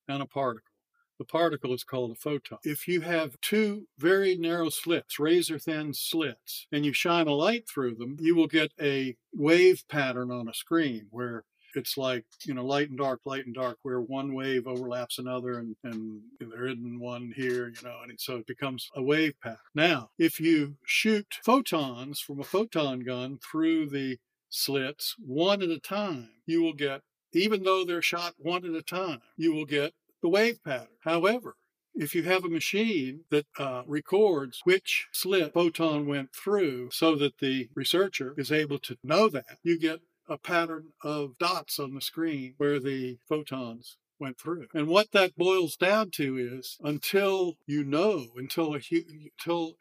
and 0.08 0.20
a 0.20 0.26
particle. 0.26 0.73
The 1.18 1.24
particle 1.24 1.72
is 1.72 1.84
called 1.84 2.10
a 2.10 2.14
photon. 2.14 2.58
If 2.64 2.88
you 2.88 3.02
have 3.02 3.40
two 3.40 3.86
very 3.98 4.36
narrow 4.36 4.68
slits, 4.68 5.18
razor 5.18 5.58
thin 5.58 5.94
slits, 5.94 6.66
and 6.72 6.84
you 6.84 6.92
shine 6.92 7.26
a 7.26 7.34
light 7.34 7.68
through 7.68 7.96
them, 7.96 8.16
you 8.20 8.34
will 8.34 8.46
get 8.46 8.72
a 8.80 9.16
wave 9.32 9.84
pattern 9.88 10.30
on 10.30 10.48
a 10.48 10.54
screen 10.54 11.06
where 11.10 11.44
it's 11.76 11.96
like 11.96 12.24
you 12.44 12.54
know 12.54 12.64
light 12.64 12.88
and 12.88 12.98
dark 12.98 13.20
light 13.24 13.46
and 13.46 13.54
dark 13.54 13.78
where 13.82 14.00
one 14.00 14.34
wave 14.34 14.66
overlaps 14.66 15.18
another 15.18 15.58
and, 15.58 15.76
and 15.84 16.20
there 16.40 16.66
isn't 16.66 17.00
one 17.00 17.32
here 17.34 17.68
you 17.68 17.82
know 17.88 17.98
and 18.02 18.18
so 18.20 18.36
it 18.36 18.46
becomes 18.46 18.90
a 18.94 19.02
wave 19.02 19.34
pattern 19.42 19.58
now 19.74 20.10
if 20.18 20.40
you 20.40 20.76
shoot 20.84 21.38
photons 21.42 22.20
from 22.20 22.40
a 22.40 22.44
photon 22.44 23.00
gun 23.00 23.38
through 23.38 23.88
the 23.88 24.16
slits 24.50 25.16
one 25.18 25.62
at 25.62 25.68
a 25.68 25.80
time 25.80 26.30
you 26.46 26.62
will 26.62 26.74
get 26.74 27.00
even 27.32 27.64
though 27.64 27.84
they're 27.84 28.02
shot 28.02 28.34
one 28.38 28.64
at 28.64 28.70
a 28.70 28.82
time 28.82 29.20
you 29.36 29.52
will 29.52 29.66
get 29.66 29.92
the 30.24 30.28
wave 30.28 30.58
pattern 30.64 30.96
however 31.02 31.54
if 31.94 32.12
you 32.14 32.24
have 32.24 32.44
a 32.44 32.48
machine 32.48 33.20
that 33.30 33.46
uh, 33.56 33.82
records 33.86 34.60
which 34.64 35.06
slit 35.12 35.52
photon 35.54 36.06
went 36.06 36.32
through 36.34 36.90
so 36.90 37.14
that 37.14 37.38
the 37.38 37.68
researcher 37.76 38.34
is 38.36 38.50
able 38.50 38.80
to 38.80 38.96
know 39.04 39.28
that, 39.28 39.58
you 39.62 39.78
get 39.78 40.00
a 40.28 40.38
pattern 40.38 40.92
of 41.02 41.38
dots 41.38 41.78
on 41.78 41.94
the 41.94 42.00
screen 42.00 42.54
where 42.56 42.80
the 42.80 43.18
photons 43.28 43.96
went 44.18 44.38
through. 44.38 44.66
And 44.72 44.88
what 44.88 45.12
that 45.12 45.36
boils 45.36 45.76
down 45.76 46.10
to 46.12 46.38
is 46.38 46.78
until 46.82 47.54
you 47.66 47.84
know, 47.84 48.28
until 48.36 48.74
a 48.74 48.80
until 48.90 49.74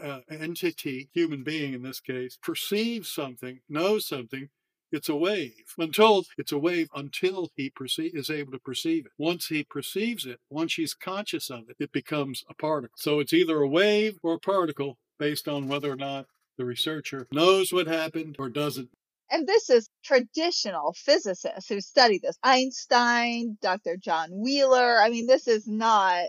uh, 0.00 0.20
entity, 0.30 1.10
human 1.12 1.42
being 1.42 1.74
in 1.74 1.82
this 1.82 2.00
case, 2.00 2.38
perceives 2.42 3.10
something, 3.10 3.60
knows 3.68 4.06
something, 4.06 4.48
it's 4.92 5.08
a 5.08 5.16
wave. 5.16 5.74
Until 5.78 6.24
it's 6.38 6.52
a 6.52 6.58
wave 6.58 6.88
until 6.94 7.50
he 7.56 7.70
perceive, 7.70 8.14
is 8.14 8.30
able 8.30 8.52
to 8.52 8.58
perceive 8.58 9.06
it. 9.06 9.12
Once 9.18 9.46
he 9.48 9.64
perceives 9.64 10.26
it, 10.26 10.38
once 10.50 10.74
he's 10.74 10.94
conscious 10.94 11.50
of 11.50 11.68
it, 11.68 11.76
it 11.78 11.92
becomes 11.92 12.44
a 12.48 12.54
particle. 12.54 12.94
So 12.96 13.18
it's 13.18 13.32
either 13.32 13.58
a 13.60 13.68
wave 13.68 14.18
or 14.22 14.34
a 14.34 14.38
particle 14.38 14.98
based 15.18 15.48
on 15.48 15.68
whether 15.68 15.90
or 15.90 15.96
not 15.96 16.26
the 16.58 16.64
researcher 16.64 17.26
knows 17.32 17.72
what 17.72 17.86
happened 17.86 18.36
or 18.38 18.48
doesn't 18.48 18.90
and 19.32 19.46
this 19.46 19.70
is 19.70 19.88
traditional 20.04 20.92
physicists 20.92 21.66
who 21.66 21.80
study 21.80 22.20
this. 22.22 22.38
Einstein, 22.42 23.56
Dr. 23.62 23.96
John 23.96 24.28
Wheeler. 24.30 25.00
I 25.00 25.08
mean, 25.08 25.26
this 25.26 25.48
is 25.48 25.66
not, 25.66 26.24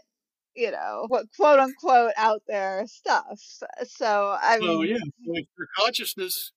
you 0.55 0.71
know, 0.71 1.05
what 1.09 1.25
quote 1.35 1.59
unquote 1.59 2.13
out 2.15 2.43
there 2.47 2.85
stuff. 2.87 3.39
So, 3.83 4.37
I 4.41 4.57
mean. 4.57 4.69
Oh, 4.69 4.81
yeah. 4.83 4.99
Like 5.27 5.47
your 5.57 5.67
consciousness 5.77 6.53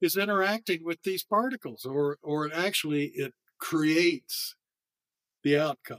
is 0.00 0.16
interacting 0.16 0.84
with 0.84 1.02
these 1.02 1.24
particles, 1.24 1.84
or, 1.84 2.18
or 2.22 2.46
it 2.46 2.52
actually 2.54 3.06
it 3.14 3.34
creates 3.58 4.56
the 5.42 5.58
outcome. 5.58 5.98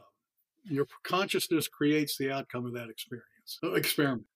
Your 0.64 0.88
consciousness 1.04 1.68
creates 1.68 2.18
the 2.18 2.32
outcome 2.32 2.66
of 2.66 2.74
that 2.74 2.90
experience, 2.90 3.60
experiment 3.64 4.28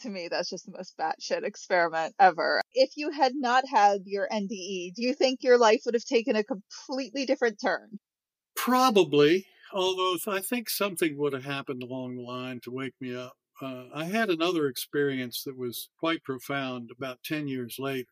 to 0.00 0.08
me, 0.08 0.28
that's 0.28 0.50
just 0.50 0.66
the 0.66 0.72
most 0.72 0.96
batshit 0.96 1.44
experiment 1.44 2.14
ever. 2.18 2.60
If 2.72 2.96
you 2.96 3.10
had 3.10 3.32
not 3.34 3.64
had 3.68 4.02
your 4.06 4.28
NDE, 4.30 4.94
do 4.94 5.02
you 5.02 5.14
think 5.14 5.42
your 5.42 5.58
life 5.58 5.82
would 5.84 5.94
have 5.94 6.04
taken 6.04 6.36
a 6.36 6.44
completely 6.44 7.26
different 7.26 7.60
turn? 7.60 7.98
Probably, 8.56 9.46
although 9.72 10.16
I 10.26 10.40
think 10.40 10.70
something 10.70 11.16
would 11.18 11.32
have 11.32 11.44
happened 11.44 11.82
along 11.82 12.16
the 12.16 12.22
line 12.22 12.60
to 12.64 12.70
wake 12.70 12.94
me 13.00 13.14
up. 13.14 13.34
Uh, 13.60 13.84
I 13.94 14.04
had 14.04 14.30
another 14.30 14.66
experience 14.66 15.42
that 15.44 15.56
was 15.56 15.88
quite 15.98 16.24
profound 16.24 16.90
about 16.96 17.22
10 17.24 17.46
years 17.46 17.76
later, 17.78 18.08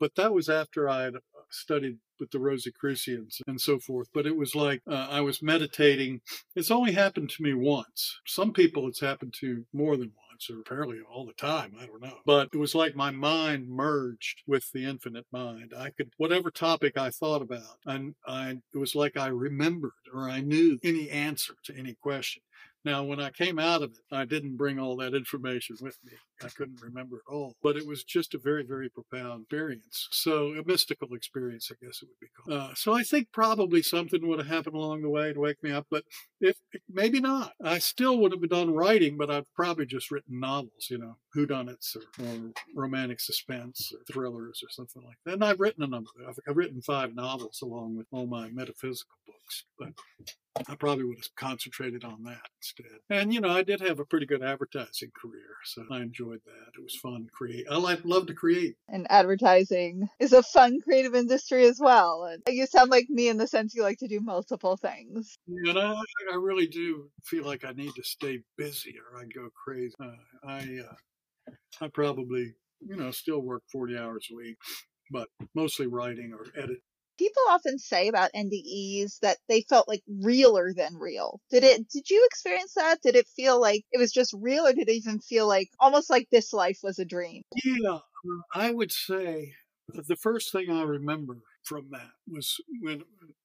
but 0.00 0.14
that 0.16 0.32
was 0.32 0.48
after 0.48 0.88
I 0.88 1.02
had 1.02 1.16
uh, 1.16 1.20
studied 1.50 1.98
with 2.18 2.30
the 2.30 2.40
Rosicrucians 2.40 3.40
and 3.46 3.60
so 3.60 3.78
forth. 3.78 4.08
But 4.12 4.26
it 4.26 4.36
was 4.36 4.54
like 4.54 4.82
uh, 4.90 5.08
I 5.10 5.20
was 5.20 5.42
meditating. 5.42 6.20
It's 6.56 6.70
only 6.70 6.92
happened 6.92 7.30
to 7.30 7.42
me 7.42 7.54
once. 7.54 8.18
Some 8.26 8.52
people 8.52 8.88
it's 8.88 9.00
happened 9.00 9.34
to 9.40 9.64
more 9.72 9.96
than 9.96 10.12
once 10.30 10.50
or 10.50 10.60
apparently 10.60 10.98
all 11.12 11.26
the 11.26 11.32
time. 11.34 11.74
I 11.78 11.86
don't 11.86 12.02
know. 12.02 12.18
But 12.24 12.48
it 12.52 12.58
was 12.58 12.74
like 12.74 12.94
my 12.96 13.10
mind 13.10 13.68
merged 13.68 14.42
with 14.46 14.70
the 14.72 14.84
infinite 14.84 15.26
mind. 15.32 15.72
I 15.76 15.90
could, 15.90 16.10
whatever 16.16 16.50
topic 16.50 16.96
I 16.96 17.10
thought 17.10 17.42
about, 17.42 17.78
and 17.86 18.14
I, 18.26 18.58
it 18.74 18.78
was 18.78 18.94
like 18.94 19.16
I 19.16 19.28
remembered 19.28 19.92
or 20.12 20.28
I 20.28 20.40
knew 20.40 20.78
any 20.82 21.10
answer 21.10 21.54
to 21.64 21.76
any 21.76 21.94
question. 22.00 22.42
Now, 22.84 23.04
when 23.04 23.20
I 23.20 23.30
came 23.30 23.58
out 23.58 23.82
of 23.82 23.90
it, 23.90 24.14
I 24.14 24.24
didn't 24.24 24.56
bring 24.56 24.78
all 24.78 24.96
that 24.96 25.14
information 25.14 25.76
with 25.80 25.98
me. 26.04 26.12
I 26.42 26.48
couldn't 26.48 26.80
remember 26.82 27.16
it 27.16 27.30
all, 27.30 27.54
but 27.62 27.76
it 27.76 27.86
was 27.86 28.04
just 28.04 28.34
a 28.34 28.38
very, 28.38 28.64
very 28.64 28.88
profound 28.88 29.42
experience. 29.42 30.08
So, 30.12 30.54
a 30.54 30.64
mystical 30.64 31.12
experience, 31.14 31.70
I 31.70 31.84
guess 31.84 32.02
it 32.02 32.08
would 32.08 32.20
be 32.20 32.28
called. 32.28 32.58
Uh, 32.58 32.74
so, 32.74 32.94
I 32.94 33.02
think 33.02 33.28
probably 33.32 33.82
something 33.82 34.26
would 34.26 34.38
have 34.38 34.48
happened 34.48 34.76
along 34.76 35.02
the 35.02 35.10
way 35.10 35.32
to 35.32 35.40
wake 35.40 35.62
me 35.62 35.72
up, 35.72 35.86
but 35.90 36.04
if 36.40 36.56
maybe 36.88 37.20
not, 37.20 37.52
I 37.62 37.78
still 37.78 38.18
would 38.18 38.32
have 38.32 38.48
done 38.48 38.72
writing, 38.72 39.18
but 39.18 39.30
I've 39.30 39.52
probably 39.54 39.84
just 39.84 40.10
written 40.10 40.40
novels, 40.40 40.88
you 40.88 40.98
know, 40.98 41.16
whodunits 41.36 41.96
or, 41.96 42.24
or 42.24 42.52
romantic 42.74 43.20
suspense 43.20 43.92
or 43.92 44.00
thrillers 44.12 44.62
or 44.62 44.70
something 44.70 45.02
like 45.04 45.16
that. 45.24 45.34
And 45.34 45.44
I've 45.44 45.60
written 45.60 45.82
a 45.82 45.86
number. 45.86 46.10
I've, 46.28 46.38
I've 46.48 46.56
written 46.56 46.82
five 46.82 47.14
novels 47.14 47.60
along 47.62 47.96
with 47.96 48.06
all 48.10 48.26
my 48.26 48.48
metaphysical 48.50 49.16
books, 49.26 49.64
but 49.78 49.92
I 50.68 50.74
probably 50.74 51.04
would 51.04 51.18
have 51.18 51.34
concentrated 51.36 52.04
on 52.04 52.24
that 52.24 52.42
instead. 52.58 52.98
And 53.08 53.32
you 53.32 53.40
know, 53.40 53.50
I 53.50 53.62
did 53.62 53.80
have 53.80 54.00
a 54.00 54.04
pretty 54.04 54.26
good 54.26 54.42
advertising 54.42 55.10
career, 55.20 55.56
so 55.64 55.84
I 55.90 56.00
enjoyed 56.00 56.40
that. 56.44 56.78
It 56.78 56.82
was 56.82 56.96
fun 56.96 57.24
to 57.24 57.30
create. 57.30 57.66
I 57.70 57.76
like 57.76 58.04
love 58.04 58.26
to 58.26 58.34
create. 58.34 58.76
And 58.88 59.06
advertising 59.10 60.08
is 60.18 60.32
a 60.32 60.42
fun 60.42 60.80
creative 60.80 61.14
industry 61.14 61.64
as 61.66 61.78
well. 61.80 62.24
And 62.24 62.42
you 62.48 62.66
sound 62.66 62.90
like 62.90 63.08
me 63.08 63.28
in 63.28 63.36
the 63.36 63.46
sense 63.46 63.74
you 63.74 63.82
like 63.82 63.98
to 63.98 64.08
do 64.08 64.20
multiple 64.20 64.76
things. 64.76 65.38
And 65.48 65.78
I, 65.78 65.94
I 66.32 66.36
really 66.36 66.66
do 66.66 67.10
feel 67.22 67.44
like 67.44 67.64
I 67.64 67.72
need 67.72 67.94
to 67.94 68.02
stay 68.02 68.40
busy 68.56 68.96
or 68.98 69.20
I 69.20 69.24
go 69.24 69.48
crazy. 69.64 69.94
Uh, 70.00 70.10
I 70.46 70.58
uh, 70.58 70.94
I 71.80 71.88
probably 71.88 72.54
you 72.80 72.96
know 72.96 73.10
still 73.10 73.40
work 73.40 73.62
forty 73.72 73.96
hours 73.96 74.28
a 74.32 74.36
week, 74.36 74.56
but 75.10 75.28
mostly 75.54 75.86
writing 75.86 76.32
or 76.32 76.46
edit 76.60 76.80
people 77.20 77.42
often 77.50 77.78
say 77.78 78.08
about 78.08 78.30
NDEs 78.34 79.18
that 79.20 79.36
they 79.46 79.60
felt 79.68 79.86
like 79.86 80.02
realer 80.08 80.72
than 80.74 80.96
real. 80.96 81.38
Did 81.50 81.64
it 81.64 81.86
did 81.90 82.08
you 82.08 82.24
experience 82.24 82.72
that? 82.74 83.02
Did 83.02 83.14
it 83.14 83.28
feel 83.36 83.60
like 83.60 83.84
it 83.92 83.98
was 83.98 84.10
just 84.10 84.34
real 84.40 84.66
or 84.66 84.72
did 84.72 84.88
it 84.88 84.92
even 84.92 85.20
feel 85.20 85.46
like 85.46 85.68
almost 85.78 86.08
like 86.08 86.28
this 86.30 86.52
life 86.54 86.78
was 86.82 86.98
a 86.98 87.04
dream? 87.04 87.42
Yeah, 87.62 87.98
I 88.54 88.72
would 88.72 88.90
say 88.90 89.52
uh, 89.96 90.00
the 90.08 90.16
first 90.16 90.50
thing 90.50 90.70
I 90.70 90.82
remember 90.82 91.36
from 91.62 91.88
that 91.90 92.10
was 92.26 92.56
when 92.80 93.02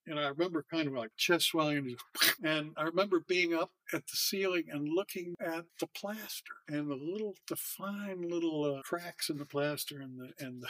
and 0.08 0.20
I 0.20 0.28
remember 0.28 0.66
kind 0.70 0.88
of 0.88 0.94
like 0.94 1.12
chest 1.18 1.48
swelling 1.48 1.96
and 2.44 2.72
I 2.78 2.84
remember 2.84 3.22
being 3.28 3.54
up 3.54 3.72
at 3.94 4.08
the 4.08 4.18
ceiling 4.18 4.66
and 4.70 4.88
looking 4.88 5.36
at 5.40 5.66
the 5.80 5.88
plaster 5.88 6.54
and 6.68 6.90
the 6.90 6.96
little 6.96 7.36
the 7.50 7.56
fine 7.56 8.28
little 8.30 8.76
uh, 8.78 8.82
cracks 8.82 9.30
in 9.30 9.38
the 9.38 9.46
plaster 9.46 10.02
and 10.02 10.20
the 10.20 10.46
and 10.46 10.64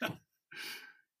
the 0.00 0.12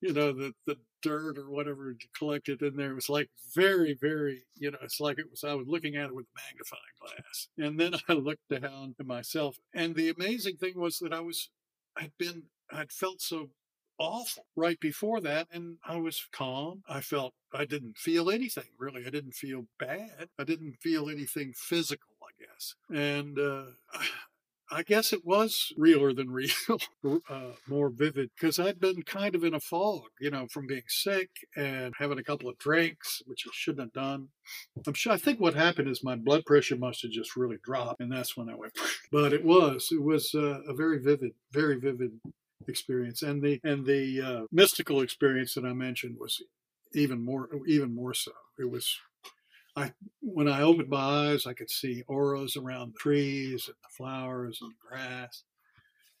you 0.00 0.12
know, 0.12 0.32
the, 0.32 0.52
the 0.66 0.76
dirt 1.02 1.38
or 1.38 1.50
whatever 1.50 1.96
collected 2.16 2.62
in 2.62 2.76
there. 2.76 2.92
It 2.92 2.94
was 2.94 3.08
like 3.08 3.30
very, 3.54 3.96
very, 4.00 4.44
you 4.54 4.70
know, 4.70 4.78
it's 4.82 5.00
like 5.00 5.18
it 5.18 5.30
was, 5.30 5.44
I 5.44 5.54
was 5.54 5.66
looking 5.66 5.96
at 5.96 6.06
it 6.06 6.14
with 6.14 6.26
a 6.26 6.40
magnifying 6.46 6.82
glass. 7.00 7.48
And 7.58 7.80
then 7.80 8.00
I 8.08 8.12
looked 8.12 8.48
down 8.48 8.94
to 8.98 9.04
myself. 9.04 9.56
And 9.74 9.94
the 9.94 10.10
amazing 10.10 10.56
thing 10.56 10.78
was 10.78 10.98
that 10.98 11.12
I 11.12 11.20
was, 11.20 11.50
I'd 11.96 12.12
been, 12.18 12.44
I'd 12.70 12.92
felt 12.92 13.20
so 13.20 13.50
awful 13.98 14.46
right 14.56 14.78
before 14.80 15.20
that. 15.20 15.48
And 15.52 15.76
I 15.84 15.96
was 15.96 16.26
calm. 16.32 16.82
I 16.88 17.00
felt, 17.00 17.34
I 17.52 17.64
didn't 17.64 17.96
feel 17.96 18.30
anything 18.30 18.70
really. 18.78 19.04
I 19.06 19.10
didn't 19.10 19.34
feel 19.34 19.66
bad. 19.78 20.28
I 20.38 20.44
didn't 20.44 20.76
feel 20.80 21.08
anything 21.08 21.52
physical, 21.54 22.14
I 22.22 22.44
guess. 22.44 22.74
And, 22.90 23.38
uh, 23.38 23.64
I 24.68 24.82
guess 24.82 25.12
it 25.12 25.24
was 25.24 25.72
realer 25.76 26.12
than 26.12 26.30
real, 26.32 26.50
uh, 27.30 27.52
more 27.68 27.88
vivid, 27.88 28.30
because 28.34 28.58
I'd 28.58 28.80
been 28.80 29.02
kind 29.02 29.36
of 29.36 29.44
in 29.44 29.54
a 29.54 29.60
fog, 29.60 30.08
you 30.20 30.30
know, 30.30 30.48
from 30.48 30.66
being 30.66 30.82
sick 30.88 31.30
and 31.56 31.94
having 31.98 32.18
a 32.18 32.24
couple 32.24 32.48
of 32.48 32.58
drinks, 32.58 33.22
which 33.26 33.44
I 33.46 33.50
shouldn't 33.54 33.86
have 33.86 33.92
done. 33.92 34.28
I'm 34.84 34.94
sure. 34.94 35.12
I 35.12 35.18
think 35.18 35.38
what 35.38 35.54
happened 35.54 35.88
is 35.88 36.02
my 36.02 36.16
blood 36.16 36.44
pressure 36.44 36.76
must 36.76 37.02
have 37.02 37.12
just 37.12 37.36
really 37.36 37.58
dropped, 37.62 38.00
and 38.00 38.10
that's 38.10 38.36
when 38.36 38.48
I 38.48 38.56
went. 38.56 38.72
But 39.12 39.32
it 39.32 39.44
was, 39.44 39.88
it 39.92 40.02
was 40.02 40.34
uh, 40.34 40.62
a 40.66 40.74
very 40.74 40.98
vivid, 40.98 41.32
very 41.52 41.78
vivid 41.78 42.10
experience, 42.68 43.22
and 43.22 43.42
the 43.42 43.60
and 43.64 43.86
the 43.86 44.20
uh, 44.20 44.46
mystical 44.52 45.00
experience 45.00 45.54
that 45.54 45.64
I 45.64 45.72
mentioned 45.72 46.16
was 46.18 46.42
even 46.94 47.24
more, 47.24 47.48
even 47.66 47.94
more 47.94 48.14
so. 48.14 48.32
It 48.58 48.70
was 48.70 48.98
I, 49.76 49.92
when 50.20 50.48
I 50.48 50.62
opened 50.62 50.88
my 50.88 51.28
eyes, 51.28 51.46
I 51.46 51.52
could 51.52 51.70
see 51.70 52.02
auras 52.08 52.56
around 52.56 52.94
the 52.94 52.98
trees 52.98 53.66
and 53.68 53.76
the 53.82 53.88
flowers 53.90 54.58
and 54.62 54.70
the 54.70 54.88
grass. 54.88 55.42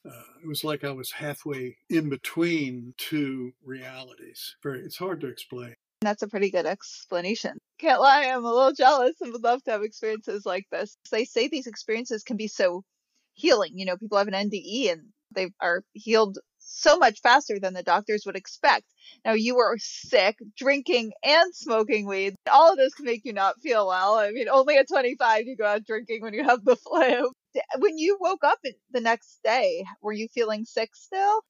Uh, 0.06 0.22
it 0.42 0.46
was 0.46 0.62
like 0.62 0.84
I 0.84 0.92
was 0.92 1.10
halfway 1.10 1.78
in 1.88 2.10
between 2.10 2.94
two 2.98 3.54
realities. 3.64 4.56
Very, 4.62 4.80
it's 4.80 4.98
hard 4.98 5.22
to 5.22 5.28
explain. 5.28 5.74
That's 6.02 6.22
a 6.22 6.28
pretty 6.28 6.50
good 6.50 6.66
explanation. 6.66 7.56
Can't 7.78 8.00
lie, 8.00 8.26
I'm 8.26 8.44
a 8.44 8.52
little 8.52 8.72
jealous 8.72 9.14
and 9.22 9.32
would 9.32 9.42
love 9.42 9.62
to 9.64 9.70
have 9.70 9.82
experiences 9.82 10.44
like 10.44 10.66
this. 10.70 10.98
They 11.10 11.24
say 11.24 11.48
these 11.48 11.66
experiences 11.66 12.22
can 12.22 12.36
be 12.36 12.48
so 12.48 12.84
healing. 13.32 13.72
You 13.74 13.86
know, 13.86 13.96
people 13.96 14.18
have 14.18 14.28
an 14.28 14.34
NDE 14.34 14.92
and 14.92 15.08
they 15.36 15.52
are 15.60 15.84
healed 15.92 16.38
so 16.58 16.98
much 16.98 17.20
faster 17.20 17.60
than 17.60 17.74
the 17.74 17.82
doctors 17.82 18.24
would 18.26 18.34
expect. 18.36 18.84
Now 19.24 19.34
you 19.34 19.54
were 19.54 19.76
sick, 19.78 20.36
drinking 20.56 21.12
and 21.22 21.54
smoking 21.54 22.06
weed. 22.06 22.34
All 22.50 22.72
of 22.72 22.76
this 22.76 22.94
can 22.94 23.04
make 23.04 23.24
you 23.24 23.32
not 23.32 23.60
feel 23.62 23.86
well. 23.86 24.16
I 24.16 24.32
mean, 24.32 24.48
only 24.48 24.76
at 24.76 24.88
25 24.88 25.46
you 25.46 25.56
go 25.56 25.66
out 25.66 25.86
drinking 25.86 26.22
when 26.22 26.34
you 26.34 26.42
have 26.42 26.64
the 26.64 26.76
flu. 26.76 27.30
When 27.78 27.98
you 27.98 28.18
woke 28.20 28.42
up 28.42 28.58
the 28.90 29.00
next 29.00 29.38
day, 29.44 29.84
were 30.02 30.12
you 30.12 30.26
feeling 30.34 30.64
sick 30.64 30.90
still? 30.94 31.42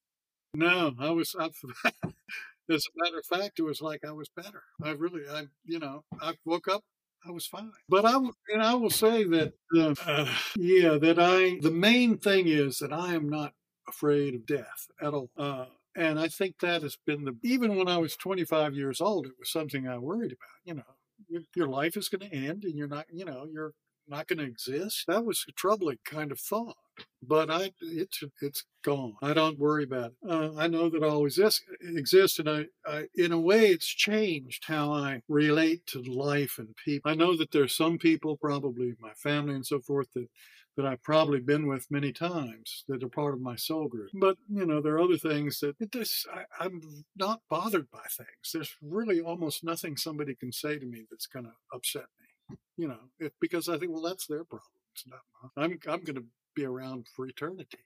No, 0.54 0.92
I 1.00 1.10
was. 1.10 1.34
I, 1.38 1.46
as 2.70 2.84
a 2.86 3.04
matter 3.04 3.18
of 3.18 3.26
fact, 3.26 3.58
it 3.58 3.62
was 3.62 3.80
like 3.80 4.04
I 4.06 4.12
was 4.12 4.28
better. 4.28 4.62
I 4.82 4.90
really, 4.90 5.22
I, 5.28 5.44
you 5.64 5.78
know, 5.78 6.04
I 6.20 6.34
woke 6.44 6.68
up 6.68 6.82
I 7.26 7.32
was 7.32 7.46
fine. 7.46 7.72
But 7.88 8.04
I 8.04 8.16
and 8.16 8.62
I 8.62 8.74
will 8.74 8.90
say 8.90 9.24
that 9.24 9.54
uh, 9.76 9.94
uh, 10.06 10.28
yeah, 10.56 10.96
that 10.98 11.18
I 11.18 11.58
the 11.60 11.70
main 11.70 12.18
thing 12.18 12.46
is 12.46 12.78
that 12.78 12.92
I 12.92 13.14
am 13.14 13.28
not 13.28 13.52
afraid 13.88 14.34
of 14.34 14.46
death 14.46 14.88
at 15.00 15.14
all. 15.14 15.30
Uh, 15.36 15.66
and 15.94 16.20
I 16.20 16.28
think 16.28 16.60
that 16.60 16.82
has 16.82 16.96
been 17.06 17.24
the 17.24 17.36
even 17.42 17.76
when 17.76 17.88
I 17.88 17.98
was 17.98 18.16
25 18.16 18.74
years 18.74 19.00
old, 19.00 19.26
it 19.26 19.32
was 19.38 19.50
something 19.50 19.88
I 19.88 19.98
worried 19.98 20.32
about. 20.32 20.64
You 20.64 20.74
know, 20.74 20.94
your, 21.28 21.42
your 21.54 21.68
life 21.68 21.96
is 21.96 22.08
going 22.08 22.28
to 22.28 22.36
end, 22.36 22.64
and 22.64 22.74
you're 22.74 22.88
not. 22.88 23.06
You 23.10 23.24
know, 23.24 23.46
you're 23.50 23.72
not 24.08 24.28
going 24.28 24.38
to 24.38 24.44
exist. 24.44 25.04
That 25.08 25.24
was 25.24 25.44
a 25.48 25.52
troubling 25.52 25.98
kind 26.04 26.30
of 26.30 26.38
thought. 26.38 26.76
But 27.22 27.50
I, 27.50 27.72
it's 27.80 28.22
it's 28.40 28.64
gone. 28.84 29.14
I 29.20 29.34
don't 29.34 29.58
worry 29.58 29.84
about 29.84 30.12
it. 30.12 30.30
Uh, 30.30 30.50
I 30.56 30.66
know 30.66 30.88
that 30.88 31.02
I 31.02 31.08
always 31.08 31.38
exist, 31.82 32.38
and 32.38 32.48
I, 32.48 32.66
I, 32.86 33.06
in 33.14 33.32
a 33.32 33.40
way, 33.40 33.66
it's 33.68 33.88
changed 33.88 34.64
how 34.66 34.92
I 34.92 35.22
relate 35.28 35.86
to 35.88 36.02
life 36.02 36.56
and 36.58 36.74
people. 36.84 37.10
I 37.10 37.14
know 37.14 37.36
that 37.36 37.50
there's 37.52 37.76
some 37.76 37.98
people, 37.98 38.36
probably 38.36 38.94
my 39.00 39.12
family 39.14 39.54
and 39.54 39.66
so 39.66 39.80
forth, 39.80 40.08
that 40.14 40.28
that 40.76 40.86
I've 40.86 41.02
probably 41.02 41.40
been 41.40 41.66
with 41.66 41.90
many 41.90 42.12
times 42.12 42.84
that 42.88 43.02
are 43.02 43.08
part 43.08 43.34
of 43.34 43.40
my 43.40 43.56
soul 43.56 43.88
group. 43.88 44.10
But, 44.14 44.36
you 44.48 44.66
know, 44.66 44.80
there 44.80 44.94
are 44.94 45.00
other 45.00 45.16
things 45.16 45.60
that 45.60 45.76
it 45.80 45.90
just, 45.90 46.26
I, 46.60 46.66
am 46.66 47.04
not 47.16 47.40
bothered 47.48 47.90
by 47.90 48.04
things. 48.10 48.52
There's 48.52 48.74
really 48.82 49.20
almost 49.20 49.64
nothing 49.64 49.96
somebody 49.96 50.34
can 50.34 50.52
say 50.52 50.78
to 50.78 50.86
me 50.86 51.04
that's 51.10 51.26
going 51.26 51.46
to 51.46 51.52
upset 51.72 52.06
me, 52.20 52.56
you 52.76 52.88
know, 52.88 53.00
it, 53.18 53.32
because 53.40 53.68
I 53.68 53.78
think, 53.78 53.92
well, 53.92 54.02
that's 54.02 54.26
their 54.26 54.44
problem. 54.44 54.68
It's 54.94 55.06
not 55.06 55.20
mine. 55.56 55.78
I'm, 55.86 55.92
I'm 55.92 56.04
going 56.04 56.16
to 56.16 56.24
be 56.54 56.64
around 56.64 57.06
for 57.14 57.26
eternity. 57.26 57.78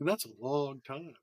And 0.00 0.08
that's 0.08 0.26
a 0.26 0.30
long 0.40 0.80
time. 0.86 1.14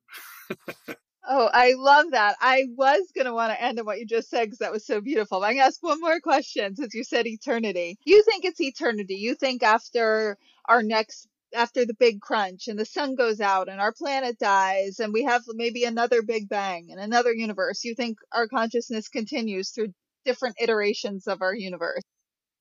Oh, 1.30 1.50
I 1.54 1.76
love 1.78 2.08
that. 2.12 2.36
I 2.42 2.66
was 2.76 3.12
going 3.16 3.26
to 3.26 3.34
want 3.34 3.54
to 3.54 3.64
end 3.64 3.80
on 3.80 3.86
what 3.86 4.00
you 4.00 4.06
just 4.08 4.30
said 4.30 4.46
because 4.46 4.58
that 4.60 4.72
was 4.72 4.86
so 4.86 5.02
beautiful. 5.02 5.40
But 5.40 5.46
I'm 5.46 5.52
going 5.54 5.62
to 5.62 5.68
ask 5.68 5.82
one 5.84 6.02
more 6.02 6.20
question 6.20 6.76
since 6.76 6.96
you 6.96 7.04
said 7.04 7.28
eternity. 7.28 8.00
You 8.06 8.24
think 8.24 8.44
it's 8.44 8.60
eternity. 8.60 9.16
You 9.16 9.36
think 9.36 9.62
after 9.62 10.38
our 10.68 10.84
next, 10.84 11.28
after 11.54 11.86
the 11.86 11.94
big 11.94 12.22
crunch 12.22 12.68
and 12.68 12.80
the 12.80 12.86
sun 12.86 13.16
goes 13.16 13.42
out 13.42 13.70
and 13.70 13.82
our 13.82 13.94
planet 13.94 14.40
dies 14.40 15.00
and 15.00 15.14
we 15.14 15.24
have 15.24 15.42
maybe 15.50 15.84
another 15.84 16.22
big 16.22 16.48
bang 16.48 16.88
and 16.92 17.00
another 17.00 17.34
universe, 17.34 17.84
you 17.84 17.96
think 17.96 18.18
our 18.32 18.48
consciousness 18.48 19.08
continues 19.08 19.72
through 19.72 19.94
different 20.26 20.56
iterations 20.60 21.28
of 21.28 21.42
our 21.42 21.54
universe? 21.54 22.04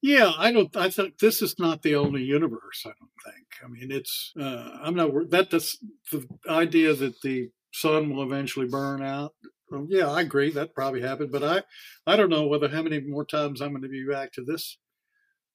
Yeah, 0.02 0.32
I 0.38 0.50
don't. 0.50 0.74
I 0.76 0.88
think 0.88 1.18
this 1.18 1.42
is 1.42 1.56
not 1.58 1.82
the 1.82 1.94
only 1.94 2.22
universe. 2.22 2.84
I 2.86 2.92
don't 2.98 3.34
think. 3.34 3.46
I 3.62 3.68
mean, 3.68 3.92
it's. 3.92 4.32
Uh, 4.38 4.78
I'm 4.82 4.94
not. 4.94 5.10
That 5.28 5.50
the 5.50 6.26
idea 6.48 6.94
that 6.94 7.20
the 7.20 7.50
sun 7.72 8.14
will 8.14 8.22
eventually 8.22 8.66
burn 8.66 9.02
out. 9.02 9.34
Well, 9.70 9.86
yeah, 9.88 10.10
I 10.10 10.22
agree. 10.22 10.50
That 10.50 10.74
probably 10.74 11.02
happened, 11.02 11.30
but 11.30 11.44
I, 11.44 11.62
I 12.06 12.16
don't 12.16 12.30
know 12.30 12.46
whether 12.46 12.68
how 12.68 12.82
many 12.82 13.00
more 13.00 13.24
times 13.24 13.60
I'm 13.60 13.70
going 13.70 13.82
to 13.82 13.88
be 13.88 14.04
back 14.04 14.32
to 14.32 14.44
this, 14.44 14.78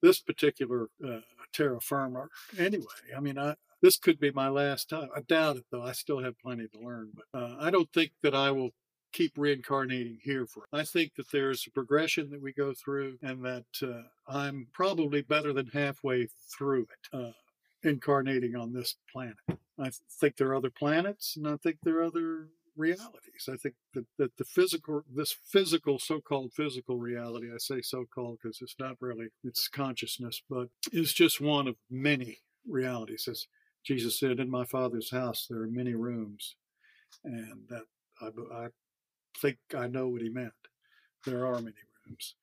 this 0.01 0.21
particular 0.21 0.87
uh, 1.05 1.19
terra 1.53 1.79
firma. 1.81 2.27
Anyway, 2.57 2.85
I 3.15 3.19
mean, 3.19 3.37
I 3.37 3.55
this 3.81 3.97
could 3.97 4.19
be 4.19 4.31
my 4.31 4.49
last 4.49 4.89
time. 4.89 5.09
I 5.15 5.21
doubt 5.21 5.57
it, 5.57 5.65
though. 5.71 5.83
I 5.83 5.91
still 5.91 6.23
have 6.23 6.39
plenty 6.39 6.67
to 6.67 6.79
learn, 6.79 7.11
but 7.13 7.39
uh, 7.39 7.55
I 7.59 7.69
don't 7.69 7.91
think 7.93 8.11
that 8.23 8.33
I 8.33 8.51
will 8.51 8.71
keep 9.11 9.33
reincarnating 9.37 10.19
here 10.23 10.45
for. 10.45 10.63
I 10.73 10.83
think 10.83 11.15
that 11.15 11.31
there's 11.31 11.65
a 11.67 11.71
progression 11.71 12.29
that 12.31 12.41
we 12.41 12.51
go 12.51 12.73
through, 12.73 13.17
and 13.21 13.43
that 13.45 13.65
uh, 13.81 14.03
I'm 14.27 14.67
probably 14.73 15.21
better 15.21 15.53
than 15.53 15.67
halfway 15.67 16.27
through 16.57 16.87
it, 16.91 17.17
uh, 17.17 17.31
incarnating 17.83 18.55
on 18.55 18.73
this 18.73 18.95
planet. 19.11 19.37
I 19.79 19.91
think 20.19 20.37
there 20.37 20.49
are 20.49 20.55
other 20.55 20.71
planets, 20.71 21.35
and 21.37 21.47
I 21.47 21.57
think 21.57 21.77
there 21.83 21.99
are 21.99 22.03
other 22.03 22.47
realities. 22.75 23.49
I 23.49 23.57
think 23.57 23.75
that, 23.93 24.05
that 24.17 24.37
the 24.37 24.43
physical, 24.43 25.03
this 25.13 25.31
physical, 25.33 25.99
so-called 25.99 26.53
physical 26.53 26.97
reality, 26.97 27.47
I 27.53 27.57
say 27.57 27.81
so-called 27.81 28.39
because 28.41 28.59
it's 28.61 28.75
not 28.79 28.97
really, 28.99 29.27
it's 29.43 29.67
consciousness, 29.67 30.41
but 30.49 30.67
is 30.91 31.13
just 31.13 31.41
one 31.41 31.67
of 31.67 31.75
many 31.89 32.39
realities. 32.67 33.27
As 33.29 33.47
Jesus 33.83 34.19
said, 34.19 34.39
in 34.39 34.49
my 34.49 34.65
Father's 34.65 35.11
house, 35.11 35.47
there 35.49 35.61
are 35.61 35.67
many 35.67 35.93
rooms. 35.93 36.55
And 37.23 37.67
that 37.69 37.83
I, 38.21 38.27
I 38.53 38.67
think 39.41 39.57
I 39.77 39.87
know 39.87 40.07
what 40.07 40.21
he 40.21 40.29
meant. 40.29 40.53
There 41.25 41.45
are 41.45 41.59
many 41.59 41.75
rooms. 42.05 42.35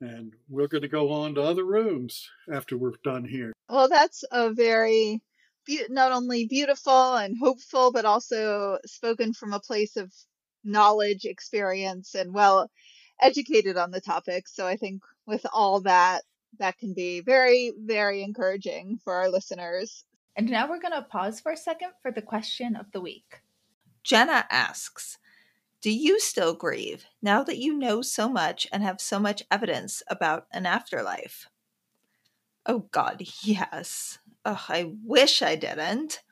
And 0.00 0.34
we're 0.48 0.68
going 0.68 0.82
to 0.82 0.88
go 0.88 1.10
on 1.12 1.34
to 1.34 1.42
other 1.42 1.64
rooms 1.64 2.28
after 2.50 2.76
we're 2.76 2.92
done 3.04 3.24
here. 3.24 3.52
Well, 3.68 3.88
that's 3.88 4.24
a 4.32 4.52
very 4.52 5.20
be- 5.66 5.86
not 5.88 6.12
only 6.12 6.46
beautiful 6.46 7.14
and 7.14 7.36
hopeful, 7.38 7.92
but 7.92 8.04
also 8.04 8.78
spoken 8.86 9.32
from 9.32 9.52
a 9.52 9.60
place 9.60 9.96
of 9.96 10.12
knowledge, 10.64 11.24
experience, 11.24 12.14
and 12.14 12.34
well 12.34 12.70
educated 13.20 13.76
on 13.76 13.90
the 13.90 14.00
topic. 14.00 14.48
So 14.48 14.66
I 14.66 14.76
think 14.76 15.02
with 15.26 15.46
all 15.52 15.80
that, 15.82 16.22
that 16.58 16.78
can 16.78 16.94
be 16.94 17.20
very, 17.20 17.72
very 17.78 18.22
encouraging 18.22 18.98
for 19.04 19.14
our 19.14 19.30
listeners. 19.30 20.04
And 20.36 20.50
now 20.50 20.68
we're 20.68 20.80
going 20.80 20.94
to 20.94 21.02
pause 21.02 21.40
for 21.40 21.52
a 21.52 21.56
second 21.56 21.90
for 22.02 22.10
the 22.10 22.22
question 22.22 22.76
of 22.76 22.90
the 22.92 23.00
week. 23.00 23.42
Jenna 24.02 24.46
asks, 24.50 25.18
do 25.82 25.90
you 25.90 26.20
still 26.20 26.54
grieve 26.54 27.06
now 27.22 27.42
that 27.44 27.58
you 27.58 27.76
know 27.76 28.02
so 28.02 28.28
much 28.28 28.66
and 28.72 28.82
have 28.82 29.00
so 29.00 29.18
much 29.18 29.42
evidence 29.50 30.02
about 30.08 30.46
an 30.52 30.66
afterlife? 30.66 31.48
Oh, 32.66 32.86
God, 32.92 33.22
yes. 33.42 34.18
Oh, 34.44 34.64
I 34.68 34.92
wish 35.04 35.42
I 35.42 35.56
didn't. 35.56 36.22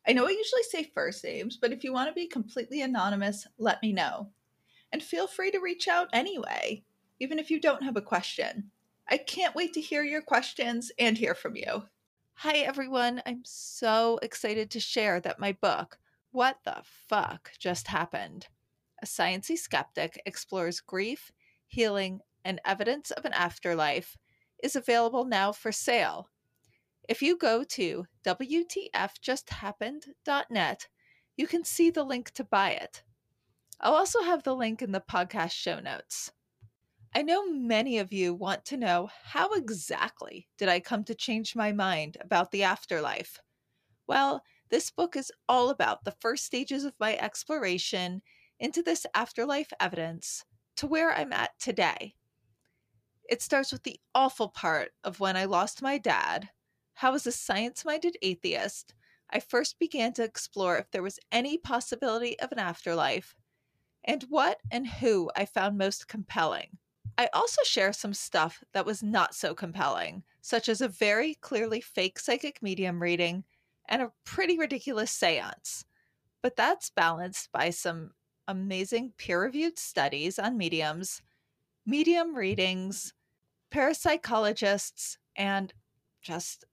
I 0.08 0.14
know 0.14 0.26
I 0.26 0.32
usually 0.32 0.64
say 0.64 0.92
first 0.96 1.24
names, 1.24 1.58
but 1.58 1.72
if 1.72 1.84
you 1.84 1.94
want 1.94 2.10
to 2.10 2.14
be 2.14 2.28
completely 2.28 2.82
anonymous, 2.82 3.46
let 3.58 3.82
me 3.84 3.94
know. 3.94 4.30
And 4.92 5.04
feel 5.04 5.28
free 5.28 5.52
to 5.52 5.60
reach 5.60 5.88
out 5.88 6.08
anyway, 6.12 6.84
even 7.20 7.38
if 7.38 7.52
you 7.52 7.62
don't 7.62 7.84
have 7.84 7.96
a 7.96 8.02
question. 8.02 8.72
I 9.08 9.18
can't 9.18 9.56
wait 9.56 9.74
to 9.74 9.82
hear 9.82 10.04
your 10.04 10.22
questions 10.22 10.92
and 10.98 11.18
hear 11.18 11.36
from 11.36 11.56
you. 11.56 11.84
Hi, 12.34 12.58
everyone. 12.58 13.22
I'm 13.28 13.42
so 13.44 14.18
excited 14.24 14.72
to 14.72 14.80
share 14.80 15.20
that 15.20 15.40
my 15.40 15.52
book, 15.52 16.00
What 16.32 16.58
the 16.66 16.82
Fuck 17.08 17.52
Just 17.60 17.88
Happened? 17.88 18.48
A 19.04 19.06
Sciency 19.06 19.56
Skeptic 19.56 20.20
explores 20.26 20.80
grief, 20.80 21.32
healing, 21.68 22.22
and 22.44 22.60
Evidence 22.66 23.12
of 23.12 23.26
an 23.26 23.34
Afterlife 23.34 24.18
is 24.64 24.76
available 24.76 25.26
now 25.26 25.52
for 25.52 25.72
sale. 25.72 26.31
If 27.10 27.22
you 27.22 27.38
go 27.38 27.64
to 27.64 28.06
WTFJustHappened.net, 28.26 30.88
you 31.36 31.48
can 31.48 31.64
see 31.64 31.90
the 31.90 32.04
link 32.04 32.32
to 32.32 32.44
buy 32.44 32.72
it. 32.72 33.04
I'll 33.80 33.96
also 33.96 34.22
have 34.22 34.44
the 34.44 34.56
link 34.56 34.82
in 34.82 34.92
the 34.92 35.02
podcast 35.02 35.52
show 35.52 35.80
notes. 35.80 36.32
I 37.14 37.24
know 37.24 37.52
many 37.52 37.98
of 37.98 38.14
you 38.14 38.34
want 38.34 38.64
to 38.66 38.78
know 38.78 39.10
how 39.24 39.54
exactly 39.54 40.48
did 40.58 40.70
I 40.70 40.80
come 40.80 41.04
to 41.06 41.16
change 41.16 41.56
my 41.56 41.72
mind 41.72 42.18
about 42.22 42.52
the 42.52 42.64
afterlife? 42.64 43.40
Well, 44.08 44.44
this 44.70 44.92
book 44.92 45.18
is 45.18 45.32
all 45.50 45.70
about 45.70 46.06
the 46.06 46.16
first 46.22 46.46
stages 46.46 46.86
of 46.86 46.94
my 47.00 47.18
exploration 47.18 48.22
into 48.60 48.82
this 48.82 49.06
afterlife 49.14 49.74
evidence 49.80 50.46
to 50.78 50.88
where 50.88 51.12
I'm 51.12 51.34
at 51.34 51.52
today. 51.60 52.16
It 53.30 53.42
starts 53.42 53.72
with 53.72 53.84
the 53.84 54.00
awful 54.16 54.50
part 54.50 54.92
of 55.04 55.20
when 55.20 55.36
I 55.36 55.46
lost 55.46 55.82
my 55.82 55.98
dad, 55.98 56.50
how, 57.02 57.16
as 57.16 57.26
a 57.26 57.32
science 57.32 57.84
minded 57.84 58.16
atheist, 58.22 58.94
I 59.32 59.40
first 59.40 59.80
began 59.80 60.14
to 60.14 60.24
explore 60.24 60.78
if 60.78 60.92
there 60.92 61.02
was 61.02 61.18
any 61.32 61.58
possibility 61.58 62.40
of 62.40 62.52
an 62.52 62.60
afterlife, 62.60 63.36
and 64.04 64.22
what 64.30 64.60
and 64.70 64.86
who 64.86 65.32
I 65.36 65.46
found 65.46 65.80
most 65.80 66.08
compelling. 66.08 66.78
I 67.18 67.28
also 67.34 67.64
share 67.64 67.92
some 67.92 68.14
stuff 68.14 68.64
that 68.74 68.86
was 68.86 69.02
not 69.02 69.34
so 69.34 69.56
compelling, 69.56 70.22
such 70.42 70.70
as 70.70 70.80
a 70.80 70.88
very 70.88 71.34
clearly 71.42 71.82
fake 71.82 72.20
psychic 72.20 72.62
medium 72.62 73.02
reading 73.02 73.46
and 73.90 74.04
a 74.04 74.12
pretty 74.24 74.60
ridiculous 74.60 75.10
seance. 75.10 75.86
But 76.44 76.56
that's 76.56 76.92
balanced 76.92 77.52
by 77.52 77.72
some 77.72 78.12
amazing 78.48 79.14
peer 79.18 79.42
reviewed 79.42 79.80
studies 79.80 80.38
on 80.38 80.56
mediums, 80.56 81.24
medium 81.84 82.36
readings, 82.36 83.16
parapsychologists, 83.72 85.18
and 85.36 85.74
just 86.22 86.66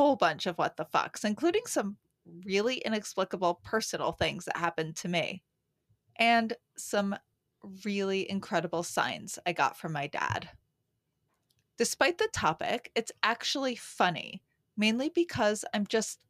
whole 0.00 0.16
bunch 0.16 0.46
of 0.46 0.56
what 0.56 0.78
the 0.78 0.86
fucks, 0.86 1.26
including 1.26 1.60
some 1.66 1.98
really 2.46 2.76
inexplicable 2.76 3.60
personal 3.62 4.12
things 4.12 4.46
that 4.46 4.56
happened 4.56 4.96
to 4.96 5.08
me, 5.08 5.42
and 6.16 6.54
some 6.78 7.14
really 7.84 8.30
incredible 8.30 8.82
signs 8.82 9.38
I 9.44 9.52
got 9.52 9.76
from 9.76 9.92
my 9.92 10.06
dad. 10.06 10.48
Despite 11.76 12.16
the 12.16 12.30
topic, 12.32 12.90
it's 12.94 13.12
actually 13.22 13.76
funny, 13.76 14.42
mainly 14.74 15.10
because 15.14 15.66
I'm 15.74 15.86
just 15.86 16.24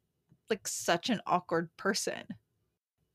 like 0.49 0.67
such 0.67 1.09
an 1.09 1.21
awkward 1.25 1.69
person. 1.77 2.25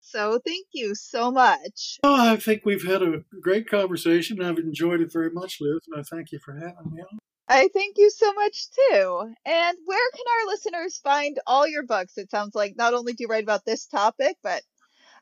So 0.00 0.40
thank 0.46 0.68
you 0.72 0.94
so 0.94 1.30
much. 1.30 1.98
Oh, 2.02 2.32
I 2.32 2.36
think 2.36 2.62
we've 2.64 2.86
had 2.86 3.02
a 3.02 3.24
great 3.42 3.68
conversation. 3.68 4.42
I've 4.42 4.56
enjoyed 4.56 5.02
it 5.02 5.12
very 5.12 5.30
much, 5.30 5.58
Liz, 5.60 5.80
and 5.86 6.00
I 6.00 6.02
thank 6.02 6.32
you 6.32 6.38
for 6.38 6.54
having 6.54 6.94
me 6.94 7.02
on. 7.02 7.17
I 7.48 7.68
thank 7.72 7.96
you 7.96 8.10
so 8.10 8.32
much 8.34 8.66
too. 8.70 9.34
And 9.46 9.78
where 9.86 10.10
can 10.14 10.24
our 10.40 10.46
listeners 10.46 10.98
find 10.98 11.38
all 11.46 11.66
your 11.66 11.84
books? 11.84 12.18
It 12.18 12.30
sounds 12.30 12.54
like 12.54 12.74
not 12.76 12.94
only 12.94 13.14
do 13.14 13.24
you 13.24 13.28
write 13.28 13.42
about 13.42 13.64
this 13.64 13.86
topic, 13.86 14.36
but 14.42 14.62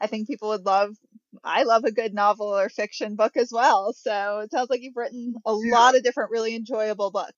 I 0.01 0.09
think 0.09 0.27
people 0.27 0.49
would 0.49 0.66
love 0.66 0.97
I 1.45 1.64
love 1.64 1.85
a 1.85 1.93
good 1.93 2.14
novel 2.14 2.47
or 2.47 2.68
fiction 2.68 3.14
book 3.14 3.37
as 3.37 3.51
well. 3.53 3.93
So 3.93 4.41
it 4.41 4.51
sounds 4.51 4.70
like 4.70 4.81
you've 4.83 4.97
written 4.97 5.35
a 5.45 5.53
lot 5.53 5.95
of 5.95 6.03
different 6.03 6.31
really 6.31 6.55
enjoyable 6.55 7.11
books. 7.11 7.35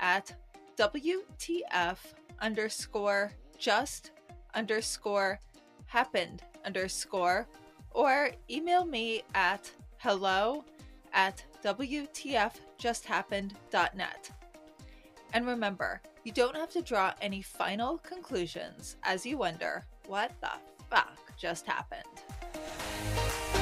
at 0.00 0.34
WTF 0.76 1.98
underscore 2.40 3.30
just 3.58 4.10
underscore 4.54 5.38
happened 5.86 6.42
underscore 6.64 7.46
or 7.90 8.30
email 8.50 8.84
me 8.84 9.22
at 9.34 9.70
hello 9.98 10.64
at 11.12 11.44
WTFJustHappened.net. 11.62 14.30
And 15.32 15.46
remember, 15.46 16.00
you 16.24 16.32
don't 16.32 16.56
have 16.56 16.70
to 16.70 16.82
draw 16.82 17.14
any 17.20 17.42
final 17.42 17.98
conclusions 17.98 18.96
as 19.02 19.24
you 19.24 19.38
wonder 19.38 19.84
what 20.06 20.32
the 20.40 20.50
fuck 20.90 21.18
just 21.38 21.66
happened. 21.66 22.02